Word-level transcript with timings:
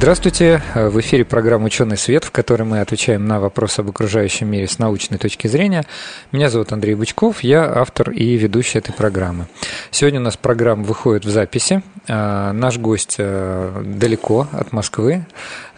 Здравствуйте! 0.00 0.62
В 0.74 0.98
эфире 1.00 1.26
программа 1.26 1.66
«Ученый 1.66 1.98
свет», 1.98 2.24
в 2.24 2.30
которой 2.30 2.62
мы 2.62 2.80
отвечаем 2.80 3.26
на 3.26 3.38
вопросы 3.38 3.80
об 3.80 3.90
окружающем 3.90 4.48
мире 4.48 4.66
с 4.66 4.78
научной 4.78 5.18
точки 5.18 5.46
зрения. 5.46 5.84
Меня 6.32 6.48
зовут 6.48 6.72
Андрей 6.72 6.94
Бычков, 6.94 7.44
я 7.44 7.70
автор 7.70 8.10
и 8.10 8.34
ведущий 8.38 8.78
этой 8.78 8.94
программы. 8.94 9.46
Сегодня 9.90 10.18
у 10.18 10.22
нас 10.22 10.38
программа 10.38 10.84
выходит 10.84 11.26
в 11.26 11.28
записи. 11.28 11.82
А, 12.08 12.54
наш 12.54 12.78
гость 12.78 13.16
а, 13.18 13.82
далеко 13.84 14.48
от 14.52 14.72
Москвы, 14.72 15.26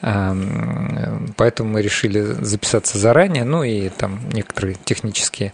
а, 0.02 0.36
поэтому 1.36 1.70
мы 1.70 1.82
решили 1.82 2.20
записаться 2.20 2.98
заранее, 2.98 3.42
ну 3.42 3.64
и 3.64 3.88
там 3.88 4.20
некоторые 4.32 4.76
технические 4.84 5.52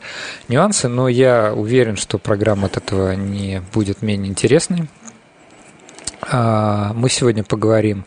нюансы, 0.48 0.88
но 0.88 1.08
я 1.08 1.54
уверен, 1.54 1.96
что 1.96 2.18
программа 2.18 2.66
от 2.66 2.76
этого 2.76 3.12
не 3.12 3.62
будет 3.72 4.02
менее 4.02 4.30
интересной. 4.30 4.88
Мы 6.30 7.08
сегодня 7.08 7.44
поговорим 7.44 8.04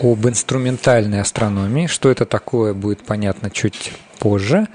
об 0.00 0.26
инструментальной 0.26 1.20
астрономии. 1.20 1.86
Что 1.86 2.10
это 2.10 2.24
такое, 2.24 2.74
будет 2.74 3.02
понятно 3.02 3.50
чуть 3.50 3.92
позже. 4.18 4.66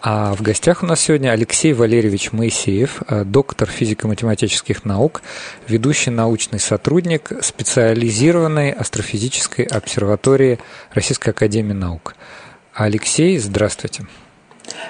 А 0.00 0.32
в 0.34 0.42
гостях 0.42 0.84
у 0.84 0.86
нас 0.86 1.00
сегодня 1.00 1.30
Алексей 1.30 1.72
Валерьевич 1.72 2.30
Моисеев, 2.30 3.02
э, 3.08 3.24
доктор 3.24 3.68
физико-математических 3.68 4.84
наук, 4.84 5.22
ведущий 5.66 6.10
научный 6.10 6.60
сотрудник 6.60 7.32
специализированной 7.40 8.70
астрофизической 8.70 9.64
обсерватории 9.64 10.60
Российской 10.92 11.30
Академии 11.30 11.72
Наук. 11.72 12.14
Алексей, 12.72 13.38
здравствуйте. 13.38 14.06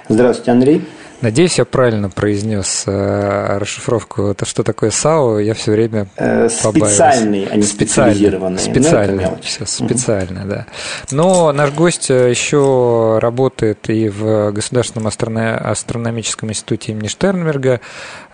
Здравствуйте, 0.08 0.50
Андрей. 0.50 0.86
Надеюсь, 1.20 1.58
я 1.58 1.64
правильно 1.64 2.10
произнес 2.10 2.84
э, 2.86 3.58
расшифровку. 3.58 4.28
Это 4.28 4.44
что 4.44 4.62
такое 4.62 4.90
САО? 4.90 5.40
Я 5.40 5.54
все 5.54 5.72
время 5.72 6.06
э, 6.16 6.48
Специальный, 6.48 7.48
а 7.50 7.56
не 7.56 7.64
специализированный. 7.64 8.60
Специальный, 8.60 9.24
да, 9.24 9.36
все, 9.42 9.66
специально, 9.66 10.42
угу. 10.42 10.48
да. 10.48 10.66
Но 11.10 11.50
наш 11.50 11.72
гость 11.72 12.08
э, 12.10 12.30
еще 12.30 13.18
работает 13.20 13.90
и 13.90 14.08
в 14.08 14.52
Государственном 14.52 15.08
астрономическом 15.08 16.50
институте 16.50 16.92
имени 16.92 17.08
Штернберга, 17.08 17.80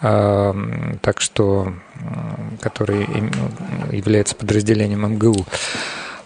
э, 0.02 0.54
так 1.00 1.22
что, 1.22 1.72
который 2.60 3.08
является 3.92 4.36
подразделением 4.36 5.10
МГУ. 5.14 5.46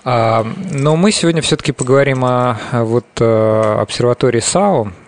А, 0.05 0.45
но 0.73 0.97
мы 0.97 1.13
сегодня 1.13 1.41
все-таки 1.41 1.71
поговорим 1.71 2.25
о 2.25 2.59
вот 2.73 3.07
обсерватории 3.21 4.41
САО, 4.41 4.89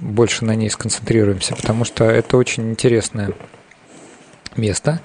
больше 0.00 0.44
на 0.44 0.54
ней 0.54 0.70
сконцентрируемся, 0.70 1.54
потому 1.54 1.84
что 1.84 2.04
это 2.04 2.36
очень 2.36 2.70
интересное 2.70 3.32
место. 4.56 5.00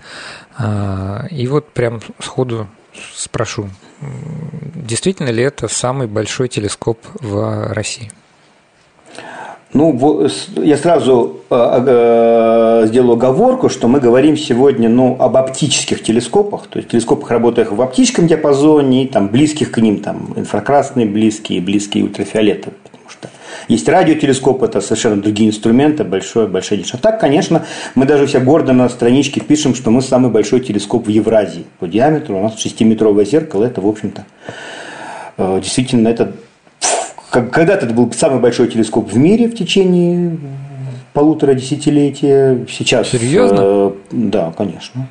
А, 0.58 1.26
и 1.30 1.48
вот 1.48 1.70
прям 1.70 2.02
сходу 2.20 2.68
спрошу, 3.16 3.70
действительно 4.76 5.30
ли 5.30 5.44
это 5.44 5.68
самый 5.68 6.08
большой 6.08 6.48
телескоп 6.48 7.00
в 7.22 7.74
России? 7.74 8.12
Ну, 9.72 10.28
я 10.56 10.78
сразу 10.78 11.42
э, 11.48 11.84
э, 11.86 12.88
сделаю 12.88 13.14
оговорку, 13.14 13.70
что 13.70 13.88
мы 13.88 14.00
говорим 14.00 14.36
сегодня 14.36 14.90
ну, 14.90 15.16
об 15.20 15.38
оптических 15.38 16.02
телескопах, 16.02 16.66
то 16.66 16.80
есть 16.80 16.90
телескопах, 16.90 17.30
работающих 17.30 17.74
в 17.74 17.82
оптическом 17.82 18.26
диапазоне, 18.26 19.08
там, 19.08 19.28
близких 19.28 19.70
к 19.70 19.78
ним, 19.78 20.00
там, 20.00 20.34
инфракрасные 20.36 21.06
близкие, 21.06 21.62
близкие 21.62 22.04
ультрафиолетовые. 22.04 22.80
Есть 23.68 23.88
радиотелескоп, 23.88 24.64
это 24.64 24.82
совершенно 24.82 25.22
другие 25.22 25.50
инструменты, 25.50 26.04
большое, 26.04 26.48
большое 26.48 26.84
А 26.92 26.98
так, 26.98 27.20
конечно, 27.20 27.66
мы 27.96 28.06
даже 28.06 28.26
все 28.26 28.40
гордо 28.40 28.74
на 28.74 28.90
страничке 28.90 29.42
пишем, 29.42 29.76
что 29.76 29.92
мы 29.92 30.02
самый 30.02 30.32
большой 30.32 30.60
телескоп 30.62 31.08
в 31.08 31.10
Евразии 31.10 31.66
по 31.80 31.88
диаметру. 31.88 32.38
У 32.38 32.42
нас 32.42 32.56
6-метровое 32.56 33.26
зеркало, 33.26 33.66
это, 33.66 33.82
в 33.82 33.88
общем-то, 33.88 34.26
э, 35.38 35.60
действительно, 35.62 36.08
это 36.08 36.34
когда-то 37.30 37.86
это 37.86 37.94
был 37.94 38.12
самый 38.12 38.40
большой 38.40 38.68
телескоп 38.68 39.12
в 39.12 39.18
мире 39.18 39.48
в 39.48 39.56
течение 39.56 40.38
полутора 41.14 41.54
десятилетия. 41.54 42.66
Сейчас... 42.70 43.10
Серьезно? 43.10 43.60
Э, 43.60 43.92
да, 44.12 44.54
конечно. 44.58 45.08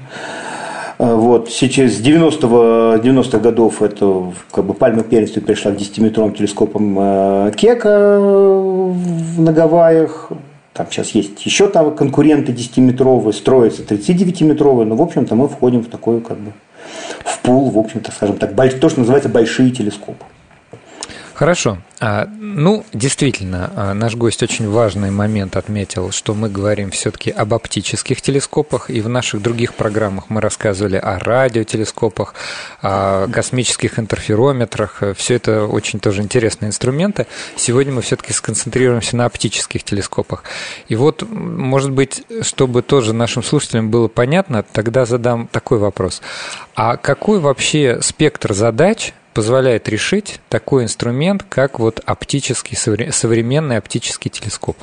Э, 0.98 1.14
вот, 1.14 1.48
сейчас 1.50 1.92
с 1.92 2.00
90-го, 2.00 2.98
90 2.98 3.38
годов 3.38 3.82
это 3.82 4.32
как 4.50 4.64
бы 4.64 4.74
пальма 4.74 5.04
первенства 5.04 5.40
перешла 5.40 5.70
к 5.72 5.76
10-метровым 5.76 6.36
телескопам 6.36 6.96
э, 6.98 7.52
Кека 7.56 7.88
на 9.38 9.52
Гавайях. 9.52 10.30
Там 10.72 10.86
сейчас 10.90 11.10
есть 11.10 11.44
еще 11.46 11.68
там 11.68 11.94
конкуренты 11.94 12.52
10-метровые, 12.52 13.32
строятся 13.32 13.82
39-метровые, 13.82 14.84
но, 14.84 14.96
в 14.96 15.02
общем-то, 15.02 15.34
мы 15.34 15.48
входим 15.48 15.82
в 15.82 15.88
такой, 15.88 16.20
как 16.20 16.38
бы, 16.38 16.52
в 17.24 17.40
пул, 17.40 17.70
в 17.70 17.78
общем-то, 17.78 18.12
скажем 18.12 18.36
так, 18.36 18.54
то, 18.54 18.88
что 18.88 19.00
называется 19.00 19.28
большие 19.28 19.70
телескопы. 19.70 20.24
Хорошо. 21.38 21.78
А, 22.00 22.26
ну, 22.40 22.84
действительно, 22.92 23.70
а, 23.76 23.94
наш 23.94 24.16
гость 24.16 24.42
очень 24.42 24.68
важный 24.68 25.12
момент 25.12 25.56
отметил, 25.56 26.10
что 26.10 26.34
мы 26.34 26.48
говорим 26.48 26.90
все-таки 26.90 27.30
об 27.30 27.54
оптических 27.54 28.20
телескопах, 28.20 28.90
и 28.90 29.00
в 29.00 29.08
наших 29.08 29.40
других 29.40 29.74
программах 29.74 30.30
мы 30.30 30.40
рассказывали 30.40 30.96
о 30.96 31.20
радиотелескопах, 31.20 32.34
о 32.82 33.28
космических 33.28 34.00
интерферометрах. 34.00 35.00
Все 35.16 35.34
это 35.34 35.66
очень 35.66 36.00
тоже 36.00 36.22
интересные 36.22 36.70
инструменты. 36.70 37.28
Сегодня 37.54 37.92
мы 37.92 38.02
все-таки 38.02 38.32
сконцентрируемся 38.32 39.16
на 39.16 39.24
оптических 39.24 39.84
телескопах. 39.84 40.42
И 40.88 40.96
вот, 40.96 41.22
может 41.30 41.92
быть, 41.92 42.24
чтобы 42.42 42.82
тоже 42.82 43.12
нашим 43.12 43.44
слушателям 43.44 43.90
было 43.90 44.08
понятно, 44.08 44.64
тогда 44.64 45.04
задам 45.06 45.46
такой 45.46 45.78
вопрос. 45.78 46.20
А 46.74 46.96
какой 46.96 47.38
вообще 47.38 48.00
спектр 48.02 48.54
задач 48.54 49.14
позволяет 49.38 49.88
решить 49.88 50.40
такой 50.48 50.82
инструмент, 50.82 51.44
как 51.48 51.78
вот 51.78 52.02
оптический, 52.04 52.76
современный 52.76 53.76
оптический 53.76 54.32
телескоп? 54.32 54.76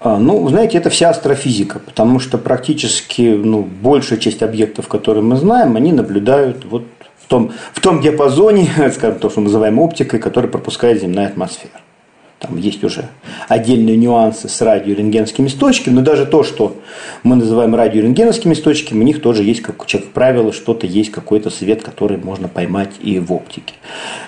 А, 0.00 0.18
ну, 0.18 0.48
знаете, 0.48 0.78
это 0.78 0.90
вся 0.90 1.10
астрофизика, 1.10 1.78
потому 1.78 2.18
что 2.18 2.38
практически 2.38 3.22
ну, 3.22 3.62
большая 3.62 4.18
часть 4.18 4.42
объектов, 4.42 4.88
которые 4.88 5.22
мы 5.22 5.36
знаем, 5.36 5.76
они 5.76 5.92
наблюдают 5.92 6.64
вот 6.64 6.82
в 7.16 7.28
том, 7.28 7.52
в 7.72 7.80
том 7.80 8.00
диапазоне, 8.00 8.68
скажем, 8.92 9.20
то, 9.20 9.30
что 9.30 9.38
мы 9.38 9.44
называем 9.44 9.78
оптикой, 9.78 10.18
который 10.18 10.50
пропускает 10.50 11.00
земная 11.00 11.28
атмосфера. 11.28 11.80
Там 12.42 12.56
есть 12.56 12.82
уже 12.82 13.08
отдельные 13.48 13.96
нюансы 13.96 14.48
с 14.48 14.60
радиорентгенскими 14.60 15.46
источниками, 15.46 15.94
но 15.94 16.02
даже 16.02 16.26
то, 16.26 16.42
что 16.42 16.76
мы 17.22 17.36
называем 17.36 17.76
радиорентгеновскими 17.76 18.52
источниками, 18.52 19.02
у 19.02 19.04
них 19.04 19.22
тоже 19.22 19.44
есть, 19.44 19.62
как, 19.62 19.76
как 19.76 20.06
правило, 20.06 20.52
что-то 20.52 20.88
есть, 20.88 21.12
какой-то 21.12 21.50
свет, 21.50 21.84
который 21.84 22.16
можно 22.16 22.48
поймать 22.48 22.90
и 23.00 23.20
в 23.20 23.32
оптике. 23.32 23.74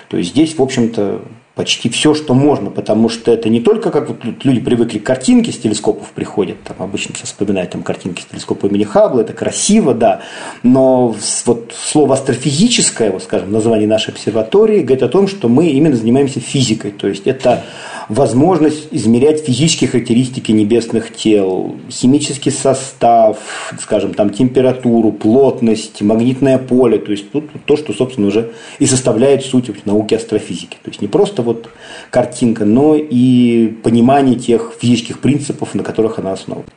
То 0.07 0.15
есть 0.15 0.29
здесь, 0.29 0.57
в 0.57 0.61
общем-то, 0.61 1.23
почти 1.55 1.89
все, 1.89 2.13
что 2.13 2.33
можно, 2.33 2.69
потому 2.69 3.07
что 3.07 3.31
это 3.31 3.47
не 3.49 3.61
только 3.61 3.89
как 3.89 4.09
вот 4.09 4.17
люди 4.43 4.59
привыкли 4.59 4.99
к 4.99 5.03
картинке 5.03 5.51
с 5.51 5.57
телескопов 5.57 6.11
приходят, 6.11 6.61
там 6.63 6.75
обычно 6.79 7.15
сейчас 7.15 7.29
вспоминают 7.29 7.71
там 7.71 7.81
картинки 7.81 8.21
с 8.21 8.25
телескопа 8.25 8.67
имени 8.67 8.83
Хаббла, 8.83 9.21
это 9.21 9.33
красиво, 9.33 9.93
да, 9.93 10.21
но 10.63 11.15
вот 11.45 11.73
слово 11.73 12.15
астрофизическое, 12.15 13.09
вот 13.11 13.23
скажем, 13.23 13.51
название 13.51 13.87
нашей 13.87 14.11
обсерватории 14.11 14.81
говорит 14.81 15.03
о 15.03 15.09
том, 15.09 15.27
что 15.27 15.47
мы 15.47 15.67
именно 15.67 15.95
занимаемся 15.95 16.41
физикой, 16.41 16.91
то 16.91 17.07
есть 17.07 17.25
это 17.25 17.63
возможность 18.09 18.89
измерять 18.91 19.43
физические 19.43 19.89
характеристики 19.89 20.51
небесных 20.51 21.15
тел, 21.15 21.75
химический 21.89 22.51
состав, 22.51 23.37
скажем, 23.79 24.13
там 24.13 24.29
температуру, 24.29 25.11
плотность, 25.11 26.01
магнитное 26.01 26.57
поле, 26.57 26.99
то 26.99 27.11
есть 27.11 27.31
тут 27.31 27.49
то, 27.65 27.77
что, 27.77 27.93
собственно, 27.93 28.27
уже 28.27 28.51
и 28.79 28.85
составляет 28.85 29.43
суть 29.43 29.69
науки 29.85 30.13
астрофизики. 30.13 30.77
То 30.83 30.89
есть 30.89 31.01
не 31.01 31.07
просто 31.07 31.41
вот 31.45 31.69
картинка, 32.09 32.65
но 32.65 32.95
и 32.95 33.67
понимание 33.83 34.35
тех 34.37 34.73
физических 34.77 35.19
принципов, 35.19 35.75
на 35.75 35.83
которых 35.83 36.19
она 36.19 36.33
основана. 36.33 36.67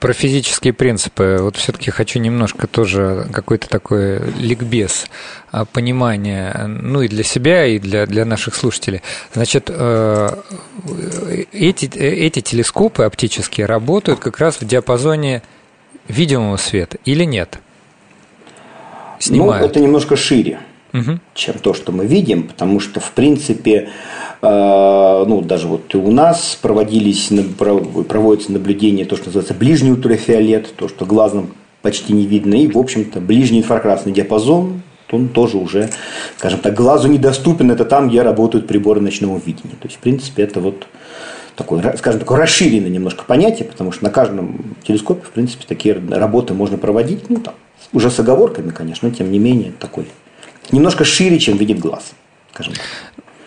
Про 0.00 0.12
физические 0.12 0.72
принципы. 0.72 1.38
Вот 1.40 1.56
все-таки 1.56 1.90
хочу 1.90 2.18
немножко 2.18 2.66
тоже 2.66 3.28
какой-то 3.32 3.68
такой 3.68 4.20
ликбез 4.38 5.06
а, 5.52 5.64
понимания, 5.64 6.66
ну 6.66 7.02
и 7.02 7.08
для 7.08 7.22
себя, 7.22 7.66
и 7.66 7.78
для, 7.78 8.06
для 8.06 8.24
наших 8.24 8.54
слушателей. 8.56 9.02
Значит, 9.32 9.66
э, 9.68 10.28
эти, 11.52 11.86
эти 11.96 12.40
телескопы 12.40 13.04
оптические 13.04 13.66
работают 13.66 14.18
как 14.18 14.38
раз 14.38 14.60
в 14.60 14.66
диапазоне 14.66 15.42
видимого 16.08 16.56
света 16.56 16.98
или 17.04 17.24
нет? 17.24 17.60
Снимают. 19.20 19.62
Ну, 19.62 19.68
это 19.68 19.80
немножко 19.80 20.16
шире. 20.16 20.60
Угу. 20.92 21.18
чем 21.34 21.58
то, 21.58 21.74
что 21.74 21.92
мы 21.92 22.06
видим, 22.06 22.44
потому 22.44 22.80
что, 22.80 23.00
в 23.00 23.12
принципе, 23.12 23.88
э, 24.42 25.24
ну, 25.26 25.42
даже 25.42 25.68
вот 25.68 25.94
и 25.94 25.98
у 25.98 26.10
нас 26.10 26.58
проводились, 26.60 27.30
проводятся 28.08 28.52
наблюдения, 28.52 29.04
то, 29.04 29.16
что 29.16 29.26
называется 29.26 29.54
ближний 29.54 29.92
ультрафиолет, 29.92 30.74
то, 30.76 30.88
что 30.88 31.04
глазом 31.04 31.50
почти 31.82 32.12
не 32.12 32.26
видно, 32.26 32.54
и, 32.54 32.68
в 32.68 32.78
общем-то, 32.78 33.20
ближний 33.20 33.58
инфракрасный 33.58 34.12
диапазон, 34.12 34.82
он 35.10 35.28
тоже 35.28 35.56
уже, 35.56 35.88
скажем 36.36 36.60
так, 36.60 36.74
глазу 36.74 37.08
недоступен, 37.08 37.70
это 37.70 37.84
там, 37.84 38.08
где 38.08 38.22
работают 38.22 38.66
приборы 38.66 39.00
ночного 39.00 39.38
видения. 39.38 39.74
То 39.80 39.86
есть, 39.86 39.96
в 39.96 40.00
принципе, 40.00 40.42
это 40.42 40.60
вот 40.60 40.86
такое, 41.56 41.96
скажем, 41.96 42.20
такое 42.20 42.38
расширенное 42.38 42.90
немножко 42.90 43.24
понятие, 43.24 43.68
потому 43.68 43.90
что 43.90 44.04
на 44.04 44.10
каждом 44.10 44.76
телескопе, 44.86 45.24
в 45.24 45.30
принципе, 45.30 45.64
такие 45.66 45.98
работы 46.10 46.52
можно 46.52 46.76
проводить, 46.76 47.30
ну, 47.30 47.36
там, 47.36 47.54
уже 47.92 48.10
с 48.10 48.20
оговорками, 48.20 48.70
конечно, 48.70 49.08
но 49.08 49.14
тем 49.14 49.30
не 49.30 49.38
менее 49.38 49.72
такой 49.78 50.06
немножко 50.72 51.04
шире, 51.04 51.38
чем 51.38 51.56
видит 51.56 51.78
глаз, 51.78 52.12
скажем 52.52 52.74
так. 52.74 52.84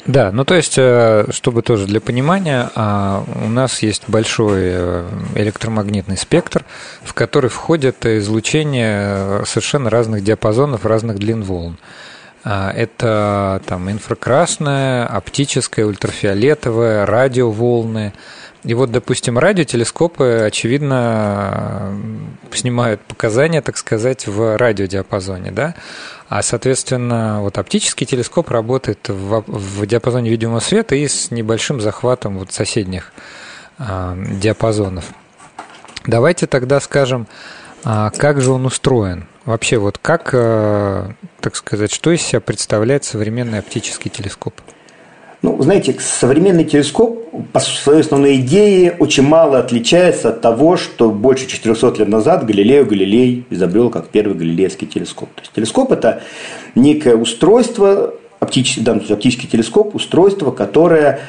Да, 0.08 0.32
ну 0.32 0.46
то 0.46 0.56
есть, 0.56 0.76
э, 0.78 1.26
чтобы 1.30 1.62
тоже 1.62 1.86
для 1.86 2.02
понимания, 2.02 2.72
а, 2.74 3.24
у 3.44 3.48
нас 3.48 3.84
есть 3.84 4.04
большой 4.08 4.62
э, 4.64 5.10
электромагнитный 5.36 6.18
спектр, 6.18 6.66
в 7.04 7.14
который 7.14 7.52
входит 7.52 8.04
излучение 8.06 9.46
совершенно 9.46 9.92
разных 9.92 10.24
диапазонов, 10.24 10.86
разных 10.86 11.20
длин 11.20 11.44
волн. 11.44 11.78
А, 12.44 12.72
это 12.72 13.62
там 13.68 13.92
инфракрасное, 13.92 15.06
оптическое, 15.06 15.86
ультрафиолетовое, 15.86 17.06
радиоволны. 17.06 18.14
И 18.64 18.74
вот, 18.74 18.92
допустим, 18.92 19.38
радиотелескопы, 19.38 20.44
очевидно, 20.46 21.96
снимают 22.52 23.02
показания, 23.02 23.62
так 23.62 23.78
сказать, 23.78 24.28
в 24.28 24.58
радиодиапазоне, 24.58 25.52
да? 25.52 25.76
А, 26.32 26.42
соответственно, 26.44 27.42
вот 27.42 27.58
оптический 27.58 28.06
телескоп 28.06 28.52
работает 28.52 29.10
в, 29.10 29.44
в 29.48 29.86
диапазоне 29.86 30.30
видимого 30.30 30.62
света 30.62 30.96
и 30.96 31.06
с 31.06 31.30
небольшим 31.30 31.82
захватом 31.82 32.40
вот 32.40 32.54
соседних 32.54 33.12
э, 33.78 34.16
диапазонов. 34.40 35.12
Давайте 36.08 36.48
тогда 36.48 36.80
скажем, 36.80 37.28
а 37.84 38.12
как 38.12 38.40
же 38.40 38.52
он 38.52 38.66
устроен? 38.66 39.28
Вообще, 39.44 39.78
вот 39.78 39.98
как, 39.98 40.30
э, 40.32 41.10
так 41.42 41.58
сказать, 41.58 41.92
что 41.92 42.12
из 42.12 42.22
себя 42.22 42.40
представляет 42.40 43.04
современный 43.04 43.60
оптический 43.60 44.10
телескоп? 44.10 44.54
Ну, 45.42 45.60
знаете, 45.60 45.96
современный 46.00 46.66
телескоп 46.66 47.22
по 47.52 47.60
своей 47.60 48.02
основной 48.02 48.36
идее 48.36 48.96
очень 49.00 49.24
мало 49.24 49.58
отличается 49.58 50.30
от 50.30 50.42
того, 50.42 50.78
что 50.78 51.10
больше 51.10 51.48
400 51.48 51.96
лет 52.00 52.10
назад 52.10 52.46
Галилео 52.46 52.86
Галилей 52.86 53.46
изобрел 53.50 53.90
как 53.90 54.10
первый 54.10 54.36
галилейский 54.36 54.86
телескоп. 54.86 55.30
То 55.34 55.42
есть 55.42 55.52
телескоп– 55.54 55.92
это 55.94 56.22
некое 56.76 57.16
устройство, 57.16 58.14
оптический, 58.40 58.84
да, 58.84 58.94
оптический 58.94 59.50
телескоп, 59.50 59.96
устройство, 59.96 60.52
которое 60.52 61.22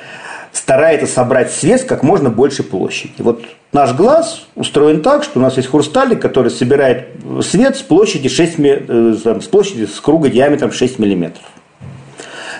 старается 0.52 1.06
собрать 1.06 1.50
свет 1.50 1.84
как 1.84 2.02
можно 2.02 2.28
больше 2.28 2.62
площади. 2.62 3.14
Вот 3.18 3.42
наш 3.72 3.94
глаз 3.94 4.46
устроен 4.56 5.00
так, 5.00 5.24
что 5.24 5.38
у 5.38 5.42
нас 5.42 5.56
есть 5.56 5.70
хрусталик, 5.70 6.20
который 6.20 6.50
собирает 6.50 7.08
свет 7.40 7.76
с 7.76 7.80
площади, 7.80 8.28
6, 8.28 8.54
э, 8.58 9.14
с 9.40 9.46
площади 9.46 9.86
с 9.86 9.98
круга 10.00 10.28
диаметром 10.28 10.70
6 10.70 10.98
миллиметров. 10.98 11.44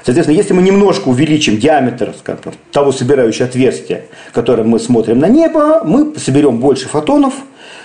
Соответственно, 0.04 0.36
если 0.36 0.52
мы 0.52 0.62
немножко 0.62 1.08
увеличим 1.08 1.58
диаметр 1.58 2.14
скажем, 2.18 2.54
того 2.72 2.92
собирающего 2.92 3.46
отверстия, 3.46 4.06
которое 4.32 4.64
мы 4.64 4.78
смотрим 4.78 5.18
на 5.18 5.28
небо, 5.28 5.82
мы 5.84 6.18
соберем 6.18 6.58
больше 6.58 6.88
фотонов, 6.88 7.34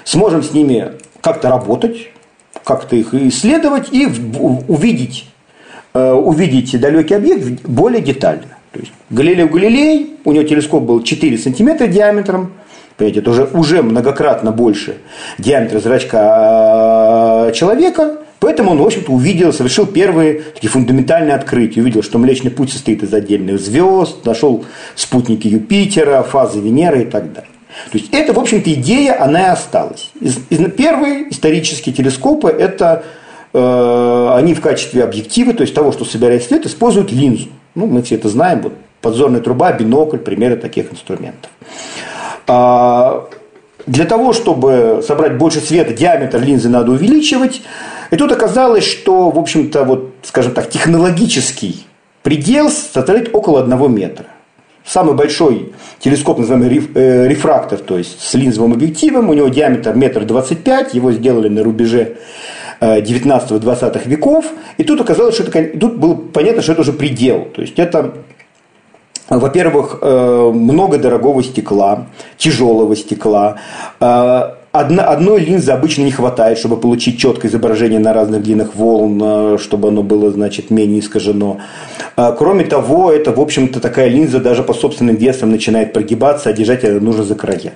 сможем 0.03 0.41
с 0.41 0.51
ними 0.51 0.93
как-то 1.21 1.49
работать, 1.49 2.09
как-то 2.63 2.95
их 2.95 3.13
исследовать 3.13 3.93
и 3.93 4.07
увидеть, 4.67 5.27
э, 5.93 6.11
увидеть 6.11 6.79
далекий 6.79 7.13
объект 7.13 7.65
более 7.67 8.01
детально. 8.01 8.57
То 8.71 8.79
есть 8.79 8.91
Галилео 9.09 9.47
Галилей, 9.47 10.17
у 10.25 10.31
него 10.31 10.43
телескоп 10.43 10.83
был 10.83 11.03
4 11.03 11.37
сантиметра 11.37 11.87
диаметром, 11.87 12.53
понимаете, 12.97 13.19
это 13.19 13.29
уже, 13.29 13.45
уже 13.45 13.83
многократно 13.83 14.51
больше 14.51 14.97
диаметра 15.37 15.79
зрачка 15.79 17.47
э, 17.49 17.51
человека, 17.53 18.17
Поэтому 18.47 18.71
он, 18.71 18.77
в 18.77 18.85
общем-то, 18.85 19.11
увидел, 19.11 19.51
совершил 19.51 19.85
первые 19.85 20.35
такие 20.53 20.69
фундаментальные 20.69 21.35
открытия. 21.35 21.81
Увидел, 21.81 22.01
что 22.01 22.17
Млечный 22.17 22.49
Путь 22.49 22.71
состоит 22.71 23.03
из 23.03 23.13
отдельных 23.13 23.59
звезд, 23.59 24.25
нашел 24.25 24.63
спутники 24.95 25.49
Юпитера, 25.49 26.23
фазы 26.23 26.61
Венеры 26.61 27.01
и 27.01 27.05
так 27.05 27.33
далее. 27.33 27.51
То 27.91 27.97
есть 27.97 28.07
это, 28.13 28.31
в 28.31 28.39
общем-то, 28.39 28.71
идея, 28.71 29.21
она 29.21 29.47
и 29.47 29.49
осталась. 29.49 30.11
Из, 30.21 30.39
из, 30.49 30.71
первые 30.71 31.29
исторические 31.29 31.93
телескопы– 31.93 32.47
это 32.57 33.03
э, 33.51 34.33
они 34.37 34.53
в 34.53 34.61
качестве 34.61 35.03
объектива, 35.03 35.53
то 35.53 35.63
есть 35.63 35.73
того, 35.73 35.91
что 35.91 36.05
собирает 36.05 36.41
свет, 36.41 36.65
используют 36.65 37.11
линзу. 37.11 37.49
Ну, 37.75 37.85
мы 37.85 38.01
все 38.01 38.15
это 38.15 38.29
знаем, 38.29 38.61
вот 38.61 38.75
подзорная 39.01 39.41
труба, 39.41 39.73
бинокль, 39.73 40.19
примеры 40.19 40.55
таких 40.55 40.93
инструментов. 40.93 41.51
А, 42.47 43.27
для 43.87 44.05
того, 44.05 44.31
чтобы 44.31 45.03
собрать 45.05 45.37
больше 45.37 45.59
света, 45.59 45.93
диаметр 45.93 46.39
линзы 46.39 46.69
надо 46.69 46.93
увеличивать. 46.93 47.61
И 48.11 48.15
тут 48.15 48.31
оказалось, 48.31 48.85
что, 48.85 49.29
в 49.29 49.37
общем-то, 49.37 49.83
вот, 49.83 50.13
скажем 50.23 50.53
так, 50.53 50.69
технологический 50.69 51.85
предел 52.23 52.69
составляет 52.69 53.33
около 53.33 53.59
одного 53.59 53.87
метра. 53.87 54.25
Самый 54.85 55.15
большой 55.15 55.73
телескоп, 55.99 56.39
называемый 56.39 56.89
э, 56.95 57.27
рефрактор, 57.27 57.79
то 57.79 57.97
есть 57.97 58.21
с 58.21 58.33
линзовым 58.35 58.73
объективом, 58.73 59.29
у 59.29 59.33
него 59.33 59.49
диаметр 59.49 59.93
метр 59.95 60.23
двадцать 60.23 60.63
пять, 60.63 60.93
его 60.93 61.11
сделали 61.11 61.49
на 61.49 61.63
рубеже 61.63 62.17
19-20 62.79 64.01
э, 64.05 64.09
веков. 64.09 64.45
И 64.77 64.83
тут 64.83 65.01
оказалось, 65.01 65.35
что 65.35 65.43
это, 65.43 65.77
тут 65.77 65.97
было 65.97 66.15
понятно, 66.15 66.61
что 66.61 66.71
это 66.71 66.81
уже 66.81 66.93
предел. 66.93 67.47
То 67.53 67.61
есть 67.61 67.77
это 67.79 68.13
во-первых, 69.29 69.99
э, 70.01 70.51
много 70.53 70.97
дорогого 70.97 71.43
стекла, 71.43 72.07
тяжелого 72.37 72.95
стекла. 72.95 73.57
Э, 74.77 74.79
одна, 74.79 75.03
одной 75.03 75.41
линзы 75.41 75.71
обычно 75.71 76.03
не 76.03 76.11
хватает, 76.11 76.57
чтобы 76.57 76.77
получить 76.77 77.19
четкое 77.19 77.49
изображение 77.49 77.99
на 77.99 78.13
разных 78.13 78.43
длинах 78.43 78.75
волн, 78.75 79.21
э, 79.23 79.57
чтобы 79.59 79.89
оно 79.89 80.03
было, 80.03 80.31
значит, 80.31 80.69
менее 80.69 80.99
искажено. 80.99 81.57
Кроме 82.15 82.63
того, 82.63 83.11
это, 83.11 83.31
в 83.31 83.39
общем-то, 83.39 83.79
такая 83.79 84.09
линза 84.09 84.39
даже 84.39 84.63
по 84.63 84.73
собственным 84.73 85.15
весам 85.17 85.51
начинает 85.51 85.93
прогибаться, 85.93 86.49
а 86.49 86.53
держать 86.53 86.83
ее 86.83 86.99
нужно 86.99 87.23
за 87.23 87.35
края. 87.35 87.73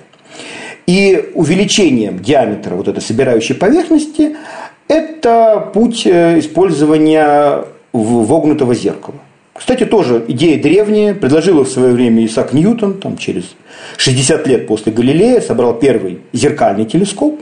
И 0.86 1.30
увеличением 1.34 2.18
диаметра 2.18 2.74
вот 2.74 2.88
этой 2.88 3.00
собирающей 3.00 3.54
поверхности– 3.54 4.36
это 4.88 5.70
путь 5.72 6.06
использования 6.06 7.64
вогнутого 7.92 8.74
зеркала. 8.74 9.18
Кстати, 9.62 9.84
тоже 9.84 10.24
идея 10.26 10.60
древняя, 10.60 11.14
предложила 11.14 11.64
в 11.64 11.68
свое 11.68 11.92
время 11.92 12.26
Исаак 12.26 12.52
Ньютон, 12.52 12.94
там, 12.94 13.16
через 13.16 13.54
60 13.96 14.44
лет 14.48 14.66
после 14.66 14.90
Галилея, 14.90 15.40
собрал 15.40 15.74
первый 15.78 16.18
зеркальный 16.32 16.84
телескоп, 16.84 17.40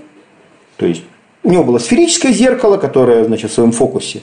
то 0.77 0.85
есть 0.85 1.01
у 1.43 1.51
него 1.51 1.65
было 1.65 1.79
сферическое 1.79 2.31
зеркало, 2.31 2.77
которое 2.77 3.25
значит, 3.25 3.51
в 3.51 3.55
своем 3.55 3.73
фокусе 3.73 4.21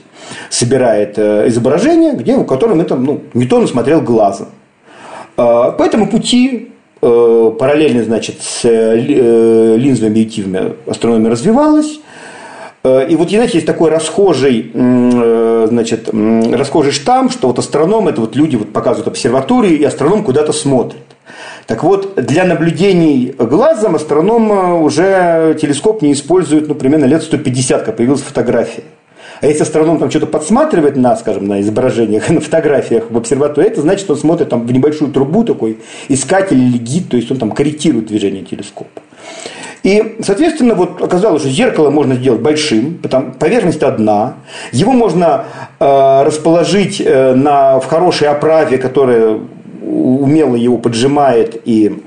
собирает 0.51 1.17
э, 1.17 1.47
изображение, 1.47 2.13
где, 2.13 2.35
у 2.35 2.43
которого 2.43 2.83
там, 2.83 3.03
ну, 3.03 3.21
Ньютон 3.33 3.67
смотрел 3.67 3.99
глазом. 4.01 4.49
Э, 5.35 5.71
по 5.75 5.81
этому 5.81 6.07
пути 6.07 6.69
э, 7.01 7.51
параллельно 7.57 8.03
значит, 8.03 8.43
с 8.43 8.63
линзовыми 8.63 10.11
объективами 10.11 10.73
астрономия 10.85 11.31
развивалась. 11.31 11.99
Э, 12.87 13.07
и 13.07 13.15
вот, 13.15 13.29
знаете, 13.29 13.53
есть 13.55 13.67
такой 13.67 13.89
расхожий, 13.89 14.71
э, 14.73 15.67
значит, 15.69 16.09
расхожий 16.11 16.91
штамм, 16.91 17.29
что 17.29 17.47
вот 17.47 17.59
астроном– 17.59 18.07
это 18.09 18.21
вот 18.21 18.35
люди 18.35 18.55
вот 18.55 18.71
показывают 18.71 19.07
обсерватории, 19.07 19.73
и 19.73 19.83
астроном 19.83 20.23
куда-то 20.23 20.53
смотрит. 20.53 21.01
Так 21.65 21.83
вот, 21.83 22.15
для 22.15 22.45
наблюдений 22.45 23.35
глазом 23.37 23.95
астроном 23.95 24.51
э, 24.51 24.73
уже 24.79 25.57
телескоп 25.61 26.01
не 26.01 26.13
использует, 26.13 26.67
ну, 26.67 26.75
примерно 26.75 27.05
лет 27.05 27.23
150, 27.23 27.83
как 27.83 27.97
появилась 27.97 28.21
фотография. 28.21 28.83
А 29.41 29.45
если 29.45 29.63
астроном 29.63 29.99
там 29.99 30.09
что-то 30.09 30.25
подсматривает 30.25 30.95
на, 30.95 31.15
скажем, 31.15 31.45
на 31.47 31.61
изображениях, 31.61 32.29
на 32.29 32.39
фотографиях 32.39 33.11
в 33.11 33.17
обсерватории, 33.17 33.67
это 33.67 33.81
значит, 33.81 34.01
что 34.01 34.13
он 34.13 34.19
смотрит 34.19 34.49
там 34.49 34.65
в 34.65 34.71
небольшую 34.71 35.11
трубу 35.11 35.43
такой, 35.43 35.79
искатель 36.07 36.57
или 36.57 36.77
гид, 36.77 37.09
то 37.09 37.17
есть 37.17 37.29
он 37.31 37.37
там 37.37 37.51
корректирует 37.51 38.07
движение 38.07 38.43
телескопа. 38.43 39.01
И, 39.87 40.17
соответственно, 40.21 40.75
вот 40.75 41.01
оказалось, 41.01 41.43
что 41.43 41.49
зеркало 41.49 41.89
можно 41.89 42.15
сделать 42.15 42.41
большим, 42.41 42.97
потому 42.97 43.31
поверхность 43.31 43.81
одна. 43.83 44.33
Его 44.73 44.91
можно 44.91 45.45
э, 45.79 46.23
расположить 46.23 46.99
э, 46.99 47.33
на, 47.33 47.79
в 47.79 47.85
хорошей 47.85 48.27
оправе, 48.27 48.79
которая 48.79 49.39
умело 49.81 50.57
его 50.57 50.77
поджимает, 50.77 51.61
и 51.63 52.03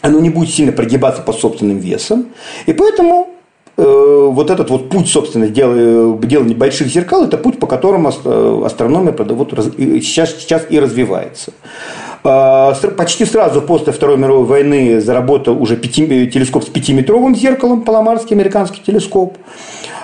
оно 0.00 0.20
не 0.20 0.30
будет 0.30 0.50
сильно 0.50 0.70
прогибаться 0.70 1.22
под 1.22 1.34
собственным 1.40 1.78
весом. 1.78 2.26
И 2.66 2.72
поэтому 2.72 3.30
э, 3.76 4.28
вот 4.30 4.50
этот 4.50 4.70
вот 4.70 4.88
путь, 4.88 5.08
собственно, 5.08 5.48
дел, 5.48 6.16
делания 6.20 6.54
больших 6.54 6.86
зеркал, 6.86 7.24
это 7.24 7.36
путь, 7.36 7.58
по 7.58 7.66
которому 7.66 8.12
э, 8.12 8.62
астрономия 8.64 9.12
вот, 9.12 9.50
сейчас, 9.74 10.36
сейчас 10.36 10.66
и 10.70 10.78
развивается. 10.78 11.52
А, 12.24 12.74
почти 12.96 13.24
сразу 13.24 13.62
после 13.62 13.92
Второй 13.92 14.16
мировой 14.16 14.44
войны 14.44 15.00
заработал 15.00 15.60
уже 15.60 15.76
пяти, 15.76 16.26
телескоп 16.28 16.64
с 16.64 16.68
пятиметровым 16.68 17.34
зеркалом, 17.34 17.82
Паламарский 17.82 18.36
американский 18.36 18.80
телескоп. 18.84 19.36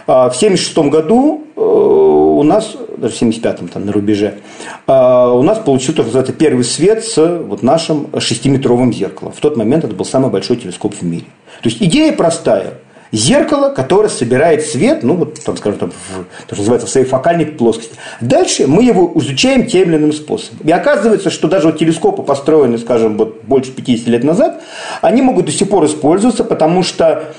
А, 0.07 0.31
в 0.31 0.37
1976 0.37 0.79
году 0.91 1.45
э, 1.55 1.61
у 1.61 2.43
нас, 2.43 2.77
даже 2.97 3.15
в 3.15 3.23
75-м 3.23 3.69
там 3.69 3.87
на 3.87 3.93
рубеже, 3.93 4.39
а, 4.87 5.33
у 5.33 5.43
нас 5.43 5.59
получился, 5.59 5.99
так 5.99 6.07
называется, 6.07 6.33
первый 6.33 6.65
свет 6.65 7.05
с 7.05 7.41
вот 7.43 7.63
нашим 7.63 8.09
шестиметровым 8.19 8.93
зеркалом. 8.93 9.33
В 9.33 9.41
тот 9.41 9.57
момент 9.57 9.85
это 9.85 9.95
был 9.95 10.05
самый 10.05 10.31
большой 10.31 10.57
телескоп 10.57 10.95
в 10.95 11.03
мире. 11.03 11.27
То 11.63 11.69
есть 11.69 11.83
идея 11.83 12.13
простая. 12.13 12.75
Зеркало, 13.13 13.71
которое 13.71 14.09
собирает 14.09 14.65
свет, 14.65 15.03
ну, 15.03 15.15
вот, 15.15 15.43
там, 15.43 15.57
скажем, 15.57 15.79
там, 15.79 15.91
в, 15.91 16.47
то, 16.47 16.55
что 16.55 16.59
называется, 16.59 16.87
в 16.87 16.91
своей 16.91 17.07
фокальной 17.07 17.47
плоскости. 17.47 17.95
Дальше 18.21 18.67
мы 18.67 18.83
его 18.83 19.13
изучаем 19.17 19.67
тем 19.67 19.89
или 19.89 19.97
иным 19.97 20.13
способом. 20.13 20.67
И 20.67 20.71
оказывается, 20.71 21.31
что 21.31 21.49
даже 21.49 21.69
вот 21.69 21.79
телескопы, 21.79 22.23
построенные, 22.23 22.79
скажем, 22.79 23.17
вот 23.17 23.45
больше 23.45 23.73
50 23.73 24.09
лет 24.09 24.25
назад, 24.25 24.63
они 25.01 25.23
могут 25.23 25.47
до 25.47 25.53
сих 25.53 25.69
пор 25.69 25.87
использоваться, 25.87 26.45
потому 26.45 26.83
что 26.83 27.33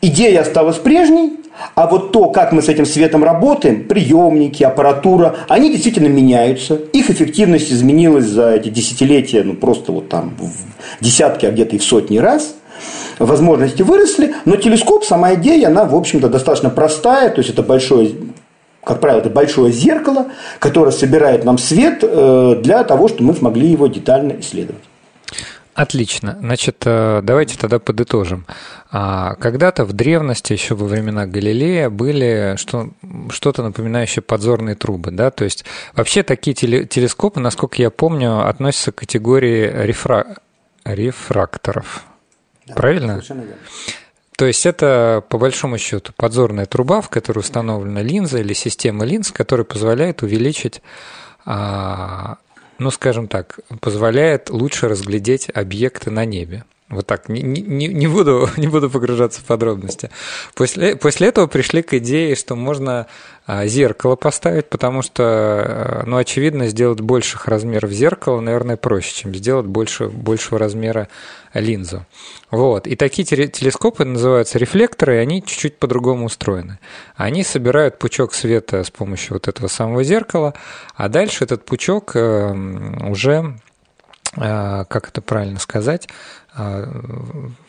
идея 0.00 0.40
осталась 0.40 0.76
прежней, 0.76 1.32
а 1.74 1.86
вот 1.86 2.12
то, 2.12 2.30
как 2.30 2.52
мы 2.52 2.62
с 2.62 2.68
этим 2.68 2.84
светом 2.86 3.24
работаем, 3.24 3.84
приемники, 3.84 4.62
аппаратура, 4.62 5.36
они 5.48 5.70
действительно 5.70 6.08
меняются. 6.08 6.74
Их 6.74 7.10
эффективность 7.10 7.72
изменилась 7.72 8.26
за 8.26 8.54
эти 8.54 8.68
десятилетия, 8.68 9.42
ну 9.42 9.54
просто 9.54 9.92
вот 9.92 10.08
там 10.08 10.34
в 10.38 11.02
десятки, 11.02 11.46
а 11.46 11.50
где-то 11.50 11.76
и 11.76 11.78
в 11.78 11.84
сотни 11.84 12.18
раз. 12.18 12.56
Возможности 13.18 13.82
выросли, 13.82 14.34
но 14.44 14.56
телескоп, 14.56 15.04
сама 15.04 15.34
идея, 15.34 15.68
она, 15.68 15.84
в 15.84 15.94
общем-то, 15.94 16.28
достаточно 16.28 16.70
простая, 16.70 17.30
то 17.30 17.38
есть 17.38 17.50
это 17.50 17.62
большое 17.62 18.14
как 18.84 19.00
правило, 19.00 19.18
это 19.18 19.30
большое 19.30 19.72
зеркало, 19.72 20.26
которое 20.60 20.92
собирает 20.92 21.44
нам 21.44 21.58
свет 21.58 22.04
э, 22.04 22.60
для 22.62 22.84
того, 22.84 23.08
чтобы 23.08 23.24
мы 23.24 23.34
смогли 23.34 23.66
его 23.66 23.88
детально 23.88 24.38
исследовать. 24.38 24.84
Отлично. 25.74 26.38
Значит, 26.40 26.84
э, 26.86 27.20
давайте 27.22 27.58
тогда 27.58 27.78
подытожим. 27.78 28.46
А, 28.92 29.34
когда-то 29.34 29.84
в 29.84 29.92
древности, 29.92 30.54
еще 30.54 30.74
во 30.74 30.86
времена 30.86 31.26
Галилея, 31.26 31.90
были 31.90 32.54
что, 32.56 32.90
что-то 33.28 33.62
напоминающее 33.62 34.22
подзорные 34.22 34.74
трубы. 34.74 35.10
Да? 35.10 35.30
То 35.30 35.44
есть 35.44 35.64
вообще 35.94 36.22
такие 36.22 36.54
телескопы, 36.54 37.40
насколько 37.40 37.82
я 37.82 37.90
помню, 37.90 38.48
относятся 38.48 38.92
к 38.92 38.96
категории 38.96 39.70
рефра... 39.84 40.36
рефракторов. 40.84 42.04
Да, 42.66 42.74
Правильно? 42.74 43.14
Совершенно 43.14 43.40
верно. 43.40 43.56
То 44.36 44.44
есть 44.44 44.66
это, 44.66 45.24
по 45.30 45.38
большому 45.38 45.78
счету, 45.78 46.12
подзорная 46.14 46.66
труба, 46.66 47.00
в 47.00 47.08
которой 47.08 47.38
установлена 47.38 48.02
линза 48.02 48.38
или 48.38 48.52
система 48.52 49.06
линз, 49.06 49.32
которая 49.32 49.64
позволяет 49.64 50.22
увеличить 50.22 50.82
а, 51.46 52.36
ну, 52.78 52.90
скажем 52.90 53.28
так, 53.28 53.60
позволяет 53.80 54.50
лучше 54.50 54.88
разглядеть 54.88 55.48
объекты 55.54 56.10
на 56.10 56.24
небе. 56.24 56.64
Вот 56.88 57.04
так, 57.04 57.28
не, 57.28 57.42
не, 57.42 57.88
не, 57.88 58.06
буду, 58.06 58.48
не 58.56 58.68
буду 58.68 58.88
погружаться 58.88 59.40
в 59.40 59.44
подробности. 59.44 60.10
После, 60.54 60.94
после 60.96 61.28
этого 61.28 61.48
пришли 61.48 61.82
к 61.82 61.94
идее, 61.94 62.36
что 62.36 62.54
можно 62.54 63.08
а, 63.44 63.66
зеркало 63.66 64.14
поставить, 64.14 64.68
потому 64.68 65.02
что, 65.02 65.24
а, 65.24 66.02
ну, 66.06 66.16
очевидно, 66.16 66.68
сделать 66.68 67.00
больших 67.00 67.48
размеров 67.48 67.90
зеркала, 67.90 68.40
наверное, 68.40 68.76
проще, 68.76 69.14
чем 69.14 69.34
сделать 69.34 69.66
больше, 69.66 70.06
большего 70.06 70.60
размера 70.60 71.08
линзу. 71.54 72.06
Вот. 72.50 72.86
И 72.86 72.94
такие 72.94 73.24
телескопы 73.24 74.04
называются 74.04 74.58
рефлекторы, 74.58 75.16
и 75.16 75.18
они 75.18 75.42
чуть-чуть 75.42 75.78
по-другому 75.78 76.26
устроены. 76.26 76.78
Они 77.16 77.42
собирают 77.42 77.98
пучок 77.98 78.32
света 78.32 78.84
с 78.84 78.90
помощью 78.90 79.34
вот 79.34 79.48
этого 79.48 79.66
самого 79.66 80.04
зеркала, 80.04 80.54
а 80.94 81.08
дальше 81.08 81.44
этот 81.44 81.64
пучок 81.64 82.14
эм, 82.14 83.10
уже 83.10 83.58
э, 84.36 84.84
как 84.88 85.08
это 85.08 85.20
правильно 85.20 85.58
сказать, 85.58 86.08
а, 86.58 86.88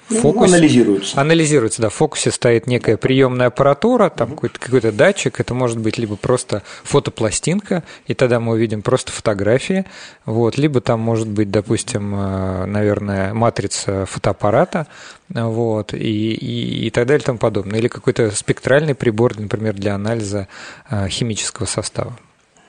в 0.07 0.15
фокусе, 0.15 0.55
анализируется. 0.55 1.19
Анализируется, 1.19 1.81
да. 1.81 1.89
В 1.89 1.93
фокусе 1.93 2.31
стоит 2.31 2.67
некая 2.67 2.95
приемная 2.95 3.47
аппаратура, 3.47 4.09
там 4.09 4.29
какой-то 4.29 4.59
какой 4.59 4.79
датчик, 4.79 5.41
это 5.41 5.53
может 5.53 5.77
быть 5.77 5.97
либо 5.97 6.15
просто 6.15 6.63
фотопластинка, 6.83 7.83
и 8.05 8.13
тогда 8.13 8.39
мы 8.39 8.53
увидим 8.53 8.81
просто 8.81 9.11
фотографии, 9.11 9.85
вот, 10.25 10.57
либо 10.57 10.79
там 10.79 11.01
может 11.01 11.27
быть, 11.27 11.51
допустим, 11.51 12.15
э, 12.15 12.65
наверное, 12.65 13.33
матрица 13.33 14.05
фотоаппарата, 14.05 14.87
вот, 15.27 15.93
и, 15.93 16.33
и, 16.33 16.87
и 16.87 16.89
так 16.89 17.07
далее 17.07 17.21
и 17.21 17.25
тому 17.25 17.39
подобное. 17.39 17.79
Или 17.79 17.89
какой-то 17.89 18.31
спектральный 18.31 18.95
прибор, 18.95 19.37
например, 19.37 19.73
для 19.73 19.95
анализа 19.95 20.47
э, 20.89 21.09
химического 21.09 21.65
состава. 21.65 22.17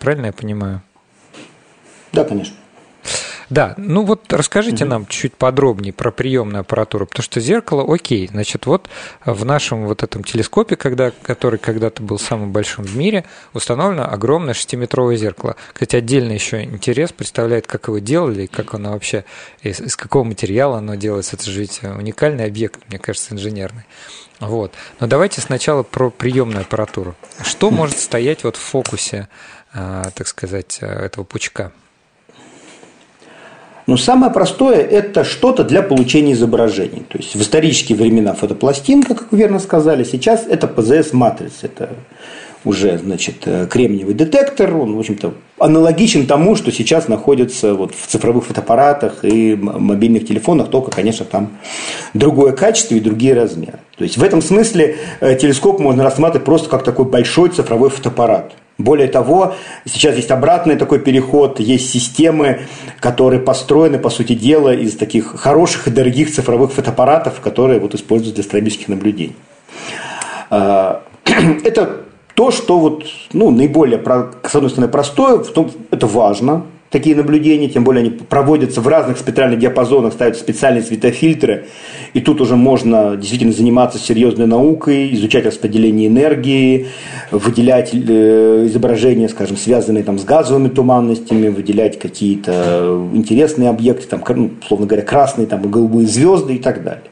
Правильно 0.01 0.27
я 0.27 0.33
понимаю? 0.33 0.83
Да, 2.13 2.25
конечно. 2.25 2.57
Да, 3.51 3.75
ну 3.79 4.05
вот 4.05 4.31
расскажите 4.33 4.85
угу. 4.85 4.91
нам 4.91 5.07
чуть 5.07 5.35
подробнее 5.35 5.93
про 5.93 6.11
приемную 6.11 6.61
аппаратуру, 6.61 7.07
потому 7.07 7.23
что 7.23 7.41
зеркало, 7.41 7.85
окей, 7.93 8.29
значит, 8.29 8.67
вот 8.67 8.89
в 9.25 9.45
нашем 9.45 9.87
вот 9.87 10.03
этом 10.03 10.23
телескопе, 10.23 10.77
когда, 10.77 11.13
который 11.23 11.59
когда-то 11.59 12.03
был 12.03 12.19
самым 12.19 12.53
большим 12.53 12.85
в 12.85 12.97
мире, 12.97 13.25
установлено 13.55 14.05
огромное 14.11 14.55
шестиметровое 14.55 15.17
зеркало. 15.17 15.57
Кстати, 15.73 15.97
отдельный 15.97 16.35
еще 16.35 16.63
интерес 16.63 17.13
представляет, 17.13 17.67
как 17.67 17.89
его 17.89 17.99
делали, 17.99 18.47
как 18.47 18.75
оно 18.75 18.93
вообще, 18.93 19.25
из, 19.63 19.81
из 19.81 19.97
какого 19.97 20.25
материала 20.25 20.79
оно 20.79 20.95
делается. 20.95 21.37
Это 21.37 21.51
же 21.51 21.61
ведь 21.61 21.83
уникальный 21.83 22.45
объект, 22.45 22.81
мне 22.89 22.99
кажется, 22.99 23.35
инженерный. 23.35 23.85
Вот. 24.41 24.73
Но 25.01 25.07
давайте 25.07 25.41
сначала 25.41 25.83
про 25.83 26.11
приемную 26.11 26.61
аппаратуру. 26.63 27.17
Что 27.43 27.71
может 27.71 27.99
стоять 27.99 28.45
вот 28.45 28.57
в 28.57 28.61
фокусе, 28.61 29.29
а, 29.73 30.11
так 30.15 30.29
сказать, 30.29 30.79
этого 30.81 31.25
пучка? 31.25 31.73
Но 33.89 33.97
самое 33.97 34.31
простое– 34.31 34.77
это 34.91 35.25
что-то 35.25 35.65
для 35.65 35.81
получения 35.81 36.35
изображений. 36.35 37.05
То 37.09 37.17
есть 37.17 37.35
в 37.35 37.41
исторические 37.41 37.97
времена 37.97 38.35
фотопластинка, 38.35 39.15
как 39.15 39.33
вы 39.33 39.39
верно 39.39 39.59
сказали, 39.59 40.05
сейчас 40.05 40.45
это 40.47 40.67
ПЗС-матрица. 40.69 41.55
Это 41.63 41.89
уже, 42.67 42.99
значит, 42.99 43.49
кремниевый 43.71 44.13
детектор, 44.13 44.77
он, 44.77 44.95
в 44.95 44.99
общем-то, 44.99 45.33
аналогичен 45.59 46.27
тому, 46.27 46.55
что 46.55 46.71
сейчас 46.71 47.09
находится 47.09 47.73
вот 47.73 47.95
в 47.95 48.07
цифровых 48.07 48.45
фотоаппаратах 48.45 49.25
и 49.25 49.57
мобильных 49.57 50.27
телефонах, 50.27 50.69
только, 50.69 50.91
конечно, 50.91 51.25
там 51.25 51.57
другое 52.13 52.53
качество 52.53 52.95
и 52.95 53.01
другие 53.01 53.33
размеры. 53.33 53.79
То 53.97 54.05
есть 54.05 54.19
в 54.19 54.23
этом 54.23 54.43
смысле 54.43 54.99
э, 55.21 55.35
телескоп 55.37 55.81
можно 55.81 56.05
рассматривать 56.05 56.45
просто 56.45 56.69
как 56.69 56.85
такой 56.85 57.07
большой 57.07 57.49
цифровой 57.49 57.89
фотоаппарат. 57.89 58.53
Более 58.79 59.09
того, 59.09 59.55
сейчас 59.85 60.15
есть 60.15 60.31
обратный 60.31 60.77
такой 60.77 61.01
переход, 61.01 61.59
есть 61.59 61.91
системы, 61.91 62.61
которые 63.01 63.41
построены, 63.41 63.99
по 63.99 64.09
сути 64.09 64.35
дела, 64.35 64.73
из 64.73 64.97
таких 64.97 65.35
хороших 65.41 65.89
и 65.89 65.91
дорогих 65.91 66.33
цифровых 66.33 66.73
фотоаппаратов, 66.73 67.41
которые 67.41 67.81
вот 67.81 67.97
используются 67.97 68.37
для 68.37 68.43
астрономических 68.43 68.87
наблюдений. 68.87 69.35
А, 70.51 71.03
это 71.65 72.03
то, 72.35 72.53
что 72.53 72.79
вот, 72.79 73.05
ну, 73.33 73.51
наиболее, 73.51 74.01
с 74.45 74.55
одной 74.55 74.71
стороны, 74.71 74.91
простое, 74.93 75.43
это 75.91 76.07
важно, 76.07 76.63
такие 76.91 77.15
наблюдения, 77.15 77.69
тем 77.69 77.85
более 77.85 78.01
они 78.01 78.11
проводятся 78.11 78.81
в 78.81 78.89
разных 78.89 79.19
спектральных 79.19 79.59
диапазонах, 79.59 80.13
ставят 80.13 80.37
специальные 80.37 80.83
светофильтры, 80.83 81.67
и 82.15 82.21
тут 82.21 82.41
уже 82.41 82.57
можно 82.57 83.17
действительно 83.17 83.53
заниматься 83.53 83.99
серьезной 83.99 84.47
наукой, 84.47 85.15
изучать 85.15 85.47
распределение 85.47 86.09
энергии, 86.09 86.89
выделять 87.31 87.91
э, 87.93 88.65
изображения, 88.67 89.29
скажем, 89.29 89.57
связанные 89.57 90.05
там, 90.05 90.19
с 90.19 90.25
газовыми 90.25 90.69
туманностями, 90.69 91.49
выделять 91.49 91.99
какие-то 91.99 93.09
интересные 93.13 93.69
объекты, 93.69 94.07
там, 94.07 94.23
ну, 94.29 94.51
условно 94.63 94.87
говоря, 94.87 95.05
красные 95.05 95.47
там, 95.47 95.63
голубые 95.63 96.07
звезды 96.07 96.55
и 96.55 96.59
так 96.59 96.83
далее. 96.83 97.05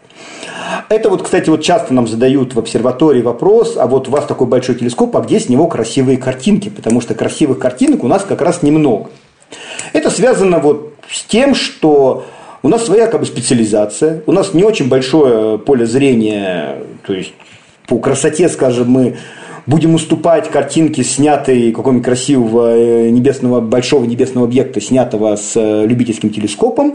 Это 0.88 1.11
вот, 1.11 1.23
кстати, 1.23 1.50
вот 1.50 1.62
часто 1.62 1.92
нам 1.95 2.06
задают 2.06 2.54
в 2.54 2.59
обсерватории 2.59 3.23
вопрос, 3.23 3.76
а 3.76 3.87
вот 3.87 4.09
у 4.09 4.11
вас 4.11 4.25
такой 4.25 4.47
большой 4.47 4.76
телескоп, 4.76 5.16
а 5.16 5.21
где 5.21 5.40
с 5.40 5.49
него 5.49 5.66
красивые 5.66 6.16
картинки? 6.16 6.68
Потому 6.68 7.00
что 7.00 7.14
красивых 7.14 7.59
картинок 7.59 8.04
у 8.04 8.09
нас 8.09 8.25
как 8.25 8.40
раз 8.40 8.62
немного. 8.62 9.11
Это 9.97 10.11
связано 10.11 10.59
вот 10.59 10.93
с 11.11 11.25
тем, 11.25 11.55
что 11.55 12.26
у 12.62 12.69
нас 12.69 12.85
своя 12.85 13.07
как 13.07 13.21
бы 13.21 13.26
специализация, 13.26 14.23
у 14.26 14.33
нас 14.33 14.53
не 14.53 14.62
очень 14.62 14.91
большое 14.91 15.57
поле 15.57 15.87
зрения, 15.87 16.81
то 17.07 17.15
есть 17.15 17.33
по 17.88 17.99
красоте, 17.99 18.50
скажем, 18.50 18.91
мы 18.91 19.17
будем 19.65 19.95
уступать 19.95 20.50
картинке, 20.50 21.03
снятой 21.03 21.73
какого-нибудь 21.73 22.05
красивого 22.05 22.76
э, 22.76 23.09
небесного, 23.09 23.62
большого 23.62 24.05
небесного 24.05 24.47
объекта, 24.47 24.83
снятого 24.83 25.35
с 25.35 25.53
э, 25.57 25.87
любительским 25.87 26.29
телескопом. 26.29 26.93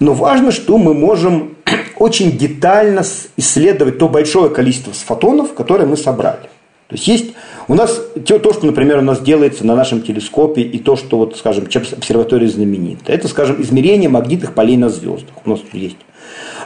Но 0.00 0.12
важно, 0.12 0.50
что 0.50 0.76
мы 0.76 0.92
можем 0.92 1.54
очень 2.00 2.36
детально 2.36 3.04
исследовать 3.36 3.98
то 3.98 4.08
большое 4.08 4.50
количество 4.50 4.92
фотонов, 4.92 5.54
которые 5.54 5.86
мы 5.86 5.96
собрали. 5.96 6.48
То 6.88 6.96
есть 6.96 7.06
есть 7.06 7.26
у 7.68 7.74
нас 7.74 8.00
то, 8.26 8.52
что, 8.52 8.66
например, 8.66 8.98
у 8.98 9.02
нас 9.02 9.20
делается 9.20 9.66
на 9.66 9.74
нашем 9.74 10.02
телескопе, 10.02 10.62
и 10.62 10.78
то, 10.78 10.96
что, 10.96 11.18
вот, 11.18 11.36
скажем, 11.36 11.64
обсерватория 11.64 12.48
знаменита, 12.48 13.12
это, 13.12 13.28
скажем, 13.28 13.60
измерение 13.62 14.08
магнитных 14.08 14.54
полей 14.54 14.76
на 14.76 14.88
звездах. 14.88 15.34
У 15.44 15.50
нас 15.50 15.60
тут 15.60 15.74
есть 15.74 15.96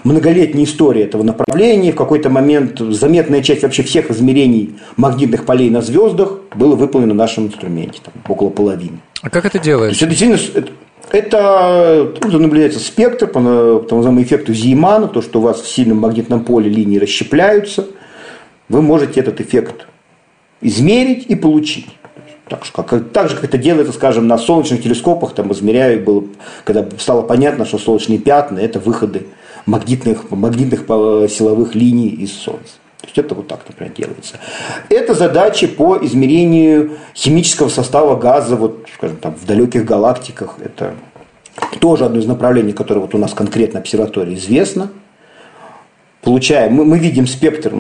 многолетняя 0.05 0.65
история 0.65 1.03
этого 1.03 1.23
направления. 1.23 1.93
В 1.93 1.97
какой-то 1.97 2.31
момент 2.31 2.79
заметная 2.79 3.43
часть 3.43 3.63
вообще 3.63 3.83
всех 3.83 4.11
измерений 4.11 4.77
магнитных 4.97 5.45
полей 5.45 5.71
на 5.71 5.83
звездах 5.83 6.41
было 6.55 6.75
выполнено 6.75 7.15
на 7.15 7.19
нашем 7.19 7.47
инструменте, 7.47 8.01
там, 8.05 8.15
около 8.29 8.51
половины. 8.51 9.01
А 9.23 9.31
как 9.31 9.45
это 9.45 9.59
делается? 9.59 10.01
То 10.01 10.07
есть, 10.07 10.23
это 10.23 10.29
действительно 10.29 10.69
это, 11.11 12.13
наблюдается 12.39 12.81
спектр 12.81 13.27
по, 13.27 13.41
по 13.41 13.97
называемому 13.97 14.23
эффекту 14.23 14.53
Зеймана, 14.53 15.09
то, 15.09 15.23
что 15.23 15.41
у 15.41 15.43
вас 15.43 15.61
в 15.61 15.69
сильном 15.69 15.99
магнитном 15.99 16.45
поле 16.45 16.69
линии 16.69 16.99
расщепляются, 16.99 17.87
вы 18.69 18.83
можете 18.83 19.21
этот 19.21 19.41
эффект 19.41 19.87
измерить 20.61 21.27
и 21.27 21.35
получить. 21.35 21.89
Так, 22.49 22.65
что, 22.65 22.83
как, 22.83 23.11
так 23.11 23.29
же, 23.29 23.35
как 23.35 23.45
это 23.45 23.59
делается, 23.59 23.93
скажем, 23.93 24.27
на 24.27 24.39
солнечных 24.39 24.83
телескопах, 24.83 25.35
там 25.35 25.53
измеряю, 25.53 26.03
было, 26.03 26.25
когда 26.65 26.87
стало 26.99 27.23
понятно, 27.23 27.67
что 27.67 27.79
солнечные 27.79 28.19
пятна– 28.19 28.59
это 28.61 28.79
выходы 28.79 29.27
магнитных, 29.67 30.31
магнитных 30.31 30.81
силовых 31.31 31.75
линий 31.75 32.09
из 32.09 32.33
Солнца. 32.33 32.75
То 33.01 33.07
есть 33.07 33.19
это 33.19 33.35
вот 33.35 33.49
так, 33.49 33.61
например, 33.69 33.93
делается. 33.95 34.37
Это 34.89 35.15
задачи 35.15 35.67
по 35.67 35.99
измерению 35.99 36.93
химического 37.15 37.69
состава 37.69 38.17
газа, 38.17 38.57
вот, 38.57 38.87
скажем, 38.95 39.19
там, 39.19 39.35
в 39.35 39.45
далеких 39.45 39.85
галактиках. 39.85 40.57
Это 40.65 40.95
тоже 41.81 42.07
одно 42.07 42.19
из 42.19 42.27
направлений, 42.27 42.73
которое 42.73 43.01
вот 43.01 43.15
у 43.15 43.19
нас 43.19 43.35
конкретно 43.35 43.81
обсерватории 43.81 44.35
известно. 44.35 44.91
Получаем, 46.23 46.73
мы, 46.73 46.85
мы 46.85 46.99
видим 46.99 47.27
спектр, 47.27 47.73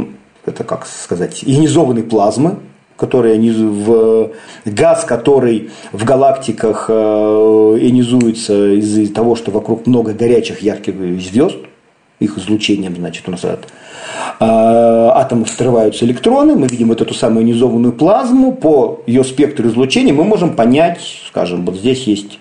это 0.48 0.64
как 0.64 0.86
сказать, 0.86 1.42
ионизованной 1.44 2.02
плазмы, 2.02 2.56
которая 2.96 3.38
в 3.38 4.32
газ, 4.64 5.04
который 5.04 5.70
в 5.92 6.04
галактиках 6.04 6.86
э, 6.88 6.92
ионизуется 6.92 8.74
из-за 8.74 9.12
того, 9.12 9.36
что 9.36 9.52
вокруг 9.52 9.86
много 9.86 10.12
горячих 10.12 10.60
ярких 10.62 10.94
звезд, 11.22 11.58
их 12.18 12.36
излучением, 12.36 12.96
значит, 12.96 13.28
у 13.28 13.30
нас 13.30 13.44
от 13.44 13.60
э, 13.60 13.68
атомов 14.40 15.48
взрываются 15.54 16.04
электроны, 16.04 16.56
мы 16.56 16.66
видим 16.66 16.88
вот 16.88 17.00
эту 17.00 17.14
самую 17.14 17.44
ионизованную 17.46 17.92
плазму, 17.92 18.52
по 18.52 19.00
ее 19.06 19.22
спектру 19.22 19.68
излучения 19.68 20.12
мы 20.12 20.24
можем 20.24 20.56
понять, 20.56 21.00
скажем, 21.28 21.64
вот 21.64 21.76
здесь 21.76 22.02
есть 22.04 22.40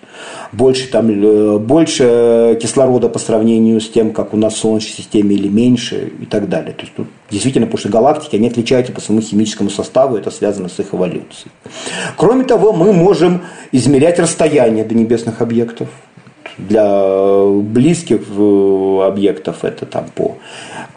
больше, 0.52 0.90
там, 0.90 1.10
э, 1.10 1.58
больше 1.58 2.58
кислорода 2.62 3.10
по 3.10 3.20
сравнению 3.20 3.80
с 3.82 3.90
тем, 3.90 4.12
как 4.12 4.34
у 4.34 4.38
нас 4.38 4.54
в 4.54 4.58
Солнечной 4.58 4.94
системе 4.94 5.36
или 5.36 5.48
меньше 5.48 6.12
и 6.20 6.26
так 6.26 6.50
далее. 6.50 6.74
То 6.74 6.82
есть 6.82 6.96
тут 6.96 7.08
действительно, 7.30 7.66
потому 7.66 7.80
что 7.80 7.90
галактики, 7.90 8.36
они 8.36 8.48
отличаются 8.48 8.94
по 8.94 9.02
своему 9.02 9.22
химическому 9.22 9.70
составу, 9.70 10.16
это 10.16 10.32
связано 10.32 10.70
с 10.70 10.80
их 10.80 10.94
эволюцией. 10.94 11.52
Кроме 12.16 12.44
того, 12.44 12.74
мы 12.74 12.94
можем 12.94 13.42
измерять 13.72 14.20
расстояние 14.20 14.86
до 14.86 14.96
небесных 14.96 15.42
объектов. 15.42 15.90
Для 16.58 17.46
близких 17.46 18.22
э, 18.36 19.02
объектов 19.06 19.64
это 19.64 19.86
там 19.86 20.06
по, 20.16 20.38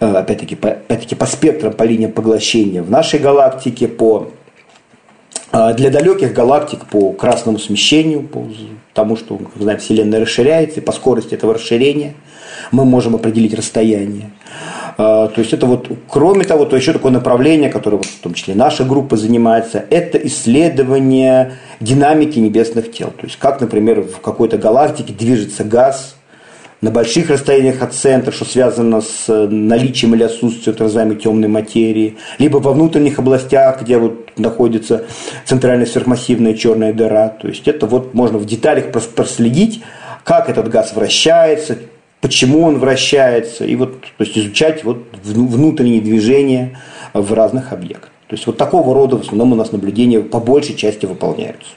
э, 0.00 0.06
опять-таки, 0.06 0.56
по, 0.56 0.70
опять-таки 0.70 1.14
по 1.14 1.26
спектрам, 1.26 1.72
по 1.72 1.82
линиям 1.82 2.12
поглощения. 2.12 2.82
В 2.82 2.90
нашей 2.90 3.18
галактике 3.18 3.86
по 3.86 4.30
для 5.52 5.90
далеких 5.90 6.32
галактик 6.32 6.86
по 6.86 7.12
красному 7.12 7.58
смещению, 7.58 8.22
по 8.22 8.46
тому, 8.94 9.16
что, 9.16 9.36
как 9.36 9.60
знаем, 9.60 9.78
Вселенная 9.80 10.20
расширяется, 10.20 10.80
и 10.80 10.82
по 10.82 10.92
скорости 10.92 11.34
этого 11.34 11.54
расширения 11.54 12.14
мы 12.70 12.84
можем 12.84 13.14
определить 13.14 13.54
расстояние. 13.54 14.30
А, 14.96 15.28
то 15.28 15.40
есть 15.40 15.52
это 15.52 15.66
вот, 15.66 15.88
кроме 16.08 16.44
того, 16.44 16.66
то 16.66 16.76
еще 16.76 16.92
такое 16.92 17.12
направление, 17.12 17.70
которое 17.70 18.02
в 18.02 18.22
том 18.22 18.34
числе 18.34 18.54
наша 18.54 18.84
группа 18.84 19.16
занимается, 19.16 19.84
это 19.90 20.18
исследование 20.18 21.54
динамики 21.80 22.38
небесных 22.38 22.92
тел. 22.92 23.08
То 23.08 23.26
есть 23.26 23.36
как, 23.36 23.60
например, 23.60 24.02
в 24.02 24.20
какой-то 24.20 24.58
галактике 24.58 25.12
движется 25.12 25.64
газ, 25.64 26.16
на 26.80 26.90
больших 26.90 27.28
расстояниях 27.28 27.82
от 27.82 27.92
центра, 27.92 28.32
что 28.32 28.44
связано 28.44 29.00
с 29.00 29.28
э, 29.28 29.46
наличием 29.48 30.14
или 30.14 30.22
отсутствием 30.22 30.76
так 30.76 30.86
называемой 30.86 31.16
темной 31.16 31.48
материи, 31.48 32.16
либо 32.38 32.56
во 32.58 32.72
внутренних 32.72 33.18
областях, 33.18 33.82
где 33.82 33.98
вот 33.98 34.38
находится 34.38 35.04
центральная 35.44 35.86
сверхмассивная 35.86 36.54
черная 36.54 36.92
дыра. 36.92 37.28
То 37.28 37.48
есть 37.48 37.68
это 37.68 37.86
вот 37.86 38.14
можно 38.14 38.38
в 38.38 38.46
деталях 38.46 38.92
проследить, 38.92 39.82
как 40.24 40.48
этот 40.48 40.68
газ 40.68 40.94
вращается, 40.94 41.78
почему 42.20 42.62
он 42.62 42.78
вращается, 42.78 43.64
и 43.64 43.76
вот 43.76 44.00
то 44.00 44.24
есть 44.24 44.38
изучать 44.38 44.84
вот 44.84 45.04
внутренние 45.22 46.00
движения 46.00 46.78
в 47.12 47.32
разных 47.34 47.72
объектах. 47.72 48.10
То 48.28 48.36
есть 48.36 48.46
вот 48.46 48.56
такого 48.56 48.94
рода 48.94 49.16
в 49.16 49.22
основном 49.22 49.52
у 49.52 49.56
нас 49.56 49.72
наблюдения 49.72 50.20
по 50.20 50.38
большей 50.38 50.76
части 50.76 51.04
выполняются. 51.04 51.70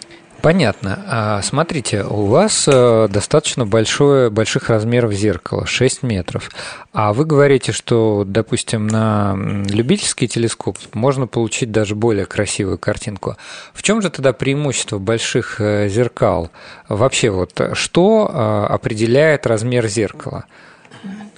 Понятно. 0.44 1.00
А 1.08 1.42
смотрите, 1.42 2.04
у 2.04 2.26
вас 2.26 2.68
э, 2.68 3.08
достаточно 3.10 3.66
большое, 3.66 4.30
больших 4.30 4.70
размеров 4.70 5.14
зеркало, 5.14 5.66
6 5.66 6.04
метров. 6.04 6.52
А 6.92 7.14
вы 7.14 7.24
говорите, 7.24 7.72
что, 7.72 8.26
допустим, 8.28 8.88
на 8.88 9.38
любительский 9.38 10.28
телескоп 10.28 10.78
можно 10.92 11.28
получить 11.28 11.72
даже 11.72 11.96
более 11.96 12.26
красивую 12.26 12.78
картинку. 12.78 13.38
В 13.74 13.82
чем 13.84 14.02
же 14.02 14.10
тогда 14.10 14.34
преимущество 14.34 15.00
больших 15.00 15.62
э, 15.62 15.88
зеркал? 15.88 16.52
Вообще, 16.90 17.30
вот 17.30 17.58
что 17.72 18.30
э, 18.30 18.74
определяет 18.74 19.48
размер 19.48 19.88
зеркала? 19.88 20.44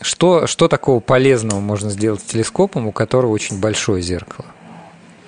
Что, 0.02 0.48
что 0.48 0.68
такого 0.68 1.00
полезного 1.00 1.60
можно 1.60 1.92
сделать 1.92 2.22
с 2.22 2.24
телескопом, 2.24 2.88
у 2.88 2.92
которого 2.92 3.30
очень 3.30 3.60
большое 3.60 4.02
зеркало? 4.02 4.48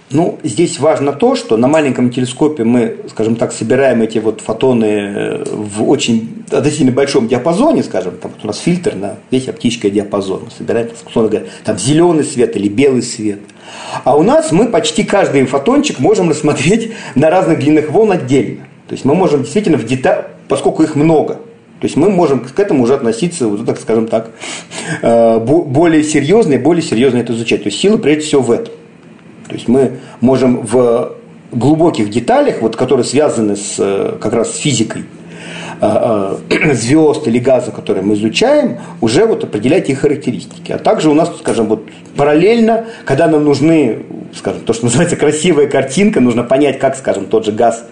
Ну, 0.10 0.40
здесь 0.42 0.80
важно 0.80 1.12
то, 1.12 1.36
что 1.36 1.58
на 1.58 1.68
маленьком 1.68 2.12
телескопе 2.12 2.64
мы, 2.64 2.96
скажем 3.10 3.36
так, 3.36 3.52
собираем 3.52 4.02
эти 4.02 4.20
вот 4.20 4.40
фотоны 4.40 4.86
э, 4.86 5.44
в 5.46 5.90
очень 5.90 6.46
относительно 6.50 6.94
большом 6.94 7.28
диапазоне, 7.28 7.84
скажем, 7.84 8.16
там 8.16 8.32
вот 8.32 8.46
у 8.46 8.48
нас 8.48 8.60
фильтр 8.60 8.96
на 8.96 9.16
весь 9.32 9.50
оптический 9.50 9.90
диапазон. 9.90 10.44
Мы 10.46 10.52
собираем, 10.52 10.88
условно 11.06 11.30
говоря, 11.30 11.48
там 11.66 11.78
зеленый 11.78 12.24
свет 12.24 12.56
или 12.56 12.70
белый 12.70 13.02
свет. 13.02 13.40
А 14.06 14.16
у 14.16 14.24
нас 14.24 14.54
мы 14.54 14.70
почти 14.70 15.04
каждый 15.04 15.46
фотончик 15.46 16.00
можем 16.00 16.30
рассмотреть 16.30 16.94
на 17.16 17.30
разных 17.30 17.60
длинных 17.60 17.92
волн 17.92 18.14
отдельно. 18.14 18.66
То 18.88 18.94
есть 18.94 19.04
мы 19.04 19.14
можем 19.14 19.42
действительно 19.42 19.78
в 19.78 19.86
деталь, 19.86 20.28
поскольку 20.48 20.84
их 20.84 20.96
много, 20.96 21.34
то 21.34 21.86
есть 21.86 21.98
мы 21.98 22.10
можем 22.10 22.40
к 22.40 22.58
этому 22.58 22.84
уже 22.84 22.94
относиться, 22.94 23.48
вот 23.50 23.66
так 23.66 23.78
скажем 23.78 24.08
так, 24.08 24.32
э, 25.02 25.40
более 25.40 26.02
серьезно 26.04 26.54
и 26.54 26.58
более 26.58 26.82
серьезно 26.82 27.18
это 27.18 27.34
изучать. 27.34 27.64
То 27.64 27.68
есть 27.68 27.82
сила 27.82 27.98
прежде 27.98 28.22
всего 28.22 28.42
в 28.42 28.52
этом. 28.52 28.74
То 29.48 29.56
есть 29.56 29.68
мы 29.68 29.98
можем 30.22 30.62
в 30.62 31.14
глубоких 31.52 32.10
деталях, 32.10 32.62
вот, 32.62 32.76
которые 32.76 33.06
связаны 33.06 33.56
с, 33.56 33.76
э, 33.78 34.18
как 34.20 34.34
раз 34.34 34.54
с 34.54 34.58
физикой 34.58 35.04
э, 35.82 36.38
э, 36.50 36.74
звезд 36.74 37.28
или 37.28 37.40
газа, 37.40 37.72
которые 37.72 38.04
мы 38.04 38.16
изучаем, 38.16 38.80
уже 39.02 39.26
вот 39.26 39.44
определять 39.44 39.90
их 39.90 40.00
характеристики. 40.00 40.72
А 40.72 40.78
также 40.78 41.10
у 41.10 41.14
нас, 41.14 41.32
скажем, 41.40 41.68
вот 41.68 41.88
параллельно, 42.16 42.86
когда 43.06 43.28
нам 43.28 43.44
нужны, 43.44 44.00
скажем, 44.36 44.62
то, 44.62 44.74
что 44.74 44.86
называется 44.86 45.16
красивая 45.16 45.68
картинка, 45.68 46.20
нужно 46.20 46.44
понять, 46.44 46.80
как, 46.80 46.96
скажем, 46.96 47.26
тот 47.26 47.46
же 47.46 47.52
газ 47.52 47.86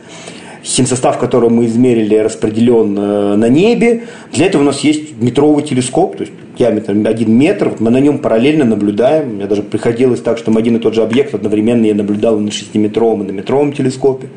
химсостав, 0.63 1.20
который 1.20 1.50
мы 1.50 1.68
измерили, 1.68 2.15
распределен 2.15 2.96
на 3.39 3.48
небе. 3.50 4.06
Для 4.34 4.48
этого 4.48 4.63
у 4.63 4.65
нас 4.65 4.80
есть 4.80 5.15
метровый 5.22 5.63
телескоп, 5.63 6.18
то 6.18 6.24
есть 6.24 6.34
диаметром 6.58 7.06
один 7.06 7.32
метр. 7.38 7.70
Вот 7.70 7.80
мы 7.80 7.91
на 7.91 8.00
нем 8.00 8.20
параллельно 8.20 8.65
наблюдаем. 8.65 9.36
Мне 9.36 9.46
даже 9.46 9.63
приходилось 9.63 10.22
так, 10.22 10.38
что 10.38 10.52
мы 10.52 10.60
один 10.60 10.78
и 10.78 10.80
тот 10.80 10.94
же 10.94 11.04
объект 11.04 11.34
одновременно 11.34 11.86
я 11.86 11.96
наблюдал 11.96 12.39
на 12.39 12.52
шестиметровом 12.52 13.24
и 13.24 13.28
на 13.28 13.32
метровом 13.32 13.74
телескопе, 13.74 14.28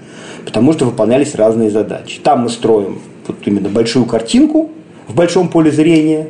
потому 0.45 0.73
что 0.73 0.85
выполнялись 0.85 1.35
разные 1.35 1.71
задачи. 1.71 2.21
Там 2.23 2.43
мы 2.43 2.49
строим 2.49 2.99
вот 3.27 3.37
именно 3.45 3.69
большую 3.69 4.07
картинку, 4.07 4.71
в 5.09 5.15
большом 5.15 5.49
поле 5.49 5.71
зрения. 5.71 6.29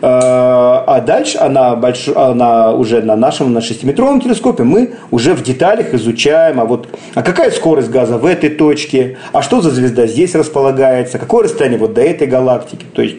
Э, 0.00 0.06
а 0.06 1.02
дальше 1.04 1.38
она, 1.38 1.74
больш... 1.74 2.08
она 2.14 2.72
уже 2.72 3.00
на 3.02 3.16
нашем 3.16 3.52
на 3.52 3.58
6-метровом 3.58 4.20
телескопе 4.20 4.62
мы 4.62 4.92
уже 5.10 5.34
в 5.34 5.42
деталях 5.42 5.94
изучаем, 5.94 6.60
а 6.60 6.64
вот 6.64 6.88
а 7.14 7.22
какая 7.22 7.50
скорость 7.50 7.90
газа 7.90 8.18
в 8.18 8.26
этой 8.26 8.50
точке, 8.50 9.16
а 9.32 9.42
что 9.42 9.60
за 9.60 9.70
звезда 9.70 10.06
здесь 10.06 10.34
располагается, 10.34 11.18
какое 11.18 11.44
расстояние 11.44 11.80
вот 11.80 11.94
до 11.94 12.02
этой 12.02 12.26
галактики. 12.26 12.84
То 12.92 13.02
есть 13.02 13.16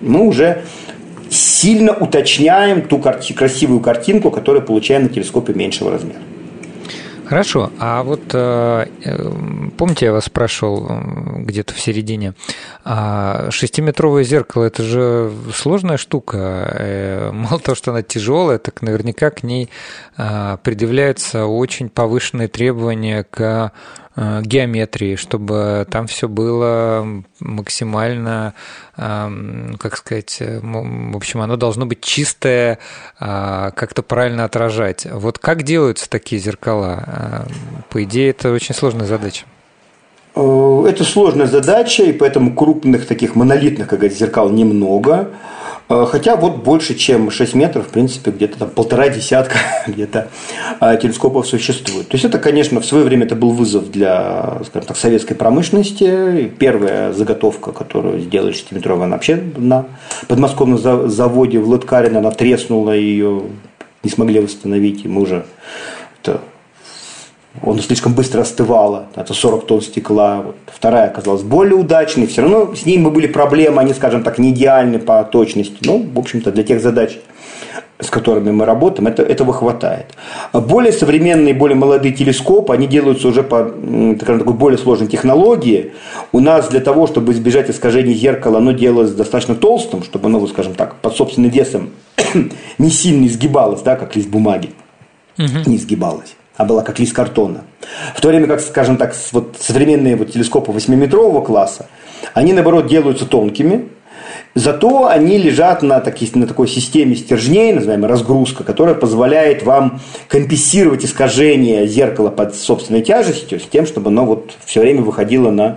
мы 0.00 0.26
уже 0.26 0.62
сильно 1.56 1.92
уточняем 1.92 2.82
ту 2.82 2.98
красивую 2.98 3.80
картинку, 3.80 4.30
которую 4.30 4.64
получаем 4.64 5.04
на 5.04 5.08
телескопе 5.08 5.54
меньшего 5.54 5.90
размера. 5.90 6.20
Хорошо, 7.24 7.72
а 7.80 8.04
вот 8.04 8.22
э, 8.34 8.86
э, 9.02 9.30
помните, 9.76 10.06
я 10.06 10.12
вас 10.12 10.26
спрашивал 10.26 10.88
где-то 11.38 11.74
в 11.74 11.80
середине, 11.80 12.34
а 12.84 13.50
шестиметровое 13.50 14.22
зеркало– 14.22 14.64
это 14.66 14.84
же 14.84 15.32
сложная 15.52 15.96
штука. 15.96 16.38
Э, 16.78 17.30
мало 17.32 17.58
того, 17.58 17.74
что 17.74 17.90
она 17.90 18.02
тяжелая, 18.02 18.58
так 18.58 18.80
наверняка 18.80 19.30
к 19.30 19.42
ней 19.42 19.70
предъявляются 20.16 21.46
очень 21.46 21.88
повышенные 21.88 22.46
требования 22.46 23.26
к 23.28 23.40
Э, 23.40 23.70
геометрии, 24.16 25.16
чтобы 25.16 25.86
там 25.90 26.06
все 26.06 26.28
было 26.28 27.06
максимально, 27.40 28.54
эм, 28.96 29.76
как 29.78 29.96
сказать, 29.96 30.38
э, 30.40 30.60
в 30.62 31.16
общем, 31.16 31.40
оно 31.40 31.56
должно 31.56 31.84
быть 31.84 32.00
чистое, 32.00 32.78
э, 33.20 33.70
как-то 33.74 34.02
правильно 34.02 34.44
отражать. 34.44 35.06
Вот 35.10 35.38
как 35.38 35.62
делаются 35.64 36.08
такие 36.08 36.40
зеркала? 36.40 37.46
По 37.90 38.02
идее, 38.04 38.30
это 38.30 38.52
очень 38.52 38.74
сложная 38.74 39.06
задача. 39.06 39.44
Это 40.34 41.04
сложная 41.04 41.46
задача, 41.46 42.02
и 42.02 42.12
поэтому 42.12 42.54
крупных 42.54 43.06
таких 43.06 43.36
монолитных, 43.36 43.88
как 43.88 44.00
говорится, 44.00 44.24
зеркал 44.24 44.50
немного. 44.50 45.30
Э, 45.88 46.06
хотя 46.08 46.36
вот 46.36 46.56
больше, 46.56 46.94
чем 46.94 47.30
6 47.30 47.54
метров, 47.54 47.86
в 47.86 47.90
принципе, 47.90 48.30
где-то 48.30 48.58
там 48.58 48.70
полтора 48.70 49.08
десятка 49.08 49.58
где-то 49.86 50.28
э, 50.80 50.98
телескопов 51.00 51.46
существует. 51.46 52.08
То 52.08 52.14
есть 52.14 52.24
это, 52.24 52.38
конечно, 52.38 52.80
в 52.80 52.86
свое 52.86 53.04
время 53.04 53.26
это 53.26 53.36
был 53.36 53.50
вызов 53.50 53.90
для, 53.90 54.58
скажем 54.66 54.88
так, 54.88 54.96
советской 54.96 55.34
промышленности. 55.34 56.52
Первая 56.58 57.12
заготовка, 57.12 57.72
которую 57.72 58.20
сделали 58.20 58.54
6-метровая, 58.54 59.04
она 59.04 59.16
вообще 59.16 59.42
на 59.56 59.86
подмосковном 60.28 60.78
заводе 61.08 61.58
в 61.58 61.68
Лыткарино, 61.68 62.18
она 62.18 62.30
треснула, 62.30 62.92
ее 62.92 63.42
не 64.02 64.10
смогли 64.10 64.40
восстановить, 64.40 65.04
и 65.04 65.08
мы 65.08 65.22
уже 65.22 65.46
он 67.66 67.80
слишком 67.80 68.14
быстро 68.14 68.42
остывала, 68.42 69.06
это 69.16 69.34
40 69.34 69.66
тонн 69.66 69.82
стекла. 69.82 70.42
Вот. 70.42 70.56
Вторая 70.66 71.08
оказалась 71.08 71.42
более 71.42 71.74
удачной, 71.74 72.28
все 72.28 72.42
равно 72.42 72.74
с 72.74 72.86
ними 72.86 73.10
были 73.10 73.26
проблемы, 73.26 73.82
они, 73.82 73.92
скажем 73.92 74.22
так, 74.22 74.38
не 74.38 74.50
идеальны 74.50 75.00
по 75.00 75.22
точности. 75.24 75.76
Ну, 75.82 76.06
в 76.14 76.18
общем-то, 76.18 76.52
для 76.52 76.62
тех 76.62 76.80
задач, 76.80 77.18
с 77.98 78.08
которыми 78.08 78.52
мы 78.52 78.66
работаем, 78.66 79.08
это, 79.08 79.24
этого 79.24 79.52
хватает. 79.52 80.06
А 80.52 80.60
более 80.60 80.92
современные, 80.92 81.54
более 81.54 81.74
молодые 81.76 82.14
телескопы, 82.14 82.72
они 82.72 82.86
делаются 82.86 83.26
уже 83.26 83.42
по 83.42 83.74
скажем, 84.20 84.38
такой 84.38 84.54
более 84.54 84.78
сложной 84.78 85.08
технологии. 85.08 85.92
У 86.30 86.38
нас 86.38 86.68
для 86.68 86.80
того, 86.80 87.08
чтобы 87.08 87.32
избежать 87.32 87.68
искажения 87.68 88.14
зеркала, 88.14 88.58
оно 88.58 88.72
делалось 88.72 89.10
достаточно 89.10 89.56
толстым, 89.56 90.04
чтобы 90.04 90.26
оно, 90.26 90.46
скажем 90.46 90.74
так, 90.74 90.94
под 91.00 91.16
собственным 91.16 91.50
весом 91.50 91.90
не 92.78 92.90
сильно 92.90 93.26
изгибалось, 93.26 93.82
да, 93.82 93.96
как 93.96 94.14
лист 94.14 94.28
бумаги, 94.28 94.70
угу. 95.36 95.68
не 95.68 95.76
изгибалось 95.76 96.36
а 96.56 96.64
была 96.64 96.82
как 96.82 96.98
лист 96.98 97.12
картона. 97.12 97.64
В 98.14 98.20
то 98.20 98.28
время 98.28 98.46
как, 98.46 98.60
скажем 98.60 98.96
так, 98.96 99.14
вот 99.32 99.56
современные 99.60 100.16
вот 100.16 100.32
телескопы 100.32 100.72
8-метрового 100.72 101.44
класса, 101.44 101.86
они, 102.34 102.52
наоборот, 102.52 102.86
делаются 102.86 103.26
тонкими, 103.26 103.88
Зато 104.54 105.06
они 105.06 105.36
лежат 105.36 105.82
на, 105.82 106.00
таки, 106.00 106.28
на 106.34 106.46
такой 106.46 106.66
системе 106.66 107.14
стержней, 107.14 107.74
называемой 107.74 108.08
разгрузка, 108.08 108.64
которая 108.64 108.94
позволяет 108.94 109.62
вам 109.62 110.00
компенсировать 110.28 111.04
искажение 111.04 111.86
зеркала 111.86 112.30
под 112.30 112.54
собственной 112.54 113.02
тяжестью 113.02 113.60
с 113.60 113.64
тем, 113.64 113.84
чтобы 113.84 114.08
оно 114.08 114.24
вот 114.24 114.54
все 114.64 114.80
время 114.80 115.02
выходило 115.02 115.50
на 115.50 115.76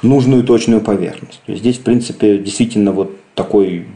нужную 0.00 0.44
точную 0.44 0.80
поверхность. 0.80 1.42
То 1.44 1.52
есть 1.52 1.60
здесь, 1.60 1.76
в 1.76 1.82
принципе, 1.82 2.38
действительно 2.38 2.92
вот 2.92 3.14
такой 3.34 3.86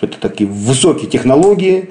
это 0.00 0.18
такие 0.18 0.48
высокие 0.48 1.08
технологии. 1.08 1.90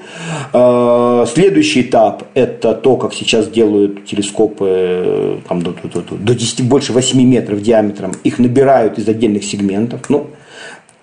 А, 0.52 1.24
следующий 1.32 1.82
этап– 1.82 2.24
это 2.34 2.74
то, 2.74 2.96
как 2.96 3.14
сейчас 3.14 3.48
делают 3.48 4.04
телескопы 4.04 4.66
э, 4.68 5.38
там, 5.48 5.62
до, 5.62 5.72
до, 5.72 6.00
до 6.00 6.34
10, 6.34 6.64
больше 6.64 6.92
8 6.92 7.22
метров 7.22 7.62
диаметром. 7.62 8.12
Их 8.24 8.38
набирают 8.38 8.98
из 8.98 9.08
отдельных 9.08 9.44
сегментов. 9.44 10.08
Ну, 10.08 10.28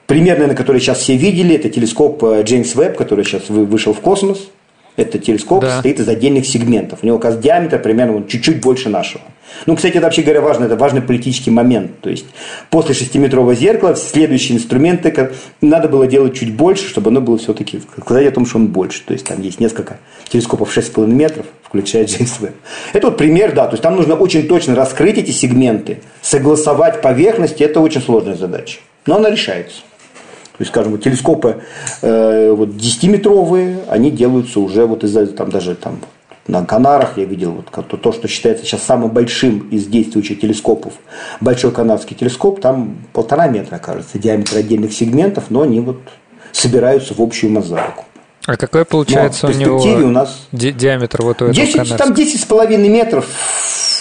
Примерно, 0.08 0.48
на 0.48 0.56
который 0.56 0.80
сейчас 0.80 1.00
все 1.00 1.18
видели, 1.18 1.54
это 1.54 1.70
телескоп 1.70 2.24
э, 2.24 2.44
Джеймс 2.44 2.76
Веб, 2.76 2.98
который 2.98 3.26
сейчас 3.26 3.50
вышел 3.50 3.94
в 3.94 4.00
космос. 4.00 4.50
Это 4.98 5.20
телескоп 5.20 5.62
да. 5.62 5.74
состоит 5.74 6.00
из 6.00 6.10
отдельных 6.10 6.46
сегментов. 6.46 7.00
У 7.04 7.06
него, 7.06 7.20
диаметр 7.20 7.80
примерно 7.80 8.28
чуть-чуть 8.28 8.60
больше 8.62 8.90
нашего. 8.90 9.22
Ну, 9.66 9.76
кстати, 9.76 9.94
это 9.94 10.06
вообще 10.06 10.24
говоря 10.24 10.42
важно, 10.42 10.66
это 10.66 10.76
важный 10.76 11.02
политический 11.02 11.52
момент. 11.52 12.00
То 12.02 12.10
есть 12.10 12.26
после 12.70 12.94
шестиметрового 12.94 13.56
зеркала 13.56 13.96
следующие 13.96 14.58
инструменты 14.58 15.32
надо 15.62 15.88
было 15.88 16.08
делать 16.08 16.36
чуть 16.36 16.54
больше, 16.54 16.88
чтобы 16.90 17.10
оно 17.10 17.22
было 17.22 17.38
все-таки 17.38 17.80
сказать 18.02 18.28
о 18.28 18.32
том, 18.32 18.46
что 18.46 18.58
он 18.58 18.68
больше. 18.68 19.04
То 19.06 19.14
есть 19.14 19.26
там 19.26 19.42
есть 19.42 19.60
несколько 19.60 19.98
телескопов 20.30 20.76
6,5 20.76 21.08
метров, 21.08 21.46
включая 21.64 22.06
Джеймс 22.06 22.40
Веб. 22.40 22.56
Это 22.94 23.08
вот 23.08 23.18
пример, 23.18 23.54
да, 23.54 23.66
то 23.66 23.74
есть 23.74 23.84
там 23.84 23.96
нужно 23.96 24.16
очень 24.16 24.48
точно 24.48 24.76
раскрыть 24.76 25.18
эти 25.18 25.32
сегменты, 25.32 26.00
согласовать 26.22 27.02
поверхности, 27.02 27.64
это 27.64 27.80
очень 27.80 28.02
сложная 28.02 28.36
задача. 28.36 28.80
Но 29.06 29.18
она 29.18 29.30
решается. 29.30 29.82
То 30.58 30.64
есть, 30.64 30.72
скажем, 30.72 30.94
вот 30.94 31.04
телескопы 31.04 31.62
э, 32.02 32.52
вот 32.52 32.70
10-метровые, 32.70 33.78
они 33.90 34.10
делаются 34.10 34.60
уже 34.60 34.86
вот 34.86 35.04
из-за 35.04 35.28
там 35.28 35.52
даже 35.52 35.76
там 35.76 36.00
на 36.48 36.66
Канарах 36.66 37.18
я 37.18 37.26
видел 37.26 37.52
вот, 37.52 37.88
то, 37.88 37.98
то, 37.98 38.12
что 38.12 38.28
считается 38.28 38.66
сейчас 38.66 38.82
самым 38.84 39.12
большим 39.12 39.68
из 39.70 39.86
действующих 39.86 40.40
телескопов. 40.40 40.94
Большой 41.42 41.72
канадский 41.72 42.16
телескоп, 42.16 42.62
там 42.62 42.98
полтора 43.14 43.48
метра, 43.48 43.78
кажется, 43.78 44.18
диаметр 44.18 44.58
отдельных 44.58 44.94
сегментов, 44.94 45.46
но 45.50 45.62
они 45.62 45.82
вот 45.82 46.00
собираются 46.54 47.14
в 47.14 47.20
общую 47.22 47.52
мозаику. 47.52 48.06
А 48.46 48.56
какой 48.56 48.86
получается 48.86 49.48
но 49.48 49.54
у 49.54 49.58
него 49.58 50.08
у 50.08 50.10
нас 50.10 50.48
ди- 50.54 50.72
диаметр 50.72 51.22
вот 51.22 51.42
у 51.42 51.48
этого 51.48 51.54
10, 51.54 51.74
канадского? 51.74 51.98
Там 51.98 52.14
10,5 52.14 52.78
метров, 52.88 53.28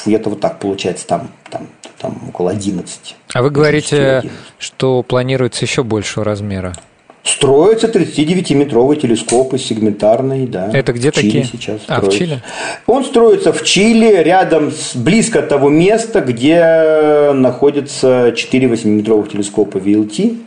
где-то 0.07 0.31
вот 0.31 0.41
так 0.41 0.61
получается, 0.61 1.05
там, 1.07 1.29
там 1.51 1.67
там 2.01 2.19
около 2.29 2.51
11. 2.51 3.17
А 3.33 3.43
вы 3.43 3.51
говорите, 3.51 4.19
11. 4.19 4.39
что 4.59 5.03
планируется 5.03 5.65
еще 5.65 5.83
большего 5.83 6.25
размера? 6.25 6.75
Строятся 7.23 7.89
39-метровые 7.89 9.01
телескопы 9.01 9.59
сегментарные, 9.59 10.47
да. 10.47 10.71
Это 10.73 10.93
где 10.93 11.11
в 11.11 11.15
Чили 11.15 11.27
такие? 11.27 11.45
сейчас 11.45 11.81
а, 11.89 12.01
в 12.01 12.09
Чили? 12.09 12.41
Он 12.87 13.05
строится 13.05 13.53
в 13.53 13.65
Чили, 13.65 14.23
рядом 14.23 14.71
с, 14.71 14.95
близко 14.95 15.41
от 15.41 15.49
того 15.49 15.69
места, 15.69 16.21
где 16.21 17.33
находятся 17.33 18.33
4 18.37 18.69
8-метровых 18.69 19.33
телескопа 19.33 19.79
VLT, 19.79 20.39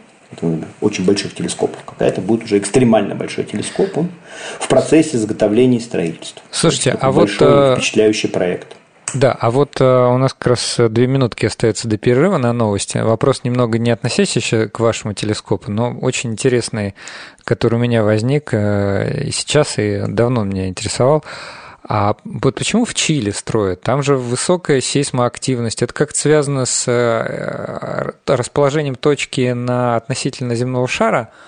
очень 0.79 1.05
больших 1.05 1.35
телескопов. 1.35 1.83
Какая-то 1.85 2.21
будет 2.21 2.43
уже 2.43 2.57
экстремально 2.57 3.13
большой 3.13 3.43
телескоп. 3.43 3.97
Он 3.97 4.09
в 4.59 4.67
процессе 4.67 5.17
изготовления 5.17 5.77
и 5.77 5.81
строительства. 5.81 6.41
Слушайте, 6.51 6.97
а 6.99 7.11
вот... 7.11 7.25
Большой, 7.25 7.73
э, 7.73 7.75
впечатляющий 7.75 8.29
проект. 8.29 8.75
Да, 9.13 9.31
а 9.31 9.49
вот 9.49 9.81
э, 9.81 9.83
у 9.83 10.17
нас 10.17 10.33
как 10.33 10.47
раз 10.47 10.75
две 10.77 11.07
минутки 11.07 11.45
остается 11.45 11.87
до 11.87 11.97
перерыва 11.97 12.37
на 12.37 12.53
новости. 12.53 12.97
Вопрос 12.97 13.43
немного 13.43 13.77
не 13.77 13.91
относящийся 13.91 14.67
к 14.67 14.79
вашему 14.79 15.13
телескопу, 15.13 15.71
но 15.71 15.91
очень 15.91 16.31
интересный, 16.31 16.95
который 17.43 17.75
у 17.75 17.79
меня 17.79 18.03
возник 18.03 18.53
э, 18.53 19.23
и 19.25 19.31
сейчас, 19.31 19.79
и 19.79 20.03
давно 20.07 20.43
меня 20.43 20.67
интересовал. 20.67 21.23
А 21.87 22.17
вот 22.23 22.55
почему 22.55 22.85
в 22.85 22.93
Чили 22.93 23.31
строят? 23.31 23.81
Там 23.81 24.03
же 24.03 24.15
высокая 24.15 24.79
сейсмоактивность. 24.79 25.81
Это 25.81 25.93
как-то 25.93 26.19
связано 26.19 26.65
с 26.65 26.85
э, 26.87 28.11
расположением 28.27 28.95
точки 28.95 29.51
на 29.53 29.95
относительно 29.95 30.55
земного 30.55 30.87
шара– 30.87 31.29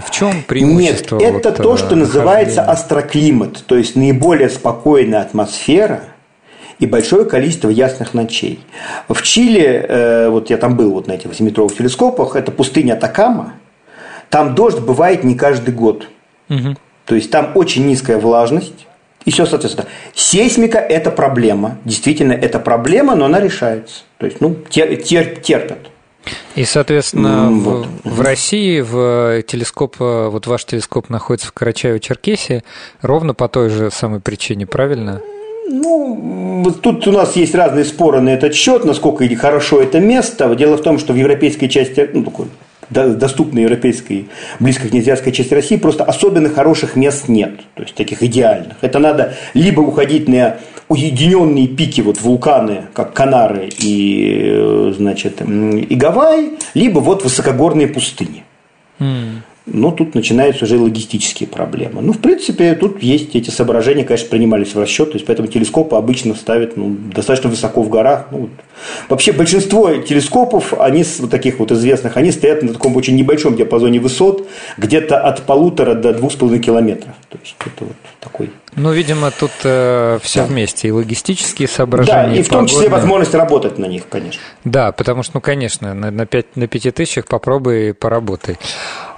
в 0.00 0.10
чем 0.10 0.42
преимущество? 0.42 1.18
Нет, 1.18 1.36
это 1.36 1.50
вот, 1.50 1.56
то, 1.56 1.76
что 1.76 1.96
называется 1.96 2.62
астроклимат, 2.62 3.64
то 3.66 3.76
есть 3.76 3.96
наиболее 3.96 4.48
спокойная 4.48 5.20
атмосфера 5.20 6.00
и 6.78 6.86
большое 6.86 7.24
количество 7.24 7.68
ясных 7.68 8.14
ночей. 8.14 8.60
В 9.08 9.20
Чили, 9.22 9.84
э, 9.88 10.28
вот 10.28 10.50
я 10.50 10.56
там 10.56 10.76
был 10.76 10.92
вот 10.92 11.06
на 11.06 11.12
этих 11.12 11.30
8-метровых 11.30 11.76
телескопах, 11.76 12.36
это 12.36 12.50
пустыня 12.50 12.94
Атакама, 12.94 13.54
там 14.30 14.54
дождь 14.54 14.80
бывает 14.80 15.24
не 15.24 15.34
каждый 15.34 15.72
год. 15.74 16.08
Угу. 16.48 16.76
То 17.06 17.14
есть 17.14 17.30
там 17.30 17.52
очень 17.54 17.86
низкая 17.86 18.18
влажность, 18.18 18.86
и 19.24 19.30
все, 19.30 19.46
соответственно. 19.46 19.88
Сейсмика– 20.14 20.78
это 20.78 21.10
проблема. 21.10 21.78
Действительно, 21.84 22.32
это 22.32 22.58
проблема, 22.58 23.14
но 23.14 23.24
она 23.26 23.40
решается. 23.40 24.02
То 24.18 24.26
есть, 24.26 24.40
ну, 24.40 24.54
тер, 24.68 24.96
терпят. 24.96 25.90
И, 26.54 26.64
соответственно, 26.64 27.48
mm, 27.50 27.60
вот. 27.60 27.86
в, 28.04 28.16
в 28.16 28.20
России 28.20 28.80
в 28.80 29.42
телескоп, 29.42 29.96
вот 29.98 30.46
ваш 30.46 30.64
телескоп 30.64 31.10
находится 31.10 31.48
в 31.48 31.52
Карачаево-Черкесии 31.54 32.62
ровно 33.02 33.34
по 33.34 33.48
той 33.48 33.68
же 33.68 33.90
самой 33.90 34.20
причине, 34.20 34.66
правильно? 34.66 35.20
Ну, 35.66 36.72
тут 36.82 37.06
у 37.06 37.12
нас 37.12 37.36
есть 37.36 37.54
разные 37.54 37.84
споры 37.84 38.20
на 38.20 38.30
этот 38.30 38.54
счет, 38.54 38.84
насколько 38.84 39.24
хорошо 39.36 39.80
это 39.80 39.98
место. 39.98 40.54
Дело 40.54 40.76
в 40.76 40.82
том, 40.82 40.98
что 40.98 41.12
в 41.12 41.16
европейской 41.16 41.68
части, 41.68 42.08
ну, 42.12 42.22
такой 42.22 42.46
доступной 42.90 43.62
европейской, 43.62 44.28
близкой 44.60 44.90
к 44.90 44.92
неазиатской 44.92 45.32
части 45.32 45.54
России, 45.54 45.76
просто 45.76 46.04
особенно 46.04 46.50
хороших 46.50 46.96
мест 46.96 47.28
нет, 47.28 47.60
то 47.74 47.82
есть 47.82 47.94
таких 47.94 48.22
идеальных. 48.22 48.76
Это 48.82 48.98
надо 48.98 49.34
либо 49.54 49.80
уходить 49.80 50.28
на 50.28 50.58
уединенные 50.88 51.68
пики, 51.68 52.00
вот 52.00 52.20
вулканы, 52.20 52.86
как 52.92 53.14
Канары 53.14 53.70
и, 53.78 54.42
э, 54.44 54.92
значит, 54.96 55.40
и 55.40 55.94
Гавайи, 55.94 56.58
либо 56.74 57.00
вот 57.00 57.24
высокогорные 57.24 57.88
пустыни. 57.88 58.44
Mm 58.98 59.42
но 59.66 59.90
тут 59.90 60.14
начинаются 60.14 60.64
уже 60.64 60.78
логистические 60.78 61.48
проблемы. 61.48 62.02
Ну, 62.02 62.12
в 62.12 62.18
принципе, 62.18 62.74
тут 62.74 63.02
есть 63.02 63.34
эти 63.34 63.48
соображения, 63.48 64.04
конечно, 64.04 64.28
принимались 64.28 64.74
в 64.74 64.78
расчет, 64.78 65.12
то 65.12 65.14
есть 65.14 65.26
поэтому 65.26 65.48
телескопы 65.48 65.96
обычно 65.96 66.34
ставят 66.34 66.76
ну, 66.76 66.94
достаточно 67.14 67.48
высоко 67.48 67.82
в 67.82 67.88
горах. 67.88 68.26
Ну, 68.30 68.50
вообще 69.08 69.32
большинство 69.32 69.94
телескопов, 69.94 70.74
они 70.78 71.04
вот 71.18 71.30
таких 71.30 71.58
вот 71.58 71.72
известных, 71.72 72.18
они 72.18 72.30
стоят 72.30 72.62
на 72.62 72.74
таком 72.74 72.94
очень 72.96 73.16
небольшом 73.16 73.56
диапазоне 73.56 74.00
высот, 74.00 74.46
где-то 74.76 75.18
от 75.18 75.42
полутора 75.42 75.94
до 75.94 76.12
двух 76.12 76.32
с 76.32 76.36
половиной 76.36 76.62
километров. 76.62 77.14
То 77.30 77.38
есть 77.42 77.56
это 77.60 77.86
вот 77.86 77.96
такой 78.20 78.50
ну, 78.76 78.92
видимо, 78.92 79.30
тут 79.30 79.52
э, 79.64 80.18
все 80.22 80.40
да. 80.40 80.46
вместе. 80.46 80.88
И 80.88 80.90
логистические 80.90 81.68
соображения. 81.68 82.26
Да, 82.26 82.34
и, 82.34 82.40
и 82.40 82.42
в 82.42 82.48
том 82.48 82.66
числе 82.66 82.88
возможность 82.88 83.34
работать 83.34 83.78
на 83.78 83.86
них, 83.86 84.08
конечно. 84.08 84.40
Да, 84.64 84.92
потому 84.92 85.22
что, 85.22 85.36
ну, 85.36 85.40
конечно, 85.40 85.94
на, 85.94 86.10
на, 86.10 86.26
5, 86.26 86.56
на 86.56 86.66
5 86.66 86.94
тысячах 86.94 87.26
попробуй 87.26 87.94
поработай. 87.94 88.58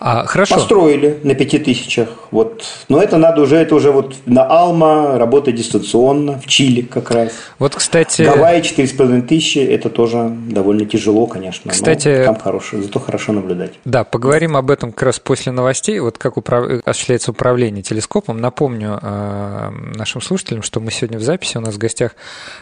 А, 0.01 0.27
хорошо. 0.27 0.57
Построили 0.57 1.19
на 1.23 1.35
5 1.35 1.65
тысячах. 1.65 2.09
Вот. 2.31 2.65
Но 2.89 3.01
это 3.01 3.17
надо 3.17 3.43
уже, 3.43 3.57
это 3.57 3.75
уже 3.75 3.91
вот 3.91 4.15
на 4.27 4.45
Алма 4.45 5.19
работать 5.19 5.55
дистанционно, 5.55 6.39
в 6.39 6.47
Чили 6.47 6.83
как 6.83 7.11
раз. 7.11 7.33
Вот, 7.59 7.75
кстати... 7.75 8.23
Гавайи 8.23 8.63
4,5 8.63 9.23
тысячи, 9.23 9.59
это 9.59 9.89
тоже 9.91 10.29
довольно 10.29 10.85
тяжело, 10.85 11.27
конечно. 11.27 11.71
Кстати... 11.71 12.23
Там 12.25 12.39
хорошо, 12.39 12.83
зато 12.83 13.01
хорошо 13.01 13.33
наблюдать. 13.33 13.73
Да, 13.85 14.05
поговорим 14.05 14.57
об 14.57 14.71
этом 14.71 14.93
как 14.93 15.05
раз 15.05 15.19
после 15.19 15.53
новостей. 15.53 15.99
Вот 16.01 16.19
как 16.19 16.37
управ... 16.37 16.83
осуществляется 16.85 17.31
управление 17.31 17.83
телескопом. 17.83 18.39
Напомню, 18.39 18.99
э, 19.01 19.71
нашим 19.95 20.21
слушателям, 20.21 20.63
что 20.63 20.81
мы 20.81 20.91
сегодня 20.91 21.19
в 21.19 21.23
записи. 21.23 21.57
У 21.57 21.61
нас 21.61 21.75
в 21.75 21.79
гостях 21.79 22.17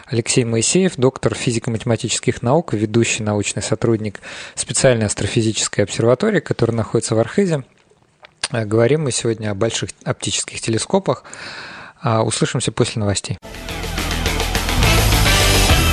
Алексей 0.07 0.45
Моисеев, 0.45 0.93
доктор 0.97 1.35
физико-математических 1.35 2.41
наук, 2.41 2.73
ведущий 2.73 3.23
научный 3.23 3.61
сотрудник 3.61 4.21
специальной 4.55 5.07
астрофизической 5.07 5.83
обсерватории, 5.83 6.39
которая 6.39 6.77
находится 6.77 7.15
в 7.15 7.24
Архизе. 7.25 7.63
Говорим 8.51 9.03
мы 9.03 9.11
сегодня 9.11 9.51
о 9.51 9.55
больших 9.55 9.89
оптических 10.03 10.61
телескопах. 10.61 11.23
А 12.01 12.21
услышимся 12.23 12.71
после 12.71 12.99
новостей. 12.99 13.37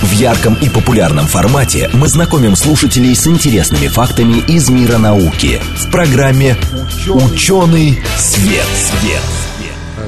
В 0.03 0.13
ярком 0.13 0.55
и 0.61 0.69
популярном 0.69 1.25
формате 1.25 1.89
мы 1.95 2.09
знакомим 2.09 2.55
слушателей 2.55 3.15
с 3.15 3.27
интересными 3.27 3.89
фактами 3.89 4.41
из 4.47 4.69
мира 4.69 4.99
науки 4.99 5.59
в 5.79 5.91
программе 5.91 6.55
«Ученый 7.09 7.99
свет». 8.19 8.67
свет. 8.67 9.23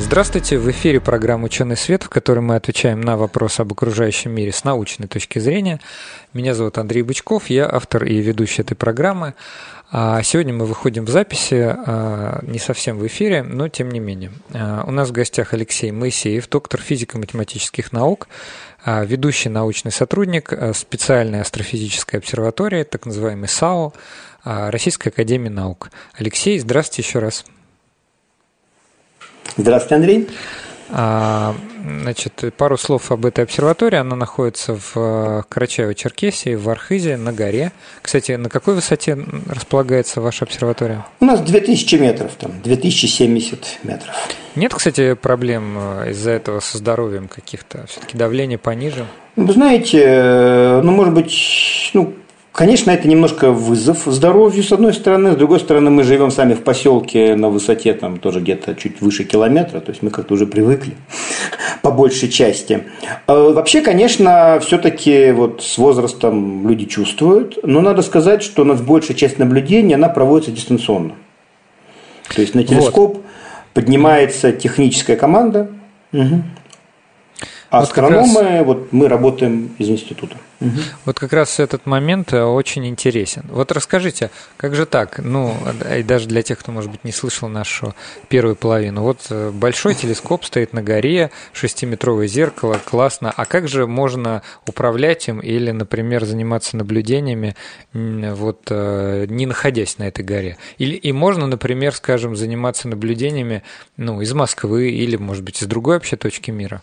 Здравствуйте, 0.00 0.58
в 0.58 0.70
эфире 0.70 1.00
программа 1.00 1.46
«Ученый 1.46 1.78
свет», 1.78 2.02
в 2.02 2.10
которой 2.10 2.40
мы 2.40 2.56
отвечаем 2.56 3.00
на 3.00 3.16
вопросы 3.16 3.62
об 3.62 3.72
окружающем 3.72 4.32
мире 4.32 4.52
с 4.52 4.62
научной 4.62 5.08
точки 5.08 5.38
зрения. 5.38 5.80
Меня 6.34 6.54
зовут 6.54 6.76
Андрей 6.76 7.02
Бычков, 7.02 7.48
я 7.48 7.66
автор 7.72 8.04
и 8.04 8.16
ведущий 8.16 8.60
этой 8.60 8.74
программы. 8.74 9.34
А 9.96 10.24
сегодня 10.24 10.52
мы 10.52 10.66
выходим 10.66 11.04
в 11.04 11.08
записи, 11.08 11.72
а, 11.72 12.40
не 12.42 12.58
совсем 12.58 12.98
в 12.98 13.06
эфире, 13.06 13.44
но 13.44 13.68
тем 13.68 13.92
не 13.92 14.00
менее. 14.00 14.32
А, 14.52 14.82
у 14.84 14.90
нас 14.90 15.10
в 15.10 15.12
гостях 15.12 15.54
Алексей 15.54 15.92
Моисеев, 15.92 16.48
доктор 16.48 16.80
физико-математических 16.80 17.92
наук, 17.92 18.26
ведущий 18.84 19.50
научный 19.50 19.92
сотрудник 19.92 20.52
специальной 20.74 21.40
астрофизической 21.42 22.18
обсерватории, 22.18 22.82
так 22.82 23.06
называемый 23.06 23.48
САО, 23.48 23.92
Российской 24.42 25.10
академии 25.10 25.48
наук. 25.48 25.92
Алексей, 26.18 26.58
здравствуйте 26.58 27.08
еще 27.08 27.20
раз. 27.20 27.44
Здравствуйте, 29.56 29.94
Андрей. 29.94 30.28
А, 30.96 31.56
значит, 31.84 32.54
пару 32.56 32.78
слов 32.78 33.10
об 33.10 33.26
этой 33.26 33.42
обсерватории. 33.42 33.96
Она 33.96 34.14
находится 34.14 34.76
в 34.76 34.92
э, 34.94 35.42
Карачаево-Черкесии, 35.50 36.54
в 36.54 36.68
Архизе, 36.68 37.16
на 37.16 37.32
горе. 37.32 37.72
Кстати, 38.00 38.32
на 38.32 38.48
какой 38.48 38.76
высоте 38.76 39.18
располагается 39.48 40.20
ваша 40.20 40.44
обсерватория? 40.44 41.04
У 41.18 41.24
нас 41.24 41.40
2000 41.40 41.96
метров, 41.96 42.30
там, 42.38 42.52
2070 42.62 43.80
метров. 43.82 44.14
Нет, 44.54 44.72
кстати, 44.72 45.14
проблем 45.14 45.76
э, 45.76 46.10
из-за 46.12 46.30
этого 46.30 46.60
со 46.60 46.78
здоровьем 46.78 47.26
каких-то? 47.26 47.86
Все-таки 47.88 48.16
давление 48.16 48.58
пониже? 48.58 49.04
Вы 49.34 49.52
знаете, 49.52 50.00
э, 50.00 50.80
ну, 50.80 50.92
может 50.92 51.12
быть, 51.12 51.90
ну, 51.92 52.14
Конечно, 52.54 52.92
это 52.92 53.08
немножко 53.08 53.50
вызов 53.50 54.04
здоровью, 54.06 54.62
с 54.62 54.70
одной 54.70 54.94
стороны. 54.94 55.32
С 55.32 55.36
другой 55.36 55.58
стороны, 55.58 55.90
мы 55.90 56.04
живем 56.04 56.30
сами 56.30 56.54
в 56.54 56.62
поселке 56.62 57.34
на 57.34 57.48
высоте 57.48 57.94
там 57.94 58.20
тоже 58.20 58.38
где-то 58.38 58.76
чуть 58.76 59.00
выше 59.00 59.24
километра, 59.24 59.80
то 59.80 59.90
есть 59.90 60.04
мы 60.04 60.10
как-то 60.10 60.34
уже 60.34 60.46
привыкли 60.46 60.94
по 61.82 61.90
большей 61.90 62.28
части. 62.28 62.84
А, 63.26 63.50
вообще, 63.50 63.80
конечно, 63.80 64.60
все-таки 64.64 65.32
вот 65.32 65.64
с 65.64 65.76
возрастом 65.78 66.68
люди 66.68 66.84
чувствуют, 66.84 67.58
но 67.64 67.80
надо 67.80 68.02
сказать, 68.02 68.44
что 68.44 68.62
у 68.62 68.64
нас 68.64 68.80
большая 68.80 69.16
часть 69.16 69.40
наблюдений, 69.40 69.94
она 69.94 70.08
проводится 70.08 70.52
дистанционно. 70.52 71.14
То 72.32 72.40
есть 72.40 72.54
на 72.54 72.62
телескоп 72.62 73.16
вот. 73.16 73.24
поднимается 73.72 74.52
техническая 74.52 75.16
команда, 75.16 75.72
угу. 76.12 76.44
А 77.74 77.80
вот 77.80 77.88
астрономы, 77.88 78.42
раз... 78.42 78.66
вот 78.66 78.92
мы 78.92 79.08
работаем 79.08 79.74
из 79.78 79.88
института. 79.88 80.36
Угу. 80.60 80.80
Вот 81.06 81.18
как 81.18 81.32
раз 81.32 81.58
этот 81.60 81.84
момент 81.86 82.32
э, 82.32 82.42
очень 82.42 82.86
интересен. 82.86 83.44
Вот 83.48 83.72
расскажите, 83.72 84.30
как 84.56 84.74
же 84.74 84.86
так? 84.86 85.18
Ну, 85.18 85.54
и 85.96 86.02
даже 86.02 86.26
для 86.28 86.42
тех, 86.42 86.58
кто, 86.58 86.72
может 86.72 86.90
быть, 86.90 87.04
не 87.04 87.12
слышал 87.12 87.48
нашу 87.48 87.94
первую 88.28 88.56
половину. 88.56 89.02
Вот 89.02 89.18
э, 89.30 89.50
большой 89.50 89.94
телескоп 89.94 90.44
стоит 90.44 90.72
на 90.72 90.82
горе, 90.82 91.30
шестиметровое 91.52 92.28
зеркало, 92.28 92.80
классно. 92.84 93.32
А 93.36 93.44
как 93.44 93.68
же 93.68 93.86
можно 93.86 94.42
управлять 94.66 95.28
им 95.28 95.40
или, 95.40 95.70
например, 95.70 96.24
заниматься 96.24 96.76
наблюдениями, 96.76 97.56
вот 97.92 98.62
э, 98.70 99.26
не 99.28 99.46
находясь 99.46 99.98
на 99.98 100.04
этой 100.04 100.24
горе? 100.24 100.56
Или 100.78 100.94
и 100.94 101.12
можно, 101.12 101.46
например, 101.46 101.94
скажем, 101.94 102.36
заниматься 102.36 102.88
наблюдениями 102.88 103.62
ну, 103.96 104.20
из 104.20 104.32
Москвы 104.32 104.90
или, 104.90 105.16
может 105.16 105.42
быть, 105.42 105.62
из 105.62 105.66
другой 105.66 105.96
вообще 105.96 106.16
точки 106.16 106.50
мира? 106.50 106.82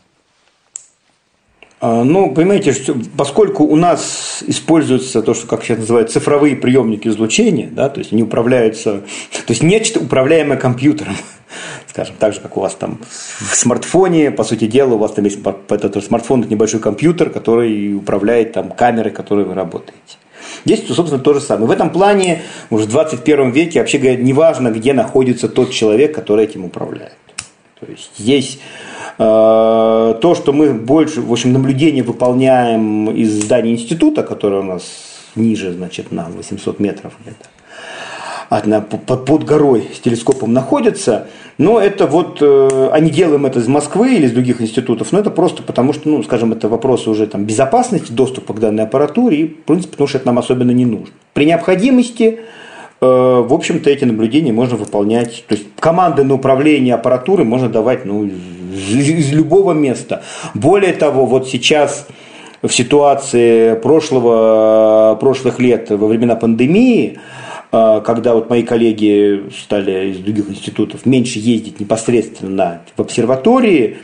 А, 1.84 2.04
ну, 2.04 2.32
понимаете, 2.32 2.74
что 2.74 2.96
поскольку 3.18 3.64
у 3.64 3.76
нас 3.76 4.44
используются 4.46 5.24
то, 5.24 5.34
что, 5.34 5.48
как 5.48 5.64
сейчас 5.64 5.80
называют, 5.80 6.12
цифровые 6.12 6.56
приемники 6.56 7.08
излучения, 7.08 7.70
да, 7.72 7.90
то 7.90 8.00
есть 8.00 8.14
они 8.14 8.22
управляются, 8.22 9.02
то 9.32 9.50
есть 9.52 9.64
нечто 9.64 10.00
управляемое 10.00 10.60
компьютером, 10.60 11.16
скажем, 11.88 12.16
так 12.20 12.36
же, 12.36 12.40
как 12.40 12.56
у 12.56 12.62
вас 12.62 12.76
там 12.76 13.00
в 13.40 13.56
смартфоне, 13.56 14.30
по 14.30 14.44
сути 14.44 14.68
дела, 14.68 14.94
у 14.94 15.00
вас 15.00 15.14
там 15.14 15.26
есть 15.26 15.40
этот 15.70 16.06
смартфон, 16.06 16.42
это 16.42 16.52
небольшой 16.52 16.80
компьютер, 16.80 17.32
который 17.32 17.96
управляет 17.96 18.54
там 18.54 18.70
камерой, 18.70 19.12
которой 19.12 19.46
вы 19.46 19.56
работаете. 19.56 20.18
Здесь, 20.66 20.86
собственно, 20.88 21.20
то 21.20 21.34
же 21.34 21.42
самое. 21.42 21.66
В 21.66 21.72
этом 21.72 21.90
плане 21.90 22.44
уже 22.70 22.86
в 22.86 22.90
21 22.90 23.50
веке, 23.50 23.80
вообще 23.80 23.98
говоря, 23.98 24.18
неважно, 24.18 24.70
где 24.70 24.94
находится 24.94 25.50
тот 25.50 25.72
человек, 25.72 26.14
который 26.14 26.46
этим 26.46 26.64
управляет. 26.64 27.18
То 27.80 27.88
есть 27.88 28.12
здесь 28.20 28.60
то, 29.18 30.34
что 30.36 30.54
мы 30.54 30.74
больше, 30.74 31.22
в 31.22 31.32
общем, 31.32 31.54
наблюдение 31.54 32.04
выполняем 32.04 33.10
из 33.12 33.44
здания 33.44 33.74
института, 33.74 34.24
которое 34.24 34.62
у 34.62 34.66
нас 34.66 34.84
ниже, 35.36 35.74
значит, 35.74 36.12
на 36.12 36.26
800 36.30 36.80
метров 36.80 37.14
где-то, 37.22 37.50
а 38.50 38.82
под, 38.82 39.46
горой 39.46 39.88
с 39.96 40.00
телескопом 40.00 40.52
находится, 40.52 41.28
но 41.58 41.80
это 41.80 42.06
вот, 42.06 42.40
э, 42.42 42.90
а 42.92 43.00
не 43.00 43.10
делаем 43.10 43.46
это 43.46 43.60
из 43.60 43.68
Москвы 43.68 44.16
или 44.16 44.26
из 44.26 44.34
других 44.34 44.62
институтов, 44.62 45.14
но 45.14 45.20
это 45.20 45.30
просто 45.30 45.64
потому, 45.64 45.94
что, 45.94 46.10
ну, 46.10 46.22
скажем, 46.24 46.52
это 46.52 46.68
вопросы 46.68 47.10
уже 47.10 47.28
там 47.28 47.46
безопасности 47.46 48.12
доступа 48.12 48.54
к 48.54 48.60
данной 48.60 48.84
аппаратуре, 48.84 49.38
и, 49.38 49.48
в 49.48 49.64
принципе, 49.64 49.92
потому 49.92 50.08
что 50.08 50.18
это 50.18 50.28
нам 50.28 50.40
особенно 50.40 50.72
не 50.72 50.86
нужно. 50.86 51.14
При 51.34 51.46
необходимости 51.46 52.40
э, 53.00 53.06
в 53.06 53.54
общем-то, 53.54 53.90
эти 53.90 54.04
наблюдения 54.04 54.52
можно 54.52 54.76
выполнять. 54.76 55.46
То 55.48 55.56
есть 55.56 55.68
команды 55.80 56.24
на 56.24 56.34
управление 56.34 56.96
аппаратурой 56.96 57.46
можно 57.46 57.70
давать 57.70 58.06
ну, 58.06 58.30
из 58.72 59.32
любого 59.32 59.74
места. 59.74 60.24
Более 60.54 60.94
того, 60.94 61.26
вот 61.26 61.48
сейчас 61.48 62.08
в 62.62 62.70
ситуации 62.70 63.76
прошлого, 63.76 65.18
прошлых 65.20 65.60
лет 65.60 65.90
во 65.90 66.08
времена 66.08 66.36
пандемии, 66.36 67.20
э, 67.72 68.02
когда 68.06 68.34
вот 68.34 68.50
мои 68.50 68.64
коллеги 68.64 69.50
стали 69.64 70.12
из 70.12 70.18
других 70.20 70.50
институтов 70.50 71.06
меньше 71.06 71.40
ездить 71.40 71.80
непосредственно 71.80 72.82
в 72.96 73.02
обсерватории, 73.02 73.98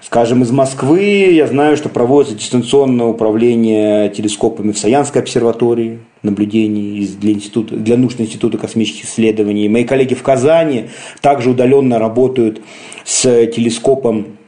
Скажем, 0.00 0.42
из 0.42 0.50
Москвы 0.50 1.32
я 1.32 1.46
знаю, 1.46 1.76
что 1.76 1.90
проводится 1.90 2.34
дистанционное 2.34 3.04
управление 3.06 4.08
телескопами 4.08 4.72
в 4.72 4.78
Саянской 4.78 5.20
обсерватории 5.20 5.98
наблюдений 6.22 7.06
для, 7.20 7.32
института, 7.32 7.76
для 7.76 7.96
нужд 7.96 8.20
Института 8.20 8.58
космических 8.58 9.04
исследований. 9.04 9.68
Мои 9.68 9.84
коллеги 9.84 10.14
в 10.14 10.22
Казани 10.22 10.86
также 11.20 11.50
удаленно 11.50 11.98
работают 11.98 12.60
с 13.04 13.46
телескопом 13.46 14.38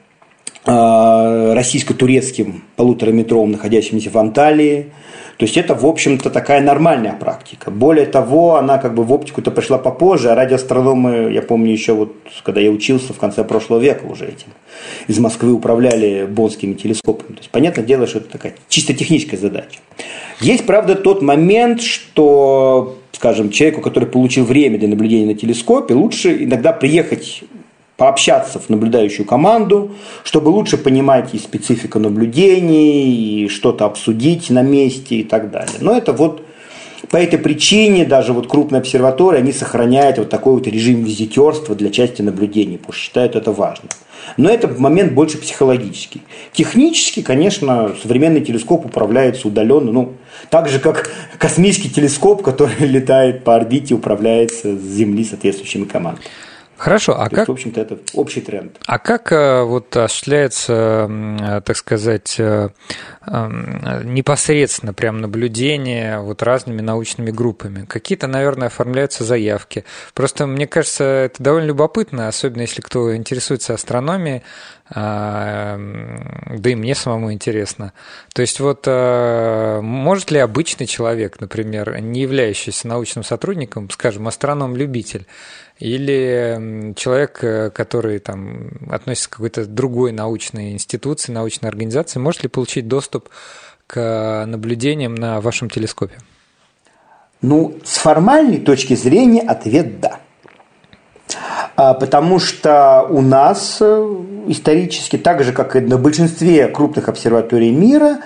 а, 0.65 1.55
российско-турецким 1.55 2.65
полутораметровым, 2.77 3.53
находящимся 3.53 4.11
в 4.11 4.19
Анталии. 4.19 4.93
То 5.41 5.47
есть 5.47 5.57
это, 5.57 5.75
в 5.75 5.87
общем-то, 5.87 6.29
такая 6.29 6.61
нормальная 6.61 7.15
практика. 7.15 7.71
Более 7.71 8.05
того, 8.05 8.57
она 8.57 8.77
как 8.77 8.95
бы 8.95 9.05
в 9.05 9.11
оптику-то 9.11 9.51
пришла 9.51 9.79
попозже, 9.79 10.31
а 10.31 10.35
радиоастрономы, 10.35 11.33
я 11.33 11.41
помню 11.41 11.73
еще 11.73 11.95
вот, 11.95 12.15
когда 12.43 12.61
я 12.61 12.71
учился 12.71 13.15
в 13.15 13.17
конце 13.17 13.43
прошлого 13.43 13.81
века 13.81 14.05
уже 14.05 14.27
этим, 14.27 14.49
из 15.07 15.19
Москвы 15.19 15.55
управляли 15.55 16.27
бонскими 16.27 16.75
телескопами. 16.75 17.29
То 17.29 17.39
есть, 17.39 17.49
понятное 17.49 17.87
дело, 17.87 18.07
что 18.07 18.19
это 18.19 18.29
такая 18.29 18.55
чисто 18.69 18.93
техническая 18.93 19.41
задача. 19.41 19.79
Есть, 20.43 20.67
правда, 20.67 20.95
тот 20.95 21.23
момент, 21.23 21.81
что, 21.81 22.99
скажем, 23.13 23.49
человеку, 23.49 23.81
который 23.81 24.11
получил 24.11 24.45
время 24.45 24.79
для 24.79 24.89
наблюдения 24.89 25.25
на 25.25 25.35
телескопе, 25.35 25.95
лучше 25.95 26.45
иногда 26.45 26.75
приехать 26.75 27.45
пообщаться 28.01 28.59
в 28.59 28.71
наблюдающую 28.71 29.27
команду, 29.27 29.91
чтобы 30.25 30.49
лучше 30.49 30.79
понимать 30.79 31.35
и 31.35 31.39
специфику 31.39 31.99
наблюдений, 31.99 33.45
и 33.45 33.49
что-то 33.49 33.85
обсудить 33.85 34.49
на 34.49 34.63
месте 34.63 35.17
и 35.17 35.23
так 35.23 35.51
далее. 35.51 35.77
Но 35.81 35.95
это 35.95 36.15
вот 36.15 36.43
по 37.11 37.19
этой 37.19 37.39
причине 37.39 38.07
даже 38.07 38.33
вот 38.33 38.47
крупные 38.47 38.81
обсерватории, 38.81 39.41
они 39.41 39.53
сохраняют 39.53 40.17
вот 40.17 40.31
такой 40.31 40.55
вот 40.55 40.67
режим 40.67 41.05
визитерства 41.05 41.75
для 41.75 41.91
части 41.91 42.23
наблюдений, 42.23 42.79
потому 42.79 42.95
что 42.95 43.03
считают 43.03 43.37
это 43.37 43.53
важным. 43.53 43.91
Но 44.39 44.49
это 44.49 44.67
момент 44.69 45.13
больше 45.13 45.37
психологический. 45.37 46.23
Технически, 46.55 47.21
конечно, 47.21 47.95
современный 48.01 48.41
телескоп 48.41 48.87
управляется 48.87 49.47
удаленно, 49.47 49.93
ну, 49.93 50.15
так 50.49 50.71
же, 50.71 50.79
как 50.79 51.11
космический 51.37 51.91
телескоп, 51.91 52.41
который 52.41 52.77
летает 52.87 53.45
по 53.45 53.57
орбите, 53.57 53.93
управляется 53.93 54.75
с 54.75 54.81
Земли 54.81 55.23
соответствующими 55.23 55.85
командами. 55.85 56.25
Хорошо, 56.81 57.21
а 57.21 57.29
То 57.29 57.37
как... 57.37 57.39
Есть, 57.41 57.49
в 57.49 57.53
общем-то, 57.53 57.81
это 57.83 57.99
общий 58.15 58.41
тренд. 58.41 58.81
А 58.87 58.99
как 58.99 59.33
э, 59.33 59.65
вот 59.65 59.95
осуществляется, 59.95 61.63
так 61.67 61.77
сказать, 61.77 62.37
э, 62.39 62.71
эм, 63.27 64.15
непосредственно 64.15 64.95
прям 64.95 65.21
наблюдение 65.21 66.21
вот 66.21 66.43
разными 66.43 66.81
научными 66.81 67.33
группами. 67.33 67.85
Какие-то, 67.85 68.29
наверное, 68.29 68.69
оформляются 68.69 69.25
заявки. 69.25 69.85
Просто 70.15 70.47
мне 70.47 70.67
кажется, 70.67 71.05
это 71.05 71.43
довольно 71.43 71.67
любопытно, 71.67 72.29
особенно 72.29 72.63
если 72.63 72.81
кто 72.81 73.15
интересуется 73.15 73.75
астрономией, 73.75 74.43
а, 74.93 75.79
да 76.49 76.71
и 76.71 76.75
мне 76.75 76.95
самому 76.95 77.31
интересно. 77.33 77.93
То 78.33 78.41
есть 78.41 78.59
вот 78.59 78.87
может 78.87 80.31
ли 80.31 80.39
обычный 80.39 80.87
человек, 80.87 81.41
например, 81.41 82.01
не 82.01 82.23
являющийся 82.23 82.89
научным 82.89 83.23
сотрудником, 83.23 83.89
скажем, 83.91 84.27
астроном-любитель, 84.27 85.27
или 85.81 86.95
человек, 86.95 87.43
э, 87.43 87.71
который 87.71 88.19
там 88.19 88.71
относится 88.91 89.31
к 89.31 89.33
какой-то 89.33 89.67
другой 89.67 90.13
научной 90.13 90.73
институции, 90.73 91.33
научной 91.33 91.69
организации, 91.69 92.19
может 92.19 92.43
ли 92.43 92.49
получить 92.49 92.87
доступ 92.87 93.31
к 93.87 94.45
наблюдениям 94.47 95.15
на 95.15 95.41
вашем 95.41 95.71
телескопе? 95.71 96.19
Ну, 97.43 97.79
с 97.83 97.97
формальной 97.97 98.59
точки 98.59 98.95
зрения 98.95 99.41
ответ 99.41 100.01
«да». 100.01 100.21
А, 101.77 101.95
потому 101.95 102.39
что 102.39 103.07
у 103.09 103.23
нас 103.23 103.79
э, 103.81 104.17
исторически, 104.49 105.17
так 105.17 105.43
же, 105.43 105.53
как 105.53 105.77
и 105.77 105.81
на 105.81 105.97
большинстве 105.97 106.69
крупных 106.69 107.09
обсерваторий 107.09 107.71
мира, 107.71 108.21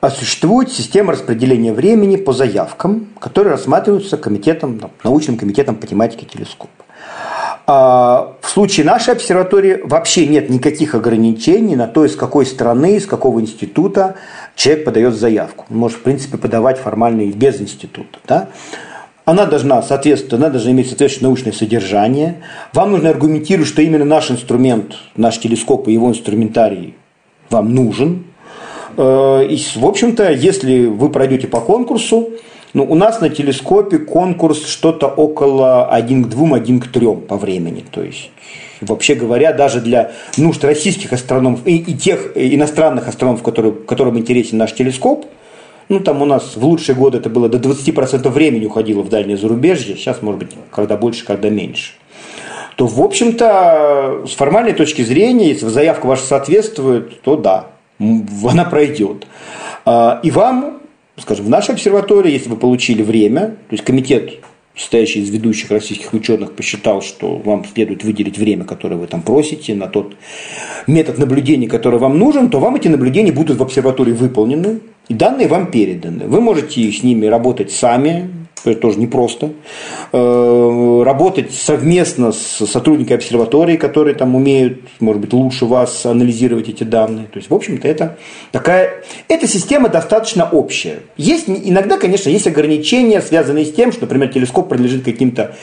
а, 0.00 0.10
существует 0.10 0.72
система 0.72 1.12
распределения 1.12 1.72
времени 1.72 2.16
по 2.16 2.32
заявкам, 2.32 3.08
которые 3.20 3.52
рассматриваются 3.52 4.16
комитетом, 4.16 4.80
научным 5.04 5.38
комитетом 5.38 5.76
по 5.76 5.86
тематике 5.86 6.26
телескопа. 6.26 6.75
А, 7.66 8.34
в 8.40 8.48
случае 8.48 8.86
нашей 8.86 9.14
обсерватории 9.14 9.80
вообще 9.82 10.26
нет 10.26 10.50
никаких 10.50 10.94
ограничений 10.94 11.76
на 11.76 11.86
то, 11.86 12.04
из 12.04 12.16
какой 12.16 12.46
страны, 12.46 12.96
из 12.96 13.06
какого 13.06 13.40
института 13.40 14.16
человек 14.54 14.84
подает 14.84 15.14
заявку. 15.14 15.64
Он 15.70 15.78
может, 15.78 15.98
в 15.98 16.02
принципе, 16.02 16.38
подавать 16.38 16.78
формально 16.78 17.22
и 17.22 17.32
без 17.32 17.60
института. 17.60 18.18
Да? 18.26 18.48
Она 19.24 19.46
должна 19.46 19.82
соответствовать, 19.82 20.34
она 20.34 20.50
должна 20.50 20.70
иметь 20.70 20.88
соответствующее 20.88 21.28
научное 21.28 21.52
содержание. 21.52 22.42
Вам 22.72 22.92
нужно 22.92 23.10
аргументировать, 23.10 23.68
что 23.68 23.82
именно 23.82 24.04
наш 24.04 24.30
инструмент, 24.30 24.94
наш 25.16 25.38
телескоп 25.38 25.88
и 25.88 25.92
его 25.92 26.08
инструментарий 26.08 26.94
вам 27.50 27.74
нужен. 27.74 28.26
Э, 28.96 29.44
и, 29.48 29.58
в 29.76 29.84
общем-то, 29.84 30.30
если 30.30 30.86
вы 30.86 31.08
пройдете 31.10 31.48
по 31.48 31.60
конкурсу, 31.60 32.30
ну, 32.76 32.84
у 32.84 32.94
нас 32.94 33.20
на 33.20 33.28
телескопе 33.28 33.98
конкурс 33.98 34.66
что-то 34.66 35.06
около 35.08 35.88
1 35.88 36.24
к 36.24 36.28
2, 36.28 36.56
1 36.56 36.80
к 36.80 36.88
3 36.88 37.06
по 37.28 37.36
времени. 37.36 37.84
То 37.90 38.02
есть, 38.02 38.30
вообще 38.80 39.14
говоря, 39.14 39.52
даже 39.52 39.80
для 39.80 40.12
нужд 40.36 40.62
российских 40.64 41.12
астрономов 41.12 41.60
и, 41.66 41.76
и 41.78 41.94
тех 41.94 42.32
иностранных 42.36 43.08
астрономов, 43.08 43.42
которые, 43.42 43.72
которым 43.72 44.18
интересен 44.18 44.58
наш 44.58 44.72
телескоп– 44.72 45.26
ну, 45.88 46.00
там 46.00 46.22
у 46.22 46.24
нас 46.24 46.56
в 46.56 46.64
лучшие 46.64 46.96
годы 46.96 47.18
это 47.18 47.30
было 47.30 47.48
до 47.48 47.58
20% 47.58 48.28
времени 48.30 48.66
уходило 48.66 49.02
в 49.02 49.08
дальнее 49.08 49.36
зарубежье, 49.36 49.96
сейчас, 49.96 50.20
может 50.20 50.40
быть, 50.40 50.50
когда 50.70 50.96
больше, 50.96 51.24
когда 51.24 51.48
меньше. 51.48 51.92
То, 52.76 52.86
в 52.86 53.00
общем-то, 53.00 54.24
с 54.26 54.32
формальной 54.32 54.72
точки 54.72 55.02
зрения, 55.02 55.48
если 55.48 55.66
заявка 55.66 56.06
ваша 56.06 56.24
соответствует, 56.24 57.22
то 57.22 57.36
да, 57.36 57.68
она 57.98 58.64
пройдет. 58.64 59.26
А, 59.84 60.20
и 60.22 60.30
вам, 60.30 60.80
скажем, 61.22 61.46
в 61.46 61.48
нашей 61.48 61.74
обсерватории, 61.74 62.32
если 62.32 62.48
вы 62.48 62.56
получили 62.56 63.02
время, 63.02 63.56
то 63.68 63.72
есть 63.72 63.84
комитет 63.84 64.40
состоящий 64.76 65.20
из 65.20 65.30
ведущих 65.30 65.70
российских 65.70 66.12
ученых, 66.12 66.52
посчитал, 66.52 67.00
что 67.00 67.36
вам 67.38 67.64
следует 67.64 68.04
выделить 68.04 68.36
время, 68.36 68.64
которое 68.64 68.96
вы 68.96 69.06
там 69.06 69.22
просите, 69.22 69.74
на 69.74 69.86
тот 69.86 70.16
метод 70.86 71.18
наблюдений, 71.18 71.66
который 71.66 71.98
вам 71.98 72.18
нужен, 72.18 72.50
то 72.50 72.60
вам 72.60 72.76
эти 72.76 72.88
наблюдения 72.88 73.32
будут 73.32 73.56
в 73.56 73.62
обсерватории 73.62 74.12
выполнены, 74.12 74.80
и 75.08 75.14
данные 75.14 75.48
вам 75.48 75.70
переданы. 75.70 76.26
Вы 76.26 76.40
можете 76.40 76.92
с 76.92 77.02
ними 77.02 77.26
работать 77.26 77.72
сами, 77.72 78.28
это 78.64 78.80
тоже 78.80 78.98
непросто. 78.98 79.52
Э, 80.12 81.02
работать 81.04 81.52
совместно 81.52 82.32
с 82.32 82.66
сотрудниками 82.66 83.16
обсерватории, 83.16 83.76
которые 83.76 84.14
там 84.14 84.34
умеют, 84.34 84.80
может 85.00 85.20
быть, 85.20 85.32
лучше 85.32 85.66
вас 85.66 86.06
анализировать 86.06 86.68
эти 86.68 86.84
данные. 86.84 87.26
То 87.26 87.38
есть, 87.38 87.50
в 87.50 87.54
общем-то, 87.54 87.86
это 87.86 88.18
такая... 88.52 89.02
Эта 89.28 89.46
система 89.46 89.88
достаточно 89.88 90.48
общая. 90.50 91.00
Есть, 91.16 91.48
иногда, 91.48 91.98
конечно, 91.98 92.30
есть 92.30 92.46
ограничения, 92.46 93.20
связанные 93.20 93.64
с 93.64 93.72
тем, 93.72 93.92
что, 93.92 94.02
например, 94.02 94.28
телескоп 94.28 94.68
принадлежит 94.68 95.04
каким-то 95.04 95.54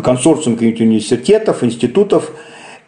консорциумам 0.00 0.58
каких-то 0.58 0.84
университетов, 0.84 1.62
институтов, 1.64 2.32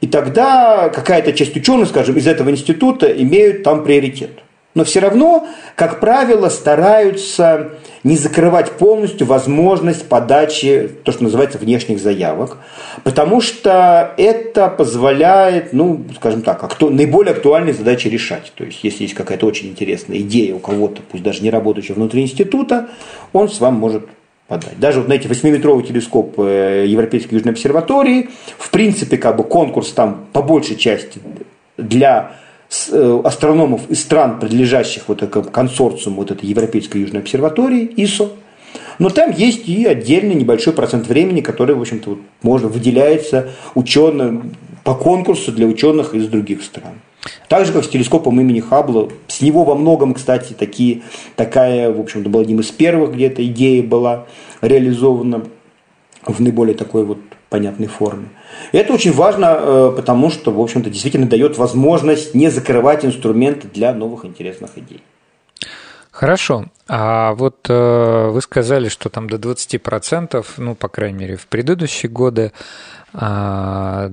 и 0.01 0.07
тогда 0.07 0.89
какая-то 0.89 1.33
часть 1.33 1.57
ученых, 1.57 1.89
скажем, 1.89 2.17
из 2.17 2.27
этого 2.27 2.51
института 2.51 3.07
имеют 3.07 3.63
там 3.63 3.85
приоритет. 3.85 4.42
Но 4.75 4.85
все 4.85 5.01
равно, 5.01 5.47
как 5.77 6.01
правило, 6.01 6.49
стараются 6.49 7.73
не 8.05 8.17
закрывать 8.17 8.73
полностью 8.73 9.27
возможность 9.27 10.09
подачи, 10.09 10.91
то, 11.05 11.13
что 11.13 11.25
называется, 11.25 11.59
внешних 11.59 12.01
заявок, 12.01 12.57
потому 13.05 13.41
что 13.41 14.13
это 14.17 14.69
позволяет, 14.69 15.73
ну, 15.73 16.05
скажем 16.17 16.43
так, 16.43 16.65
акту, 16.65 16.91
наиболее 16.91 17.33
актуальные 17.33 17.75
задачи 17.75 18.09
решать. 18.09 18.53
То 18.57 18.65
есть, 18.65 18.81
если 18.83 19.05
есть 19.05 19.15
какая-то 19.15 19.47
очень 19.47 19.69
интересная 19.69 20.19
идея 20.19 20.55
у 20.55 20.59
кого-то, 20.59 21.03
пусть 21.11 21.23
даже 21.23 21.43
не 21.43 21.51
работающего 21.51 21.97
внутри 21.97 22.23
института, 22.23 22.89
он 23.33 23.49
с 23.49 23.61
вами 23.61 23.77
может 23.77 24.07
подать. 24.49 24.79
Даже 24.79 25.01
вот 25.01 25.09
на 25.09 25.15
эти 25.15 25.27
8-метровый 25.27 25.87
телескоп 25.87 26.39
э, 26.39 26.85
Европейской 26.87 27.35
Южной 27.35 27.53
обсерватории, 27.53 28.31
в 28.59 28.71
принципе, 28.71 29.17
как 29.17 29.37
бы 29.37 29.45
конкурс 29.45 29.93
там 29.93 30.27
по 30.33 30.43
большей 30.43 30.77
части 30.77 31.21
для 31.77 32.33
астрономов 33.25 33.83
из 33.91 34.01
стран, 34.01 34.41
принадлежащих 34.41 35.05
вот 35.09 35.23
этому 35.23 35.45
консорциуму 35.45 36.19
вот 36.19 36.31
этой 36.31 36.47
Европейской 36.47 36.99
Южной 36.99 37.21
обсерватории, 37.21 37.93
ИСО. 37.97 38.31
Но 38.99 39.11
там 39.11 39.31
есть 39.31 39.69
и 39.69 39.85
отдельный 39.85 40.35
небольшой 40.35 40.73
процент 40.73 41.07
времени, 41.07 41.41
который, 41.41 41.75
в 41.75 41.81
общем-то, 41.81 42.11
вот 42.11 42.19
можно 42.43 42.69
выделяется 42.69 43.51
ученым 43.75 44.55
по 44.85 44.95
конкурсу 44.95 45.53
для 45.53 45.67
ученых 45.67 46.15
из 46.15 46.29
других 46.29 46.63
стран. 46.63 46.95
Так 47.49 47.67
же, 47.67 47.73
как 47.73 47.85
с 47.85 47.89
телескопом 47.89 48.41
имени 48.41 48.61
Хаббла. 48.61 49.09
С 49.29 49.41
него 49.41 49.65
во 49.65 49.75
многом, 49.75 50.15
кстати, 50.15 50.55
такие, 50.55 51.03
такая, 51.37 51.93
в 51.93 52.01
общем-то, 52.01 52.29
была 52.29 52.43
одним 52.43 52.61
из 52.61 52.71
первых, 52.71 53.15
где 53.15 53.27
эта 53.27 53.45
идея 53.47 53.83
была 53.83 54.27
реализована 54.61 55.45
в 56.27 56.41
наиболее 56.41 56.75
такой 56.75 57.05
вот 57.05 57.19
понятной 57.53 57.87
форме. 57.87 58.29
Это 58.73 58.95
очень 58.95 59.13
важно, 59.13 59.59
э, 59.59 59.93
потому 59.95 60.31
что, 60.31 60.51
в 60.51 60.61
общем-то, 60.61 60.91
действительно 60.91 61.27
дает 61.27 61.59
возможность 61.59 62.35
не 62.35 62.51
закрывать 62.51 63.05
инструменты 63.05 63.69
для 63.69 63.93
новых 63.93 64.25
интересных 64.25 64.71
идей. 64.79 65.03
Хорошо. 66.11 66.67
А 66.89 67.35
вот 67.35 67.67
э, 67.69 68.31
вы 68.31 68.41
сказали, 68.41 68.89
что 68.89 69.09
там 69.09 69.29
до 69.29 69.37
20%, 69.37 70.45
ну, 70.57 70.75
по 70.75 70.89
крайней 70.89 71.19
мере, 71.19 71.37
в 71.37 71.47
предыдущие 71.47 72.11
годы, 72.11 72.53
20% 73.13 73.21
а, 73.21 74.09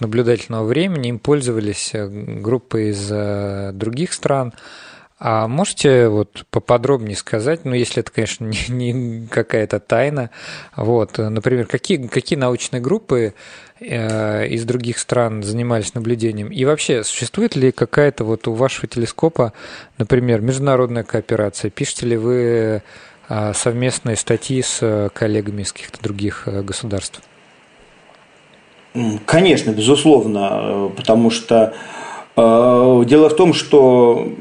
наблюдательного 0.00 0.64
времени 0.64 1.08
им 1.08 1.18
пользовались 1.18 1.90
э, 1.92 2.08
группы 2.08 2.90
из 2.90 3.08
других 3.74 4.12
стран. 4.12 4.54
А 5.18 5.48
можете 5.48 6.08
вот 6.08 6.46
поподробнее 6.50 7.16
сказать, 7.16 7.64
ну, 7.64 7.74
если 7.74 8.00
это, 8.00 8.12
конечно, 8.12 8.44
не, 8.68 8.92
не 8.92 9.26
какая-то 9.26 9.80
тайна, 9.80 10.30
вот, 10.76 11.18
например, 11.18 11.66
какие, 11.66 12.06
какие 12.06 12.38
научные 12.38 12.80
группы 12.80 13.34
э, 13.80 14.46
из 14.46 14.64
других 14.64 14.98
стран 14.98 15.42
занимались 15.42 15.94
наблюдением? 15.94 16.48
И 16.48 16.64
вообще, 16.64 17.02
существует 17.02 17.56
ли 17.56 17.72
какая-то 17.72 18.22
вот 18.22 18.46
у 18.46 18.52
вашего 18.52 18.86
телескопа, 18.86 19.52
например, 19.98 20.40
международная 20.40 21.02
кооперация? 21.02 21.70
Пишете 21.72 22.06
ли 22.06 22.16
вы 22.16 22.82
э, 23.28 23.52
совместные 23.54 24.14
статьи 24.14 24.62
с 24.62 25.10
коллегами 25.14 25.62
из 25.62 25.72
каких-то 25.72 26.00
других 26.00 26.44
э, 26.46 26.62
государств? 26.62 27.20
Конечно, 29.26 29.70
безусловно, 29.72 30.48
э, 30.52 30.90
потому 30.96 31.30
что 31.30 31.74
э, 32.36 33.02
дело 33.04 33.28
в 33.28 33.36
том, 33.36 33.52
что 33.52 34.32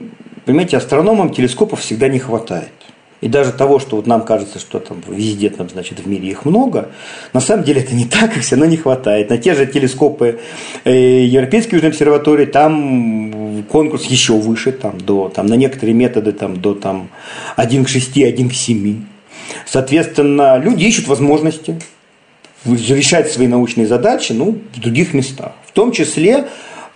Понимаете, 0.47 0.77
астрономам 0.77 1.33
телескопов 1.33 1.81
всегда 1.81 2.07
не 2.07 2.19
хватает. 2.19 2.71
И 3.19 3.27
даже 3.27 3.51
того, 3.51 3.79
что 3.79 3.97
вот 3.97 4.07
нам 4.07 4.23
кажется, 4.23 4.60
что 4.60 4.79
там 4.79 5.03
везде, 5.05 5.49
там, 5.49 5.69
значит, 5.69 5.99
в 5.99 6.07
мире 6.07 6.29
их 6.29 6.45
много, 6.45 6.91
на 7.33 7.41
самом 7.41 7.65
деле 7.65 7.81
это 7.81 7.93
не 7.93 8.05
так, 8.05 8.38
их 8.38 8.43
все 8.43 8.55
равно 8.55 8.71
не 8.71 8.77
хватает. 8.77 9.29
На 9.29 9.38
те 9.38 9.55
же 9.55 9.65
телескопы 9.65 10.39
э, 10.86 11.25
Европейской 11.25 11.75
Южной 11.75 11.91
обсерватории 11.91 12.45
там 12.45 13.65
конкурс 13.69 14.05
еще 14.05 14.33
выше, 14.36 14.71
там, 14.71 14.97
до, 15.01 15.27
там, 15.27 15.47
на 15.47 15.55
некоторые 15.55 15.93
методы 15.93 16.31
там, 16.31 16.62
до 16.62 16.75
там, 16.75 17.10
1 17.57 17.83
к 17.83 17.89
6, 17.89 18.15
1 18.15 18.49
к 18.49 18.53
7. 18.53 19.03
Соответственно, 19.65 20.57
люди 20.60 20.86
ищут 20.86 21.10
возможности 21.10 21.77
решать 22.63 23.29
свои 23.29 23.47
научные 23.47 23.86
задачи 23.86 24.31
ну, 24.31 24.60
в 24.73 24.79
других 24.79 25.13
местах. 25.13 25.51
В 25.65 25.73
том 25.73 25.91
числе 25.91 26.47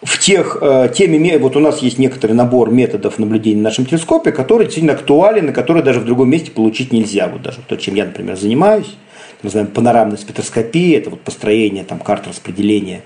в 0.04 0.18
тех, 0.18 0.58
э, 0.62 0.90
теми, 0.94 1.38
вот 1.38 1.56
у 1.56 1.60
нас 1.60 1.80
есть 1.80 2.00
некоторый 2.00 2.34
набор 2.34 2.72
методов 2.72 3.20
наблюдения 3.20 3.58
на 3.58 3.64
нашем 3.70 3.86
телескопе, 3.86 4.32
который 4.32 4.66
действительно 4.66 4.94
актуален 4.94 5.50
и 5.50 5.54
который 5.54 5.84
даже 5.84 6.00
в 6.00 6.06
другом 6.06 6.30
месте 6.30 6.52
получить 6.52 6.92
нельзя. 6.92 7.28
Вот 7.28 7.44
даже 7.44 7.60
то, 7.68 7.76
чем 7.78 7.96
я, 7.96 8.06
например, 8.06 8.36
занимаюсь, 8.36 8.96
называем 9.44 9.68
панорамной 9.72 10.18
спектроскопией, 10.18 10.98
это 10.98 11.12
вот 11.12 11.22
построение 11.22 11.84
там, 11.84 12.00
карт 12.00 12.28
распределения 12.28 13.02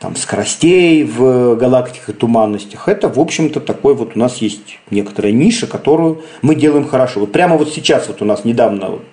там, 0.00 0.16
скоростей 0.16 1.04
в 1.04 1.54
галактиках 1.54 2.10
и 2.10 2.12
туманностях. 2.12 2.88
Это, 2.88 3.08
в 3.08 3.18
общем-то, 3.18 3.60
такой 3.60 3.94
вот 3.94 4.12
у 4.16 4.18
нас 4.18 4.38
есть 4.38 4.78
некоторая 4.90 5.32
ниша, 5.32 5.68
которую 5.68 6.22
мы 6.42 6.56
делаем 6.56 6.86
хорошо. 6.86 7.20
Вот 7.20 7.32
прямо 7.32 7.56
вот 7.56 7.72
сейчас 7.72 8.08
вот 8.08 8.20
у 8.22 8.24
нас 8.24 8.44
недавно 8.44 8.90
вот, 8.90 9.04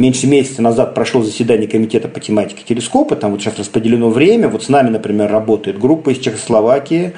меньше 0.00 0.26
месяца 0.26 0.62
назад 0.62 0.94
прошло 0.94 1.22
заседание 1.22 1.68
комитета 1.68 2.08
по 2.08 2.18
тематике 2.20 2.62
телескопа, 2.66 3.16
там 3.16 3.32
вот 3.32 3.40
сейчас 3.40 3.58
распределено 3.58 4.10
время, 4.10 4.48
вот 4.48 4.64
с 4.64 4.68
нами, 4.68 4.88
например, 4.88 5.30
работает 5.30 5.78
группа 5.78 6.10
из 6.10 6.18
Чехословакии, 6.18 7.12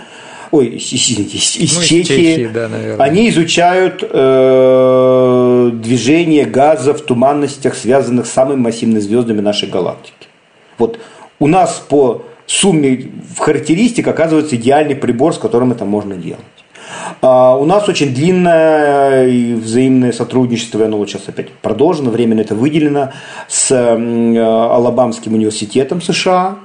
ой, 0.51 0.77
извините, 0.77 1.39
из, 1.39 1.57
из 1.57 1.77
ну, 1.77 1.83
Чехии, 1.83 2.03
Чехии 2.03 2.51
да, 2.53 2.69
они 2.99 3.31
изучают 3.31 4.05
э, 4.09 5.71
движение 5.73 6.45
газа 6.45 6.93
в 6.93 7.01
туманностях, 7.01 7.75
связанных 7.75 8.27
с 8.27 8.31
самыми 8.31 8.61
массивными 8.61 9.01
звездами 9.01 9.41
нашей 9.41 9.69
галактики. 9.69 10.29
Вот 10.79 10.99
у 11.39 11.47
нас 11.47 11.83
по 11.89 12.25
сумме 12.47 13.11
в 13.35 13.39
характеристик 13.39 14.07
оказывается 14.09 14.57
идеальный 14.57 14.97
прибор, 14.97 15.35
с 15.35 15.39
которым 15.39 15.73
это 15.73 15.85
можно 15.85 16.17
делать. 16.17 16.41
А 17.21 17.57
у 17.57 17.65
нас 17.65 17.89
очень 17.89 18.15
длинное 18.15 19.57
взаимное 19.57 20.13
сотрудничество, 20.13 20.85
оно 20.85 20.99
вот 20.99 21.09
сейчас 21.09 21.29
опять 21.29 21.51
продолжено, 21.51 22.11
временно 22.11 22.41
это 22.41 22.55
выделено, 22.55 23.13
с 23.49 23.71
Алабамским 23.71 25.35
университетом 25.35 26.03
США, 26.03 26.59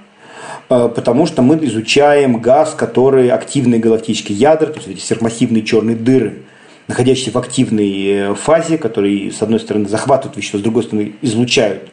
Э, 0.69 0.89
потому 0.93 1.25
что 1.25 1.41
мы 1.41 1.57
изучаем 1.65 2.39
газ, 2.39 2.73
который 2.73 3.30
активные 3.30 3.80
галактические 3.80 4.38
ядра, 4.38 4.67
то 4.67 4.78
есть 4.78 4.88
эти 4.88 4.99
сверхмассивные 4.99 5.63
черные 5.63 5.95
дыры, 5.95 6.43
находящиеся 6.88 7.32
в 7.32 7.38
активной 7.38 8.05
э, 8.05 8.36
фазе, 8.36 8.78
которые, 8.78 9.32
с 9.32 9.41
одной 9.41 9.59
стороны, 9.59 9.88
захватывают 9.88 10.38
вещество, 10.38 10.59
с 10.59 10.63
другой 10.63 10.84
стороны, 10.84 11.13
излучают 11.21 11.89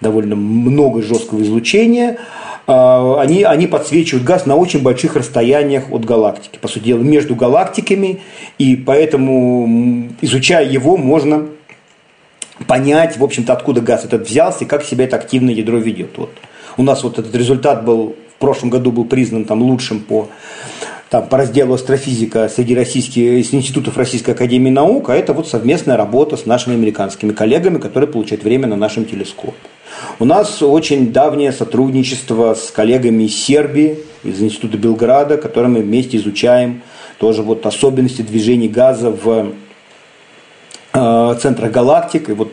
довольно 0.00 0.36
много 0.36 1.02
жесткого 1.02 1.42
излучения, 1.42 2.12
э, 2.12 2.16
они, 2.66 3.44
они 3.44 3.66
подсвечивают 3.66 4.24
газ 4.24 4.46
на 4.46 4.56
очень 4.56 4.82
больших 4.82 5.16
расстояниях 5.16 5.90
от 5.90 6.04
галактики, 6.04 6.58
по 6.60 6.68
сути 6.68 6.84
дела, 6.84 7.00
между 7.00 7.34
галактиками, 7.34 8.20
и 8.58 8.76
поэтому, 8.76 10.08
изучая 10.20 10.68
его, 10.68 10.96
можно 10.96 11.46
понять, 12.66 13.18
в 13.18 13.24
общем-то, 13.24 13.52
откуда 13.52 13.80
газ 13.80 14.04
этот 14.04 14.28
взялся 14.28 14.64
и 14.64 14.66
как 14.66 14.84
себя 14.84 15.04
это 15.04 15.16
активное 15.16 15.54
ядро 15.54 15.78
ведет. 15.78 16.16
Вот. 16.16 16.30
У 16.76 16.82
нас 16.82 17.04
вот 17.04 17.18
этот 17.18 17.34
результат 17.34 17.84
был 17.84 18.16
в 18.36 18.38
прошлом 18.38 18.70
году 18.70 18.92
был 18.92 19.06
признан 19.06 19.44
там 19.44 19.62
лучшим 19.62 20.00
по 20.00 20.28
там, 21.08 21.26
по 21.28 21.38
разделу 21.38 21.74
астрофизика 21.74 22.48
среди 22.48 22.74
российских 22.74 23.54
институтов 23.54 23.96
Российской 23.96 24.32
Академии 24.32 24.70
Наук, 24.70 25.08
а 25.08 25.14
это 25.14 25.32
вот 25.32 25.48
совместная 25.48 25.96
работа 25.96 26.36
с 26.36 26.46
нашими 26.46 26.74
американскими 26.74 27.32
коллегами, 27.32 27.78
которые 27.78 28.10
получают 28.10 28.42
время 28.42 28.66
на 28.66 28.76
нашем 28.76 29.04
телескопе. 29.04 29.54
У 30.18 30.24
нас 30.24 30.62
очень 30.62 31.12
давнее 31.12 31.52
сотрудничество 31.52 32.54
с 32.54 32.70
коллегами 32.70 33.24
из 33.24 33.36
Сербии, 33.36 33.98
из 34.24 34.40
Института 34.42 34.78
Белграда, 34.78 35.36
которыми 35.36 35.78
мы 35.78 35.82
вместе 35.82 36.16
изучаем 36.16 36.82
тоже 37.18 37.42
вот 37.42 37.64
особенности 37.66 38.22
движения 38.22 38.68
газа 38.68 39.10
в 39.10 39.52
э, 40.92 41.36
центрах 41.40 41.70
галактик. 41.70 42.28
И 42.30 42.32
вот 42.32 42.52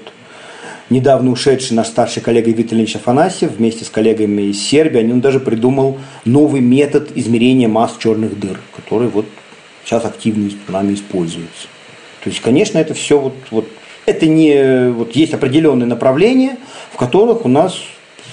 недавно 0.90 1.32
ушедший 1.32 1.76
наш 1.76 1.88
старший 1.88 2.22
коллега 2.22 2.52
Виталий 2.52 2.90
Афанасьев 2.94 3.52
вместе 3.52 3.86
с 3.86 3.90
коллегами 3.90 4.44
из 4.44 4.62
Сербии, 4.62 5.00
он 5.00 5.22
даже 5.22 5.40
придумал 5.40 5.98
новый 6.26 6.62
метод 6.62 7.12
измерения 7.16 7.68
масс 7.68 7.98
черных 8.00 8.40
дыр, 8.40 8.60
который 8.76 9.08
вот 9.08 9.26
сейчас 9.86 10.06
активно 10.06 10.50
нами 10.68 10.94
используется. 10.94 11.68
То 12.24 12.30
есть, 12.30 12.42
конечно, 12.42 12.78
это 12.78 12.94
все 12.94 13.20
вот, 13.20 13.34
вот 13.52 13.68
это 14.06 14.26
не 14.28 14.90
вот 14.92 15.16
есть 15.16 15.34
определенные 15.34 15.88
направления, 15.88 16.58
в 16.92 16.98
которых 16.98 17.46
у 17.46 17.50
нас, 17.50 17.78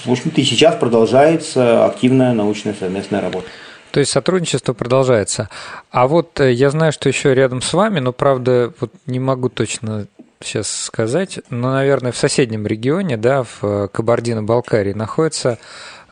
в 0.05 0.11
общем-то, 0.11 0.41
и 0.41 0.43
сейчас 0.43 0.75
продолжается 0.75 1.85
активная 1.85 2.33
научная 2.33 2.75
совместная 2.77 3.21
работа. 3.21 3.47
То 3.91 3.99
есть 3.99 4.11
сотрудничество 4.11 4.73
продолжается. 4.73 5.49
А 5.91 6.07
вот 6.07 6.39
э, 6.39 6.53
я 6.53 6.69
знаю, 6.69 6.93
что 6.93 7.09
еще 7.09 7.33
рядом 7.35 7.61
с 7.61 7.73
вами, 7.73 7.99
но 7.99 8.13
правда 8.13 8.71
вот 8.79 8.91
не 9.05 9.19
могу 9.19 9.49
точно 9.49 10.07
сейчас 10.39 10.71
сказать, 10.71 11.39
но, 11.49 11.73
наверное, 11.73 12.11
в 12.11 12.17
соседнем 12.17 12.65
регионе, 12.65 13.17
да, 13.17 13.43
в 13.43 13.89
Кабардино-Балкарии 13.89 14.93
находится 14.93 15.59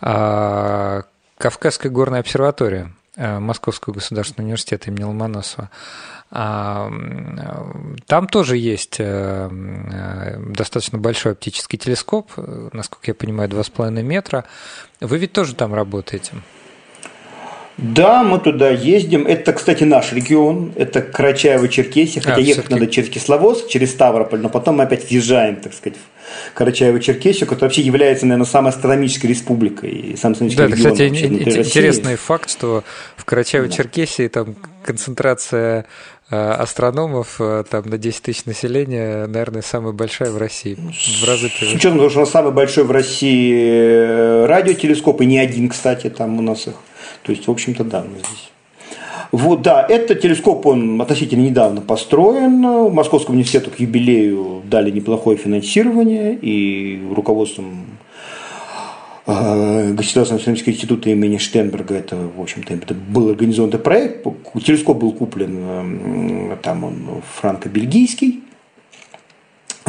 а, 0.01 1.03
Кавказская 1.38 1.91
горная 1.91 2.20
обсерватория 2.20 2.91
Московского 3.20 3.93
государственного 3.93 4.47
университета 4.47 4.89
имени 4.89 5.03
Ломоносова. 5.03 5.70
А, 6.32 6.91
там 8.05 8.28
тоже 8.28 8.57
есть 8.57 8.97
а, 8.99 9.49
достаточно 10.55 10.97
большой 10.97 11.34
оптический 11.34 11.78
телескоп, 11.78 12.32
насколько 12.72 13.11
я 13.11 13.15
понимаю, 13.15 13.49
2,5 13.49 14.01
метра. 14.03 14.45
Вы 14.99 15.17
ведь 15.17 15.34
тоже 15.34 15.55
там 15.55 15.74
работаете? 15.74 16.34
Да, 17.82 18.24
мы 18.24 18.39
туда 18.39 18.70
ездим. 18.70 19.26
Это, 19.26 19.53
кстати, 19.53 19.86
наш 19.86 20.11
регион. 20.11 20.74
Это 20.76 20.99
Карачаево-Черкесия. 20.99 22.20
Хотя 22.22 22.36
а, 22.36 22.39
ехать 22.39 22.70
надо 22.70 22.88
через 22.88 23.09
Кисловодск, 23.09 23.67
через 23.70 23.91
Ставрополь, 23.91 24.41
но 24.41 24.49
потом 24.49 24.78
мы 24.78 24.84
опять 24.84 25.09
въезжаем, 25.09 25.55
так 25.55 25.74
сказать, 25.74 25.97
в 25.97 26.18
Карачаево-Черкесию, 26.56 27.46
которая 27.46 27.70
вообще 27.70 27.82
является, 27.82 28.26
наверное, 28.26 28.46
самой 28.46 28.70
астрономической 28.70 29.30
республикой 29.30 29.90
и 29.90 30.16
самым 30.16 30.34
астрономическим 30.34 30.68
да. 30.68 30.76
Да, 30.76 30.92
кстати, 30.92 31.08
интересный 31.08 32.12
России. 32.12 32.16
факт, 32.16 32.50
что 32.50 32.84
в 33.16 33.26
Карачаево-Черкесии 33.26 34.30
да. 34.34 34.44
там 34.44 34.56
концентрация 34.84 35.86
э, 36.30 36.36
астрономов 36.36 37.36
э, 37.40 37.64
там 37.70 37.90
на 37.90 37.98
10 37.98 38.22
тысяч 38.22 38.46
населения, 38.46 39.28
наверное, 39.28 39.62
самая 39.62 39.94
большая 39.94 40.32
в 40.32 40.38
России. 40.38 40.76
В 40.76 41.28
разы 41.28 41.50
С 41.50 41.74
учетом 41.74 41.98
того, 41.98 42.10
что 42.10 42.20
у 42.20 42.22
нас 42.22 42.32
самый 42.32 42.52
большой 42.52 42.84
в 42.84 42.92
России 42.92 43.54
э, 43.54 44.46
радиотелескоп, 44.46 45.22
и 45.22 45.26
не 45.26 45.40
один, 45.40 45.70
кстати, 45.70 46.10
там 46.10 46.38
у 46.40 46.42
нас 46.42 46.68
их 46.68 46.74
то 47.24 47.32
есть, 47.32 47.48
в 47.48 47.52
общем-то, 47.52 47.84
да, 47.84 48.02
мы 48.02 48.20
здесь. 48.20 48.52
Вот, 49.32 49.61
да, 49.61 49.86
этот 49.88 50.22
телескоп, 50.22 50.65
он 50.65 51.01
относительно 51.01 51.41
недавно 51.41 51.82
построен. 51.82 52.61
Московскому 52.93 53.36
университету 53.36 53.70
к 53.72 53.80
юбилею 53.80 54.61
дали 54.65 54.91
неплохое 54.91 55.38
финансирование, 55.38 56.36
и 56.36 57.01
руководством 57.13 57.86
э, 59.28 59.93
Государственного 59.93 60.39
астрономического 60.39 60.74
института 60.74 61.09
имени 61.09 61.38
Штенберга, 61.38 61.95
это, 61.95 62.17
в 62.36 62.41
общем-то, 62.41 62.74
это 62.74 62.93
был 62.93 63.30
этот 63.30 63.78
проект. 63.78 64.26
Телескоп 64.65 64.97
был 64.97 65.11
куплен, 65.11 66.57
там 66.61 66.84
он 66.84 66.95
франко-бельгийский, 67.39 68.43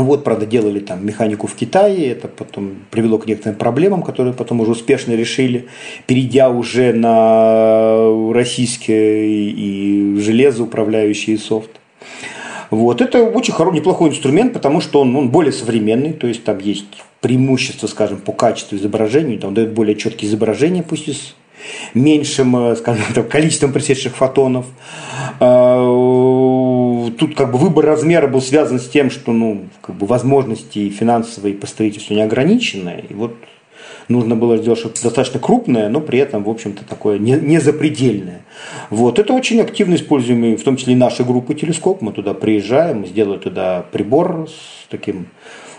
вот, 0.04 0.24
правда, 0.24 0.46
делали 0.46 0.80
там 0.80 1.04
механику 1.04 1.46
в 1.46 1.54
Китае, 1.54 2.08
это 2.08 2.28
потом 2.28 2.76
привело 2.90 3.18
к 3.18 3.26
некоторым 3.26 3.58
проблемам, 3.58 4.02
которые 4.02 4.34
потом 4.34 4.60
уже 4.60 4.72
успешно 4.72 5.12
решили, 5.12 5.66
перейдя 6.06 6.50
уже 6.50 6.92
на 6.92 8.32
российское 8.32 9.26
и 9.26 10.16
железоуправляющий 10.18 11.38
софт. 11.38 11.70
Вот. 12.70 13.00
Это 13.00 13.22
очень 13.22 13.52
хороший, 13.52 13.76
неплохой 13.76 14.10
инструмент, 14.10 14.52
потому 14.52 14.80
что 14.80 15.00
он, 15.00 15.14
он 15.16 15.30
более 15.30 15.52
современный, 15.52 16.12
то 16.12 16.26
есть 16.26 16.44
там 16.44 16.58
есть 16.58 16.86
преимущество, 17.20 17.86
скажем, 17.86 18.18
по 18.18 18.32
качеству 18.32 18.76
изображения, 18.76 19.38
там 19.38 19.54
дает 19.54 19.72
более 19.72 19.96
четкие 19.96 20.30
изображения, 20.30 20.82
пусть 20.82 21.08
и 21.08 21.12
с 21.12 21.34
меньшим, 21.94 22.56
э, 22.56 22.76
скажем 22.76 23.04
так, 23.14 23.28
количеством 23.28 23.72
пришедших 23.72 24.16
фотонов. 24.16 24.66
А, 25.40 27.10
тут 27.18 27.34
как 27.34 27.52
бы 27.52 27.58
выбор 27.58 27.86
размера 27.86 28.26
был 28.26 28.42
связан 28.42 28.78
с 28.78 28.88
тем, 28.88 29.10
что 29.10 29.32
ну, 29.32 29.66
как 29.80 29.96
бы 29.96 30.06
возможности 30.06 30.88
финансовые 30.90 31.54
по 31.54 31.66
строительству 31.66 32.14
не 32.14 32.22
ограничены. 32.22 33.04
И 33.08 33.14
вот 33.14 33.34
нужно 34.08 34.36
было 34.36 34.58
сделать 34.58 34.78
что-то 34.78 35.02
достаточно 35.02 35.40
крупное, 35.40 35.88
но 35.88 36.00
при 36.00 36.18
этом, 36.18 36.44
в 36.44 36.50
общем-то, 36.50 36.84
такое 36.84 37.18
не, 37.18 37.32
не. 37.32 37.60
Вот. 38.90 39.18
Это 39.18 39.32
очень 39.32 39.60
активно 39.60 39.94
используемый, 39.94 40.56
в 40.56 40.62
том 40.62 40.76
числе 40.76 40.94
и 40.94 40.96
нашей 40.96 41.24
группы 41.24 41.54
телескоп. 41.54 42.02
Мы 42.02 42.12
туда 42.12 42.34
приезжаем, 42.34 43.06
сделали 43.06 43.38
туда 43.38 43.84
прибор 43.92 44.48
с 44.48 44.88
таким 44.88 45.28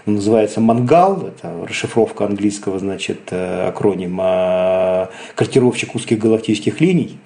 называется 0.06 0.62
«Мангал», 0.62 1.28
это 1.28 1.54
расшифровка 1.68 2.26
английского, 2.26 2.80
значит, 2.80 3.20
э, 3.32 3.68
акронима 3.68 5.10
«Картировщик 5.36 5.96
узких 5.96 6.20
галактических 6.20 6.82
линий». 6.82 7.18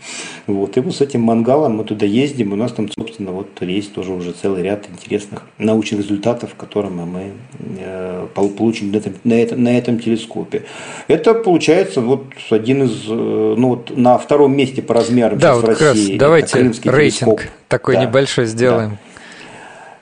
Вот, 0.47 0.77
и 0.77 0.79
вот 0.79 0.95
с 0.95 1.01
этим 1.01 1.21
«Мангалом» 1.21 1.77
мы 1.77 1.83
туда 1.83 2.05
ездим, 2.05 2.53
у 2.53 2.55
нас 2.55 2.71
там, 2.71 2.89
собственно, 2.91 3.31
вот 3.31 3.61
есть 3.61 3.93
тоже 3.93 4.13
уже 4.13 4.31
целый 4.31 4.63
ряд 4.63 4.85
интересных 4.89 5.43
научных 5.57 6.01
результатов, 6.01 6.55
которые 6.55 6.91
мы 6.91 7.31
э, 7.79 8.27
получим 8.33 8.91
на 8.91 8.97
этом, 8.97 9.13
на, 9.23 9.33
этом, 9.33 9.63
на 9.63 9.77
этом 9.77 9.99
телескопе. 9.99 10.63
Это 11.07 11.33
получается 11.33 12.01
вот 12.01 12.25
один 12.49 12.83
из, 12.83 13.05
э, 13.07 13.55
ну 13.57 13.69
вот 13.69 13.95
на 13.95 14.17
втором 14.17 14.55
месте 14.55 14.81
по 14.81 14.93
размерам 14.93 15.39
да, 15.39 15.55
вот 15.55 15.63
в 15.63 15.67
России. 15.67 16.11
Раз, 16.11 16.19
давайте 16.19 16.59
рейтинг 16.59 16.81
телескоп. 16.81 17.41
такой 17.67 17.95
да, 17.95 18.05
небольшой 18.05 18.45
сделаем. 18.45 18.97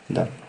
Да. 0.10 0.24
да. 0.26 0.43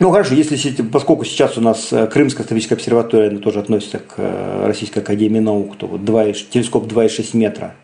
Ну 0.00 0.10
хорошо, 0.10 0.34
если, 0.34 0.82
поскольку 0.82 1.24
сейчас 1.24 1.58
у 1.58 1.60
нас 1.60 1.92
э, 1.92 2.06
Крымская 2.06 2.44
стратегическая 2.44 2.76
обсерватория 2.76 3.30
она 3.30 3.38
тоже 3.38 3.60
относится 3.60 3.98
к 3.98 4.14
э, 4.16 4.66
Российской 4.66 5.00
Академии 5.00 5.38
Наук, 5.38 5.76
то 5.76 5.86
вот 5.86 6.04
2, 6.04 6.32
телескоп 6.32 6.90
2,6 6.90 7.36
метра, 7.36 7.74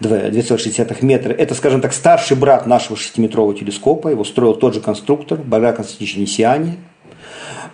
2,6 0.00 1.04
метра, 1.04 1.32
это, 1.32 1.54
скажем 1.54 1.80
так, 1.80 1.92
старший 1.92 2.36
брат 2.36 2.66
нашего 2.66 2.96
6-метрового 2.96 3.54
телескопа, 3.58 4.08
его 4.08 4.24
строил 4.24 4.54
тот 4.54 4.74
же 4.74 4.80
конструктор, 4.80 5.38
Баграт 5.38 5.76
Константинович 5.76 6.16
Несиани. 6.16 6.76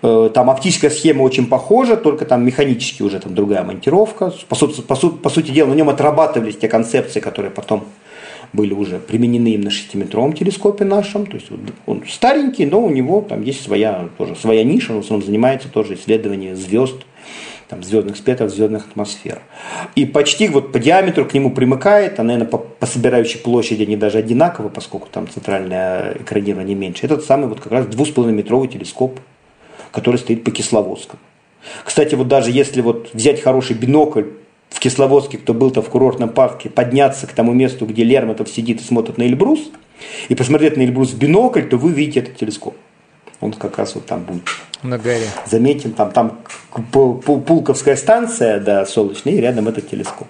Э, 0.03 0.31
там 0.33 0.51
оптическая 0.51 0.91
схема 0.91 1.23
очень 1.23 1.47
похожа, 1.47 1.97
только 1.97 2.27
там 2.27 2.45
механически 2.45 3.03
уже 3.03 3.19
там 3.19 3.35
другая 3.35 3.65
монтировка. 3.65 4.33
По, 4.49 4.55
сути, 4.55 4.83
по, 4.83 4.95
сути, 4.95 5.17
по 5.17 5.31
сути 5.31 5.51
дела, 5.51 5.69
на 5.69 5.75
нем 5.75 5.89
отрабатывались 5.89 6.59
те 6.59 6.69
концепции, 6.69 7.21
которые 7.21 7.51
потом 7.51 7.85
были 8.55 8.73
уже 8.73 8.99
применены 8.99 9.49
им 9.49 9.63
на 9.63 9.69
6-метровом 9.69 10.33
телескопе 10.33 10.85
нашем. 10.85 11.27
То 11.27 11.35
есть 11.35 11.49
он 11.87 12.05
старенький, 12.09 12.65
но 12.65 12.81
у 12.81 12.91
него 12.91 13.21
там 13.21 13.43
есть 13.43 13.63
своя, 13.63 14.09
тоже 14.17 14.37
своя 14.37 14.65
ниша, 14.65 14.93
он 14.93 15.01
основном 15.01 15.27
занимается 15.27 15.69
тоже 15.69 15.95
исследованием 15.95 16.57
звезд, 16.57 16.95
там, 17.69 17.83
звездных 17.83 18.17
спектров, 18.17 18.51
звездных 18.51 18.87
атмосфер. 18.87 19.41
И 19.97 20.07
почти 20.07 20.49
вот 20.49 20.73
по 20.73 20.79
диаметру 20.79 21.25
к 21.25 21.35
нему 21.35 21.51
примыкает, 21.51 22.21
а, 22.21 22.23
наверное, 22.23 22.49
по, 22.49 22.59
по 22.59 22.87
собирающей 22.87 23.39
площади 23.39 23.83
они 23.83 23.97
даже 23.97 24.19
одинаковы, 24.19 24.71
поскольку 24.71 25.09
там 25.11 25.29
центральное 25.29 26.15
экранирование 26.21 26.77
меньше. 26.77 27.07
Этот 27.07 27.25
самый 27.25 27.49
вот 27.49 27.61
как 27.61 27.73
раз 27.73 27.87
2,5-метровый 27.87 28.69
телескоп, 28.69 29.19
который 29.91 30.17
стоит 30.17 30.45
по 30.45 30.51
Кисловодскому. 30.51 31.21
Кстати, 31.83 32.15
вот 32.15 32.29
даже 32.29 32.51
если 32.51 32.83
вот 32.83 33.11
взять 33.15 33.41
хороший 33.41 33.75
бинокль 33.75 34.25
в 34.75 34.81
Кисловодске, 34.81 35.39
кто 35.39 35.55
был-то 35.55 35.83
в 35.83 35.89
курортном 35.89 36.31
парке, 36.31 36.68
подняться 36.68 37.29
к 37.29 37.33
тому 37.33 37.53
месту, 37.53 37.87
где 37.87 38.03
Лермонтов 38.03 38.49
сидит 38.49 38.81
и 38.81 38.85
смотрит 38.85 39.18
на 39.18 39.22
Эльбрус, 39.22 39.70
и 40.29 40.35
посмотреть 40.35 40.77
на 40.77 40.83
Эльбрус 40.83 41.12
в 41.12 41.18
бинокль, 41.18 41.62
то 41.62 41.77
вы 41.77 41.93
видите 41.93 42.20
этот 42.20 42.37
телескоп. 42.37 42.77
Он 43.41 43.53
как 43.53 43.79
раз 43.79 43.95
вот 43.95 44.07
там 44.07 44.25
будет. 44.25 44.43
На 44.83 44.99
горе. 44.99 45.27
Заметим, 45.47 45.93
там, 45.93 46.11
там 46.11 46.39
Пулковская 46.91 47.95
станция, 47.95 48.59
да, 48.59 48.85
солнечная, 48.85 49.35
и 49.35 49.41
рядом 49.41 49.68
этот 49.68 49.89
телескоп. 49.89 50.27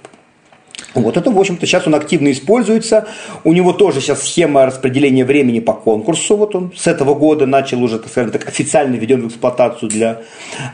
Вот 0.95 1.17
это, 1.17 1.31
в 1.31 1.39
общем-то, 1.39 1.67
сейчас 1.67 1.87
он 1.87 1.95
активно 1.95 2.31
используется. 2.31 3.07
У 3.43 3.53
него 3.53 3.73
тоже 3.73 4.01
сейчас 4.01 4.23
схема 4.23 4.67
распределения 4.67 5.25
времени 5.25 5.61
по 5.61 5.73
конкурсу. 5.73 6.37
Вот 6.37 6.55
он 6.55 6.73
с 6.77 6.87
этого 6.87 7.15
года 7.15 7.47
начал 7.47 7.83
уже, 7.83 7.99
так 7.99 8.11
скажем 8.11 8.31
так, 8.31 8.47
официально 8.47 8.95
введен 8.95 9.23
в 9.23 9.29
эксплуатацию 9.29 9.89
для 9.89 10.21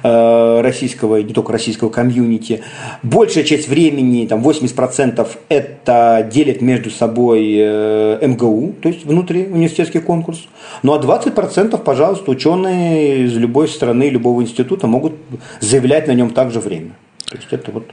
э, 0.02 0.60
российского 0.60 1.20
и 1.20 1.24
не 1.24 1.32
только 1.32 1.52
российского 1.52 1.88
комьюнити. 1.88 2.62
Большая 3.02 3.44
часть 3.44 3.68
времени, 3.68 4.26
там 4.26 4.42
80% 4.46 5.26
это 5.48 6.28
делит 6.30 6.60
между 6.60 6.90
собой 6.90 7.54
э, 7.56 8.26
МГУ, 8.26 8.74
то 8.82 8.88
есть 8.88 9.04
внутри 9.04 9.46
университетский 9.46 10.00
конкурс. 10.00 10.48
Ну 10.82 10.92
а 10.92 10.98
20%, 10.98 11.78
пожалуйста, 11.78 12.30
ученые 12.30 13.24
из 13.24 13.36
любой 13.36 13.68
страны, 13.68 14.10
любого 14.10 14.42
института 14.42 14.86
могут 14.86 15.14
заявлять 15.60 16.06
на 16.06 16.12
нем 16.12 16.30
также 16.30 16.60
время. 16.60 16.92
То 17.30 17.36
есть 17.36 17.52
это 17.52 17.70
вот 17.70 17.84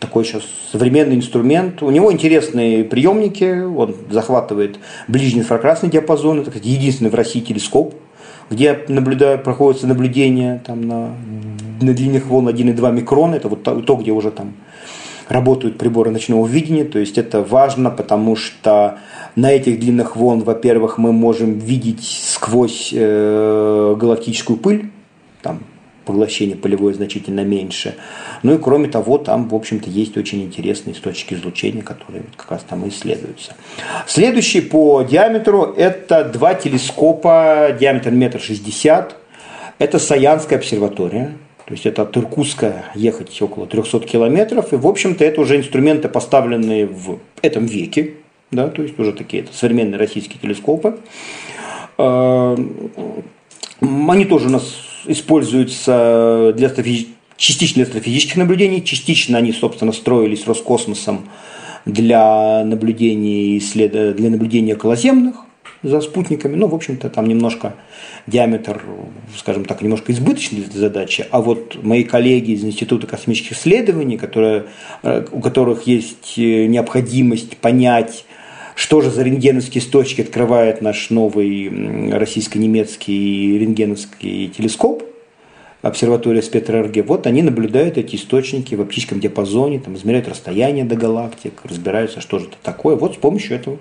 такой 0.00 0.24
сейчас 0.24 0.42
современный 0.72 1.16
инструмент. 1.16 1.82
У 1.82 1.90
него 1.90 2.10
интересные 2.10 2.82
приемники, 2.82 3.62
он 3.62 3.94
захватывает 4.08 4.78
ближний 5.06 5.40
инфракрасный 5.40 5.90
диапазон, 5.90 6.40
это 6.40 6.50
единственный 6.58 7.10
в 7.10 7.14
России 7.14 7.40
телескоп, 7.40 7.94
где 8.48 8.84
наблюдаю, 8.88 9.38
проходятся 9.38 9.86
наблюдения 9.86 10.62
там, 10.66 10.80
на, 10.80 11.10
на 11.82 11.92
длинных 11.92 12.24
волн 12.24 12.48
1,2 12.48 12.92
микрона, 12.92 13.34
это 13.34 13.50
вот 13.50 13.64
то, 13.64 13.96
где 13.96 14.12
уже 14.12 14.30
там 14.30 14.54
работают 15.28 15.76
приборы 15.76 16.10
ночного 16.10 16.46
видения, 16.46 16.84
то 16.84 16.98
есть 16.98 17.18
это 17.18 17.42
важно, 17.42 17.90
потому 17.90 18.34
что 18.34 18.98
на 19.34 19.52
этих 19.52 19.78
длинных 19.78 20.16
волн, 20.16 20.40
во-первых, 20.40 20.96
мы 20.96 21.12
можем 21.12 21.58
видеть 21.58 22.22
сквозь 22.24 22.94
э, 22.94 23.96
галактическую 23.98 24.56
пыль, 24.56 24.90
там 25.42 25.60
поглощение 26.06 26.56
полевое 26.56 26.94
значительно 26.94 27.40
меньше. 27.40 27.96
Ну 28.42 28.54
и 28.54 28.58
кроме 28.58 28.88
того, 28.88 29.18
там, 29.18 29.48
в 29.48 29.54
общем-то, 29.54 29.90
есть 29.90 30.16
очень 30.16 30.42
интересные 30.42 30.94
источники 30.94 31.34
излучения, 31.34 31.82
которые 31.82 32.24
как 32.36 32.50
раз 32.52 32.62
там 32.62 32.88
исследуются. 32.88 33.54
Следующий 34.06 34.62
по 34.62 35.02
диаметру– 35.02 35.74
это 35.76 36.24
два 36.24 36.54
телескопа, 36.54 37.76
диаметр 37.78 38.10
метр 38.12 38.40
шестьдесят. 38.40 39.16
Это 39.78 39.98
Саянская 39.98 40.58
обсерватория, 40.58 41.36
то 41.66 41.72
есть 41.72 41.84
это 41.84 42.02
от 42.02 42.16
Иркутска 42.16 42.84
ехать 42.94 43.42
около 43.42 43.66
300 43.66 44.00
километров. 44.00 44.72
И, 44.72 44.76
в 44.76 44.86
общем-то, 44.86 45.24
это 45.24 45.40
уже 45.40 45.56
инструменты, 45.56 46.08
поставленные 46.08 46.86
в 46.86 47.18
этом 47.42 47.66
веке. 47.66 48.14
Да, 48.52 48.68
то 48.68 48.82
есть 48.82 48.96
уже 48.98 49.12
такие 49.12 49.42
это 49.42 49.52
современные 49.52 49.98
российские 49.98 50.38
телескопы. 50.40 50.98
А, 51.98 52.56
они 53.80 54.24
тоже 54.24 54.46
у 54.46 54.52
нас 54.52 54.76
используются 55.06 56.52
для 56.56 56.68
частично 57.36 57.76
для 57.76 57.84
астрофизических 57.84 58.36
наблюдений, 58.36 58.84
частично 58.84 59.38
они, 59.38 59.52
собственно, 59.52 59.92
строились 59.92 60.46
Роскосмосом 60.46 61.28
для 61.84 62.64
наблюдений, 62.64 63.62
для 63.74 64.30
наблюдения 64.30 64.74
околоземных 64.74 65.36
за 65.82 66.00
спутниками. 66.00 66.56
Ну, 66.56 66.68
в 66.68 66.74
общем-то, 66.74 67.08
там 67.10 67.26
немножко 67.28 67.74
диаметр, 68.26 68.82
скажем 69.36 69.64
так, 69.64 69.82
немножко 69.82 70.12
избыточный 70.12 70.58
для 70.58 70.68
этой 70.68 70.78
задачи. 70.78 71.26
А 71.30 71.40
вот 71.40 71.82
мои 71.82 72.02
коллеги 72.02 72.52
из 72.52 72.64
Института 72.64 73.06
космических 73.06 73.52
исследований, 73.52 74.18
которые, 74.18 74.66
э, 75.02 75.24
у 75.30 75.40
которых 75.40 75.86
есть 75.86 76.34
э, 76.36 76.66
необходимость 76.66 77.56
понять, 77.58 78.24
что 78.76 79.00
же 79.00 79.10
за 79.10 79.22
рентгеновские 79.22 79.82
точки 79.82 80.20
открывает 80.20 80.82
наш 80.82 81.08
новый 81.08 82.12
российско-немецкий 82.12 83.58
рентгеновский 83.58 84.48
телескоп, 84.48 85.02
обсерватория 85.80 86.42
спектра 86.42 86.86
Вот 87.06 87.26
они 87.26 87.40
наблюдают 87.40 87.96
эти 87.96 88.16
источники 88.16 88.74
в 88.74 88.82
оптическом 88.82 89.18
диапазоне, 89.18 89.80
там, 89.80 89.96
измеряют 89.96 90.28
расстояние 90.28 90.84
до 90.84 90.94
галактик, 90.94 91.54
разбираются, 91.64 92.20
что 92.20 92.38
же 92.38 92.48
это 92.48 92.56
такое. 92.62 92.96
Вот 92.96 93.14
с 93.14 93.16
помощью 93.16 93.56
этого 93.56 93.78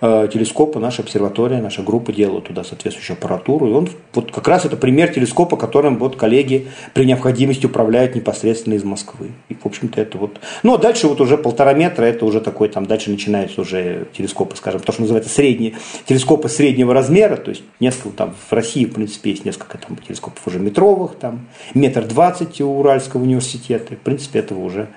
телескопа 0.00 0.80
наша 0.80 1.02
обсерватория, 1.02 1.62
наша 1.62 1.82
группа 1.82 2.12
делала 2.12 2.40
туда 2.40 2.64
соответствующую 2.64 3.16
аппаратуру. 3.16 3.68
И 3.68 3.72
он 3.72 3.88
вот 4.14 4.32
как 4.32 4.48
раз 4.48 4.64
это 4.64 4.76
пример 4.76 5.12
телескопа, 5.14 5.56
которым 5.56 5.98
вот 5.98 6.16
коллеги 6.16 6.68
при 6.92 7.04
необходимости 7.04 7.66
управляют 7.66 8.16
непосредственно 8.16 8.74
из 8.74 8.82
Москвы. 8.82 9.30
И, 9.48 9.54
в 9.54 9.64
общем-то, 9.64 10.00
это 10.00 10.18
вот... 10.18 10.40
Ну, 10.64 10.74
а 10.74 10.78
дальше 10.78 11.06
вот 11.06 11.20
уже 11.20 11.38
полтора 11.38 11.72
метра, 11.74 12.04
это 12.04 12.24
уже 12.24 12.40
такой, 12.40 12.68
там, 12.68 12.86
дальше 12.86 13.10
начинаются 13.10 13.60
уже 13.60 14.08
телескопы, 14.12 14.56
скажем, 14.56 14.80
то, 14.80 14.90
что 14.90 15.02
называется 15.02 15.30
средние, 15.30 15.74
телескопы 16.06 16.48
среднего 16.48 16.92
размера, 16.92 17.36
то 17.36 17.50
есть 17.50 17.62
несколько, 17.78 18.16
там, 18.16 18.34
в 18.48 18.52
России, 18.52 18.84
в 18.84 18.94
принципе, 18.94 19.30
есть 19.30 19.44
несколько 19.44 19.78
там 19.78 19.96
телескопов 19.96 20.44
уже 20.46 20.58
метровых, 20.58 21.14
там, 21.14 21.46
метр 21.74 22.04
двадцать 22.04 22.60
у 22.60 22.80
Уральского 22.80 23.22
университета. 23.22 23.94
В 23.94 23.98
принципе, 23.98 24.40
этого 24.40 24.64
уже 24.64 24.88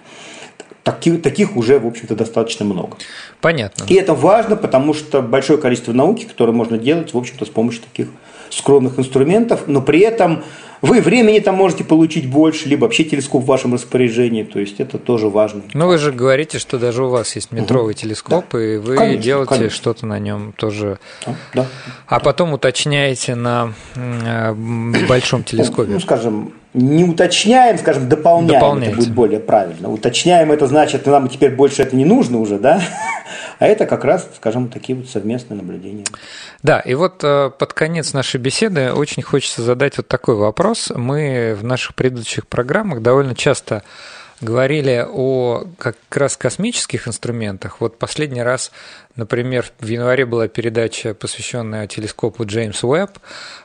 таких, 0.85 1.21
таких 1.21 1.57
уже, 1.57 1.79
в 1.79 1.87
общем-то, 1.87 2.15
достаточно 2.15 2.63
много. 2.63 2.97
Понятно. 3.41 3.85
И 3.89 3.95
это 3.95 4.13
важно, 4.13 4.55
потому 4.55 4.93
что 4.93 5.21
большое 5.21 5.59
количество 5.59 5.91
науки, 5.91 6.25
которое 6.25 6.51
можно 6.51 6.77
делать, 6.77 7.13
в 7.13 7.17
общем-то, 7.17 7.43
с 7.43 7.49
помощью 7.49 7.81
таких 7.81 8.07
скромных 8.51 8.99
инструментов, 8.99 9.63
но 9.67 9.81
при 9.81 9.99
этом 9.99 10.43
вы 10.81 11.01
времени 11.01 11.39
там 11.39 11.55
можете 11.55 11.83
получить 11.83 12.29
больше, 12.29 12.69
либо 12.69 12.83
вообще 12.83 13.03
телескоп 13.03 13.43
в 13.43 13.47
вашем 13.47 13.73
распоряжении, 13.73 14.43
то 14.43 14.59
есть 14.59 14.79
это 14.79 14.99
тоже 14.99 15.27
важно. 15.27 15.63
Но 15.73 15.87
вы 15.87 15.97
же 15.97 16.11
говорите, 16.11 16.59
что 16.59 16.77
даже 16.77 17.03
у 17.03 17.09
вас 17.09 17.35
есть 17.35 17.51
метровый 17.51 17.93
угу. 17.93 18.01
телескоп, 18.01 18.45
да. 18.51 18.63
и 18.63 18.77
вы 18.77 18.95
конечно, 18.95 19.23
делаете 19.23 19.69
что-то 19.69 20.05
на 20.05 20.19
нем 20.19 20.53
тоже. 20.55 20.99
Да, 21.25 21.35
да. 21.55 21.65
А 22.05 22.19
потом 22.19 22.53
уточняете 22.53 23.33
на 23.33 23.73
э, 23.95 24.53
большом 25.09 25.43
телескопе. 25.43 25.93
Ну, 25.93 25.99
скажем, 25.99 26.53
не 26.75 27.05
уточняем, 27.05 27.77
скажем, 27.77 28.09
дополняем, 28.09 28.77
это 28.83 28.95
будет 28.95 29.13
более 29.13 29.39
правильно. 29.39 29.89
Уточняем 29.89 30.51
это 30.51 30.67
значит, 30.67 31.05
нам 31.05 31.29
теперь 31.29 31.51
больше 31.51 31.81
это 31.81 31.95
не 31.95 32.05
нужно 32.05 32.39
уже, 32.39 32.59
да? 32.59 32.81
А 33.57 33.67
это 33.67 33.85
как 33.85 34.03
раз, 34.03 34.27
скажем, 34.35 34.67
такие 34.67 34.97
вот 34.97 35.07
совместные 35.07 35.57
наблюдения. 35.57 36.03
Да, 36.61 36.81
и 36.81 36.93
вот 36.93 37.23
э, 37.23 37.51
под 37.57 37.71
конец 37.71 38.11
нашей 38.11 38.37
беседы 38.37 38.91
очень 38.91 39.23
хочется 39.23 39.61
задать 39.61 39.95
вот 39.95 40.09
такой 40.09 40.35
вопрос. 40.35 40.91
Мы 40.93 41.55
в 41.57 41.63
наших 41.63 41.95
предыдущих 41.95 42.47
программах 42.47 43.01
довольно 43.01 43.33
часто 43.33 43.83
говорили 44.41 45.05
о 45.07 45.65
как 45.77 45.97
раз 46.11 46.37
космических 46.37 47.07
инструментах. 47.07 47.81
Вот 47.81 47.97
последний 47.97 48.43
раз, 48.43 48.71
например, 49.15 49.71
в 49.79 49.87
январе 49.87 50.25
была 50.25 50.47
передача, 50.47 51.13
посвященная 51.13 51.87
телескопу 51.87 52.45
Джеймс 52.45 52.83
Уэбб. 52.83 53.17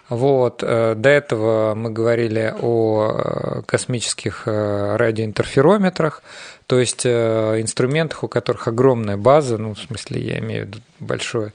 Вот. 0.09 0.63
Э, 0.63 0.95
до 0.97 1.09
этого 1.09 1.75
мы 1.75 1.91
говорили 1.91 2.55
о 2.61 3.11
э, 3.11 3.63
космических 3.67 4.43
радиоинтерферометрах. 4.47 6.23
То 6.71 6.79
есть 6.79 7.05
э, 7.05 7.61
инструментах, 7.61 8.23
у 8.23 8.29
которых 8.29 8.69
огромная 8.69 9.17
база, 9.17 9.59
ну, 9.59 9.75
в 9.75 9.79
смысле, 9.81 10.23
я 10.23 10.39
имею 10.39 10.67
в 10.67 10.69
виду 10.69 10.79
большой, 11.01 11.51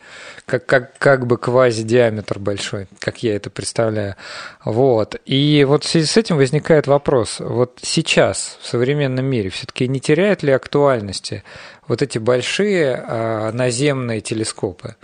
как, 0.45 0.65
как, 0.65 0.97
как 0.97 1.25
бы 1.25 1.37
квази-диаметр 1.37 2.37
большой, 2.37 2.87
как 2.99 3.23
я 3.23 3.37
это 3.37 3.49
представляю. 3.49 4.17
Вот. 4.65 5.15
И 5.25 5.63
вот 5.65 5.85
в 5.85 5.87
связи 5.87 6.05
с 6.05 6.17
этим 6.17 6.35
возникает 6.35 6.87
вопрос, 6.87 7.37
вот 7.39 7.79
сейчас 7.81 8.57
в 8.61 8.67
современном 8.67 9.23
мире 9.25 9.49
все-таки 9.51 9.87
не 9.87 10.01
теряют 10.01 10.43
ли 10.43 10.51
актуальности 10.51 11.45
вот 11.87 12.01
эти 12.01 12.17
большие 12.17 13.01
а, 13.07 13.53
наземные 13.53 14.19
телескопы? 14.19 14.95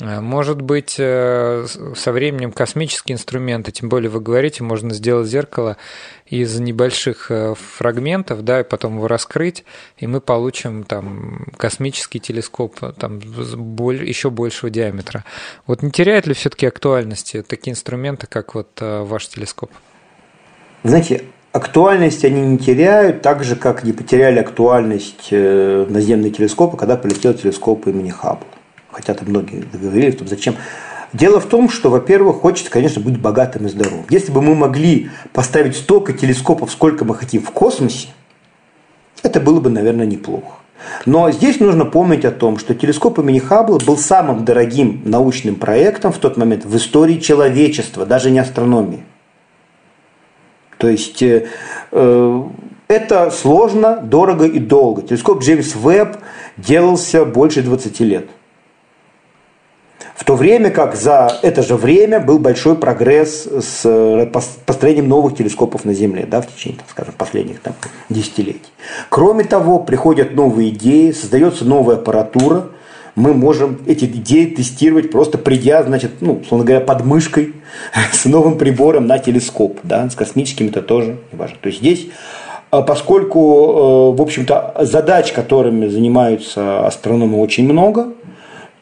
Э, 0.00 0.20
может 0.20 0.60
быть, 0.60 0.96
э, 0.98 1.66
со 1.94 2.12
временем 2.12 2.52
космические 2.52 3.14
инструменты, 3.14 3.72
тем 3.72 3.88
более 3.88 4.10
вы 4.10 4.20
говорите, 4.20 4.62
можно 4.62 4.94
сделать 4.94 5.28
зеркало 5.28 5.76
из 6.26 6.58
небольших 6.58 7.30
э, 7.30 7.54
фрагментов, 7.54 8.42
да, 8.42 8.60
и 8.60 8.64
потом 8.64 8.96
его 8.96 9.08
раскрыть, 9.08 9.64
и 9.98 10.06
мы 10.06 10.20
получим 10.20 10.84
там 10.84 11.46
космический 11.56 12.20
телескоп 12.20 12.78
там, 12.96 13.18
еще 13.18 14.30
большего 14.30 14.70
диаметра. 14.70 15.24
Вот 15.66 15.82
не 15.82 15.90
теряют 15.90 16.26
ли 16.26 16.34
все-таки 16.34 16.66
актуальности 16.66 17.42
такие 17.42 17.72
инструменты, 17.72 18.26
как 18.26 18.54
вот 18.54 18.68
ваш 18.80 19.28
телескоп? 19.28 19.70
знаете, 20.82 21.24
актуальность 21.52 22.24
они 22.24 22.40
не 22.40 22.56
теряют, 22.56 23.20
так 23.20 23.44
же, 23.44 23.54
как 23.54 23.84
не 23.84 23.92
потеряли 23.92 24.38
актуальность 24.38 25.30
наземные 25.30 26.30
телескопы, 26.30 26.78
когда 26.78 26.96
полетел 26.96 27.34
телескоп 27.34 27.86
имени 27.86 28.08
Хаббл. 28.08 28.46
Хотя 29.00 29.14
там 29.14 29.30
многие 29.30 29.64
говорили, 29.72 30.10
что 30.10 30.26
зачем. 30.26 30.56
Дело 31.14 31.40
в 31.40 31.46
том, 31.46 31.70
что, 31.70 31.90
во-первых, 31.90 32.36
хочется, 32.36 32.70
конечно, 32.70 33.00
быть 33.00 33.18
богатым 33.18 33.66
и 33.66 33.68
здоровым. 33.68 34.04
Если 34.10 34.30
бы 34.30 34.42
мы 34.42 34.54
могли 34.54 35.10
поставить 35.32 35.74
столько 35.76 36.12
телескопов, 36.12 36.70
сколько 36.70 37.04
мы 37.04 37.14
хотим 37.14 37.42
в 37.42 37.50
космосе, 37.50 38.08
это 39.22 39.40
было 39.40 39.60
бы, 39.60 39.70
наверное, 39.70 40.06
неплохо. 40.06 40.56
Но 41.06 41.30
здесь 41.30 41.60
нужно 41.60 41.84
помнить 41.84 42.24
о 42.24 42.30
том, 42.30 42.58
что 42.58 42.74
телескоп 42.74 43.18
имени 43.18 43.38
Хаббла 43.38 43.78
был 43.78 43.96
самым 43.96 44.44
дорогим 44.44 45.02
научным 45.04 45.56
проектом 45.56 46.12
в 46.12 46.18
тот 46.18 46.36
момент 46.36 46.64
в 46.64 46.76
истории 46.76 47.18
человечества, 47.18 48.06
даже 48.06 48.30
не 48.30 48.38
астрономии. 48.38 49.04
То 50.78 50.88
есть 50.88 51.22
э, 51.22 51.48
э, 51.90 52.42
это 52.88 53.30
сложно, 53.30 53.96
дорого 53.96 54.46
и 54.46 54.58
долго. 54.58 55.02
Телескоп 55.02 55.42
Джеймс 55.42 55.74
Веб 55.74 56.18
делался 56.56 57.24
больше 57.24 57.62
20 57.62 58.00
лет. 58.00 58.26
В 60.20 60.24
то 60.26 60.36
время 60.36 60.70
как 60.70 60.96
за 60.96 61.32
это 61.40 61.62
же 61.62 61.76
время 61.76 62.20
был 62.20 62.38
большой 62.38 62.76
прогресс 62.76 63.46
с 63.46 63.80
э, 63.84 64.26
построением 64.66 65.08
новых 65.08 65.34
телескопов 65.34 65.86
на 65.86 65.94
Земле 65.94 66.26
да, 66.30 66.42
в 66.42 66.46
течение, 66.46 66.78
так 66.78 66.90
скажем, 66.90 67.14
последних 67.16 67.60
там, 67.60 67.72
десятилетий. 68.10 68.60
Кроме 69.08 69.44
того, 69.44 69.78
приходят 69.78 70.34
новые 70.34 70.68
идеи, 70.68 71.12
создается 71.12 71.64
новая 71.64 71.96
аппаратура, 71.96 72.66
мы 73.14 73.32
можем 73.32 73.80
эти 73.86 74.04
идеи 74.04 74.44
тестировать, 74.44 75.10
просто 75.10 75.38
придя, 75.38 75.82
значит, 75.84 76.20
ну, 76.20 76.40
условно 76.42 76.66
говоря, 76.66 76.84
под 76.84 77.02
мышкой 77.06 77.54
с 78.12 78.26
новым 78.26 78.58
прибором 78.58 79.06
на 79.06 79.18
телескоп, 79.18 79.80
да, 79.84 80.10
с 80.10 80.14
космическим 80.14 80.66
это 80.66 80.82
тоже 80.82 81.16
важно. 81.32 81.56
То 81.62 81.68
есть 81.68 81.78
здесь 81.78 82.08
а 82.70 82.82
поскольку, 82.82 84.12
э, 84.12 84.16
в 84.16 84.22
общем-то, 84.22 84.76
задач, 84.82 85.32
которыми 85.32 85.88
занимаются 85.88 86.86
астрономы, 86.86 87.40
очень 87.40 87.64
много, 87.64 88.12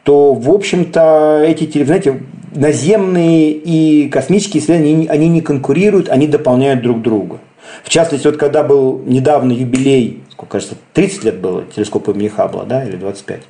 то, 0.09 0.33
в 0.33 0.49
общем-то, 0.49 1.43
эти, 1.45 1.83
знаете, 1.83 2.23
наземные 2.55 3.51
и 3.51 4.09
космические 4.09 4.63
исследования, 4.63 5.07
они 5.07 5.29
не 5.29 5.41
конкурируют, 5.41 6.09
они 6.09 6.25
дополняют 6.25 6.81
друг 6.81 7.03
друга. 7.03 7.37
В 7.83 7.89
частности, 7.89 8.25
вот 8.25 8.37
когда 8.37 8.63
был 8.63 9.03
недавно 9.05 9.51
юбилей, 9.51 10.23
сколько 10.31 10.53
кажется, 10.53 10.77
30 10.93 11.25
лет 11.25 11.39
было 11.39 11.63
телескопа 11.75 12.09
имени 12.09 12.27
Хаббла, 12.27 12.65
да, 12.65 12.83
или 12.83 12.95
25, 12.95 13.41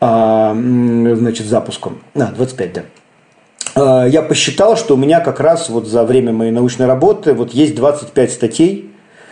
а, 0.00 0.56
значит, 0.56 1.46
запуском, 1.46 2.00
а, 2.16 2.32
25, 2.32 2.72
да, 2.72 2.82
а, 3.76 4.06
я 4.08 4.22
посчитал, 4.22 4.76
что 4.76 4.94
у 4.94 4.96
меня 4.96 5.20
как 5.20 5.38
раз 5.38 5.68
вот 5.68 5.86
за 5.86 6.02
время 6.02 6.32
моей 6.32 6.50
научной 6.50 6.86
работы 6.86 7.32
вот 7.32 7.54
есть 7.54 7.76
25 7.76 8.32
статей, 8.32 8.90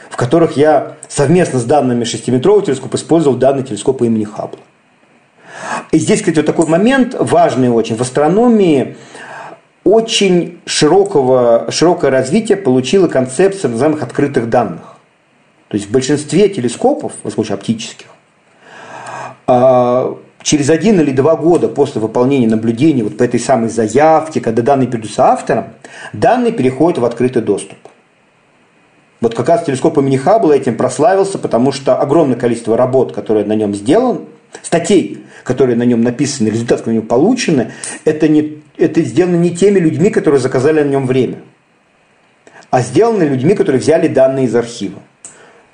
в 0.09 0.17
которых 0.17 0.57
я 0.57 0.99
совместно 1.09 1.59
с 1.59 1.65
данными 1.65 2.05
шестиметрового 2.05 2.65
телескопа 2.65 2.95
использовал 2.95 3.37
данные 3.37 3.65
телескопа 3.65 4.05
имени 4.05 4.23
Хаббла. 4.23 4.61
И 5.93 5.99
здесь, 5.99 6.21
кстати, 6.21 6.37
вот 6.37 6.47
такой 6.47 6.67
момент 6.67 7.15
важный 7.19 7.69
очень. 7.69 7.97
В 7.97 8.01
астрономии 8.01 8.97
очень 9.85 10.61
широкого, 10.67 11.71
широкое 11.71 12.11
развитие 12.11 12.57
получила 12.57 13.09
концепция 13.09 13.71
называемых 13.71 14.03
открытых 14.03 14.51
данных. 14.51 14.97
То 15.69 15.77
есть 15.77 15.89
в 15.89 15.93
большинстве 15.93 16.49
телескопов, 16.49 17.13
в 17.23 17.31
случае 17.31 17.55
оптических, 17.55 18.07
а, 19.47 20.19
через 20.43 20.71
один 20.71 21.01
или 21.01 21.13
два 21.13 21.37
года 21.37 21.69
после 21.69 22.01
выполнения 22.01 22.49
наблюдений 22.49 23.03
вот 23.03 23.17
по 23.17 23.23
этой 23.23 23.41
самой 23.41 23.69
заявке, 23.69 24.41
когда 24.41 24.63
данные 24.63 24.87
передаются 24.89 25.27
авторам, 25.27 25.69
данные 26.13 26.53
переходят 26.53 26.99
в 26.99 27.05
открытый 27.05 27.43
доступ. 27.43 27.79
Вот 29.21 29.35
как 29.35 29.49
раз 29.49 29.65
телескоп 29.65 29.99
имени 29.99 30.17
Хаббла 30.17 30.53
этим 30.53 30.77
прославился, 30.77 31.39
потому 31.39 31.73
что 31.73 31.97
огромное 31.97 32.37
количество 32.37 32.77
работ, 32.77 33.13
которые 33.13 33.47
на 33.47 33.55
нем 33.55 33.75
сделаны, 33.75 34.21
статей, 34.63 35.25
которые 35.45 35.77
на 35.77 35.85
нем 35.85 36.03
написаны, 36.03 36.49
результаты, 36.49 36.79
которые 36.79 36.99
на 36.99 37.01
нем 37.01 37.09
получены, 37.09 37.73
это, 38.05 38.29
не, 38.29 38.63
это 38.77 39.03
сделано 39.03 39.37
не 39.37 39.55
теми 39.55 39.79
людьми, 39.79 40.11
которые 40.11 40.41
заказали 40.41 40.83
на 40.83 40.89
нем 40.89 41.07
время, 41.07 41.39
а 42.71 42.81
сделаны 42.83 43.25
людьми, 43.25 43.55
которые 43.55 43.81
взяли 43.81 44.09
данные 44.09 44.47
из 44.47 44.55
архива, 44.55 45.01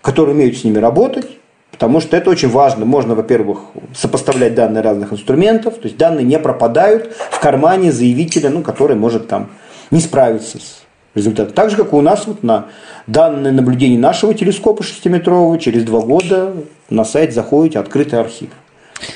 которые 0.03 0.35
умеют 0.35 0.59
с 0.59 0.64
ними 0.64 0.78
работать, 0.78 1.26
потому 1.70 2.01
что 2.01 2.16
это 2.16 2.30
очень 2.30 2.49
важно. 2.49 2.85
Можно, 2.85 3.14
во-первых, 3.14 3.61
сопоставлять 3.95 4.55
данные 4.55 4.83
разных 4.83 5.12
инструментов, 5.12 5.76
то 5.76 5.85
есть 5.85 5.97
данные 5.97 6.24
не 6.24 6.39
пропадают 6.39 7.12
в 7.30 7.41
кармане 7.41 7.93
заявителя, 7.93 8.51
ну, 8.51 8.62
который 8.62 8.97
может 8.97 9.28
там 9.28 9.51
не 9.91 10.01
справиться 10.01 10.59
с 10.59 10.83
результатом. 11.14 11.55
Так 11.55 11.70
же, 11.70 11.76
как 11.76 11.93
и 11.93 11.97
у 11.97 12.01
нас 12.01 12.26
вот 12.26 12.43
на 12.43 12.66
данные 13.07 13.53
наблюдения 13.53 13.99
нашего 13.99 14.35
телескопа 14.35 14.83
6-метрового, 14.83 15.59
через 15.59 15.85
два 15.85 16.01
года 16.01 16.55
на 16.91 17.05
сайт 17.05 17.35
заходите, 17.35 17.78
открытый 17.78 18.20
архив. 18.20 18.51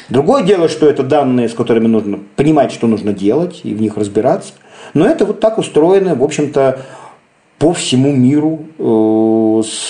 Другое 0.08 0.42
дело, 0.42 0.68
что 0.68 0.88
это 0.88 1.02
данные, 1.02 1.48
с 1.48 1.54
которыми 1.54 1.86
нужно 1.86 2.20
понимать, 2.36 2.72
что 2.72 2.86
нужно 2.86 3.12
делать 3.12 3.60
и 3.64 3.74
в 3.74 3.80
них 3.80 3.96
разбираться. 3.96 4.52
Но 4.94 5.06
это 5.06 5.24
вот 5.24 5.40
так 5.40 5.58
устроено, 5.58 6.14
в 6.14 6.22
общем-то, 6.22 6.80
по 7.58 7.72
всему 7.72 8.12
миру 8.12 8.66
э, 8.78 9.62
с, 9.66 9.88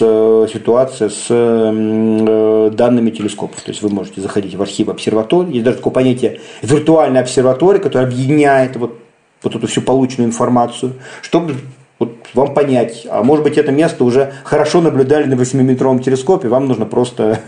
ситуация 0.53 1.09
с 1.09 1.27
э, 1.29 2.71
данными 2.73 3.11
телескопов. 3.11 3.61
То 3.63 3.71
есть 3.71 3.83
вы 3.83 3.89
можете 3.89 4.21
заходить 4.21 4.55
в 4.55 4.63
архив 4.63 4.89
обсерватории. 4.89 5.55
Есть 5.55 5.65
даже 5.65 5.79
такое 5.79 5.93
понятие 5.93 6.41
виртуальная 6.63 7.23
обсерватория, 7.23 7.81
которая 7.81 8.07
объединяет 8.07 8.77
вот, 8.77 8.99
вот 9.43 9.57
эту 9.57 9.67
всю 9.67 9.83
полученную 9.83 10.29
информацию, 10.29 10.93
чтобы 11.23 11.55
вот 11.99 12.15
вам 12.35 12.55
понять, 12.55 13.07
а 13.11 13.23
может 13.23 13.43
быть 13.43 13.57
это 13.57 13.73
место 13.73 14.05
уже 14.05 14.33
хорошо 14.45 14.81
наблюдали 14.81 15.25
на 15.25 15.35
8-метровом 15.35 16.03
телескопе, 16.03 16.49
вам 16.49 16.67
нужно 16.67 16.85
просто 16.85 17.41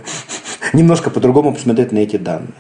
немножко 0.79 1.11
по-другому 1.11 1.55
посмотреть 1.55 1.93
на 1.93 1.99
эти 1.99 2.17
данные. 2.17 2.55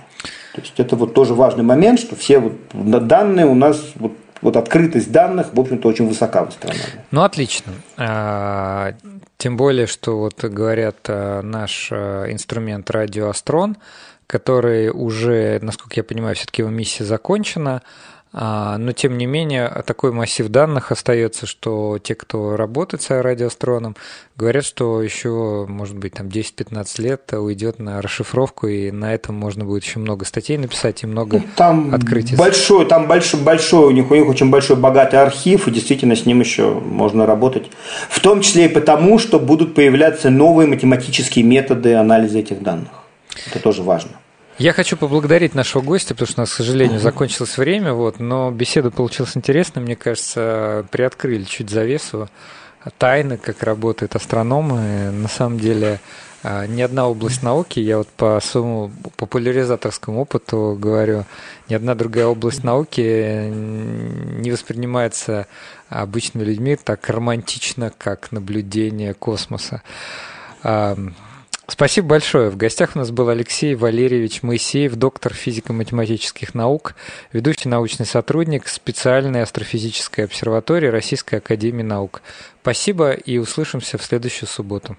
То 0.54 0.60
есть 0.60 0.74
это 0.78 0.96
вот 0.96 1.14
тоже 1.14 1.34
важный 1.34 1.64
момент, 1.64 2.00
что 2.00 2.16
все 2.16 2.38
вот 2.40 3.06
данные 3.06 3.46
у 3.46 3.54
нас 3.54 3.92
вот 3.94 4.12
вот 4.40 4.56
открытость 4.56 5.10
данных, 5.10 5.52
в 5.52 5.60
общем-то, 5.60 5.88
очень 5.88 6.06
высока 6.06 6.44
в 6.44 6.48
астрономии. 6.48 6.82
Ну, 7.10 7.22
отлично. 7.22 7.72
А, 7.96 8.94
тем 9.36 9.56
более, 9.56 9.86
что 9.86 10.18
вот 10.18 10.44
говорят 10.44 10.98
а, 11.08 11.42
наш 11.42 11.88
а, 11.90 12.30
инструмент 12.30 12.90
радиоастрон, 12.90 13.76
который 14.26 14.90
уже, 14.90 15.58
насколько 15.62 15.94
я 15.96 16.04
понимаю, 16.04 16.36
все-таки 16.36 16.62
его 16.62 16.70
миссия 16.70 17.04
закончена, 17.04 17.82
но, 18.32 18.92
тем 18.92 19.16
не 19.16 19.26
менее, 19.26 19.82
такой 19.86 20.12
массив 20.12 20.48
данных 20.48 20.92
остается, 20.92 21.46
что 21.46 21.98
те, 21.98 22.14
кто 22.14 22.56
работает 22.56 23.02
с 23.02 23.22
радиоастроном, 23.22 23.96
говорят, 24.36 24.64
что 24.64 25.02
еще, 25.02 25.66
может 25.68 25.96
быть, 25.96 26.14
там 26.14 26.26
10-15 26.26 27.02
лет 27.02 27.32
уйдет 27.32 27.78
на 27.78 28.02
расшифровку, 28.02 28.66
и 28.66 28.90
на 28.90 29.14
этом 29.14 29.34
можно 29.34 29.64
будет 29.64 29.84
еще 29.84 29.98
много 29.98 30.24
статей 30.24 30.58
написать 30.58 31.02
и 31.02 31.06
много 31.06 31.38
ну, 31.38 31.44
там 31.56 31.94
открытий. 31.94 32.36
Большой, 32.36 32.86
там 32.86 33.08
большой, 33.08 33.40
большой, 33.40 33.86
у 33.86 33.90
них, 33.90 34.10
у 34.10 34.14
них 34.14 34.28
очень 34.28 34.50
большой 34.50 34.76
богатый 34.76 35.16
архив, 35.16 35.66
и 35.66 35.70
действительно 35.70 36.14
с 36.14 36.26
ним 36.26 36.40
еще 36.40 36.74
можно 36.74 37.24
работать. 37.24 37.70
В 38.10 38.20
том 38.20 38.42
числе 38.42 38.66
и 38.66 38.68
потому, 38.68 39.18
что 39.18 39.40
будут 39.40 39.74
появляться 39.74 40.30
новые 40.30 40.68
математические 40.68 41.44
методы 41.44 41.94
анализа 41.94 42.38
этих 42.38 42.62
данных. 42.62 42.90
Это 43.46 43.60
тоже 43.60 43.82
важно. 43.82 44.12
Я 44.58 44.72
хочу 44.72 44.96
поблагодарить 44.96 45.54
нашего 45.54 45.82
гостя, 45.82 46.14
потому 46.14 46.26
что 46.26 46.40
у 46.40 46.42
нас, 46.42 46.50
к 46.50 46.56
сожалению, 46.56 46.98
закончилось 46.98 47.56
время, 47.58 47.92
вот, 47.92 48.18
но 48.18 48.50
беседа 48.50 48.90
получилась 48.90 49.36
интересной, 49.36 49.82
мне 49.82 49.94
кажется, 49.94 50.84
приоткрыли 50.90 51.44
чуть 51.44 51.70
завесу 51.70 52.28
тайны, 52.98 53.36
как 53.36 53.62
работают 53.62 54.16
астрономы. 54.16 55.12
На 55.12 55.28
самом 55.28 55.60
деле, 55.60 56.00
а, 56.42 56.66
ни 56.66 56.82
одна 56.82 57.08
область 57.08 57.44
науки, 57.44 57.78
я 57.78 57.98
вот 57.98 58.08
по 58.08 58.40
своему 58.42 58.90
популяризаторскому 59.16 60.22
опыту 60.22 60.76
говорю, 60.76 61.24
ни 61.68 61.74
одна 61.74 61.94
другая 61.94 62.26
область 62.26 62.64
науки 62.64 63.48
не 63.50 64.50
воспринимается 64.50 65.46
обычными 65.88 66.42
людьми 66.42 66.74
так 66.74 67.08
романтично, 67.08 67.92
как 67.96 68.32
наблюдение 68.32 69.14
космоса. 69.14 69.82
Спасибо 71.70 72.08
большое. 72.08 72.48
В 72.48 72.56
гостях 72.56 72.96
у 72.96 72.98
нас 72.98 73.10
был 73.10 73.28
Алексей 73.28 73.74
Валерьевич 73.74 74.42
Моисеев, 74.42 74.96
доктор 74.96 75.34
физико-математических 75.34 76.54
наук, 76.54 76.94
ведущий 77.30 77.68
научный 77.68 78.06
сотрудник 78.06 78.68
специальной 78.68 79.42
астрофизической 79.42 80.24
обсерватории 80.24 80.88
Российской 80.88 81.36
Академии 81.36 81.82
Наук. 81.82 82.22
Спасибо 82.62 83.12
и 83.12 83.36
услышимся 83.36 83.98
в 83.98 84.02
следующую 84.02 84.48
субботу. 84.48 84.96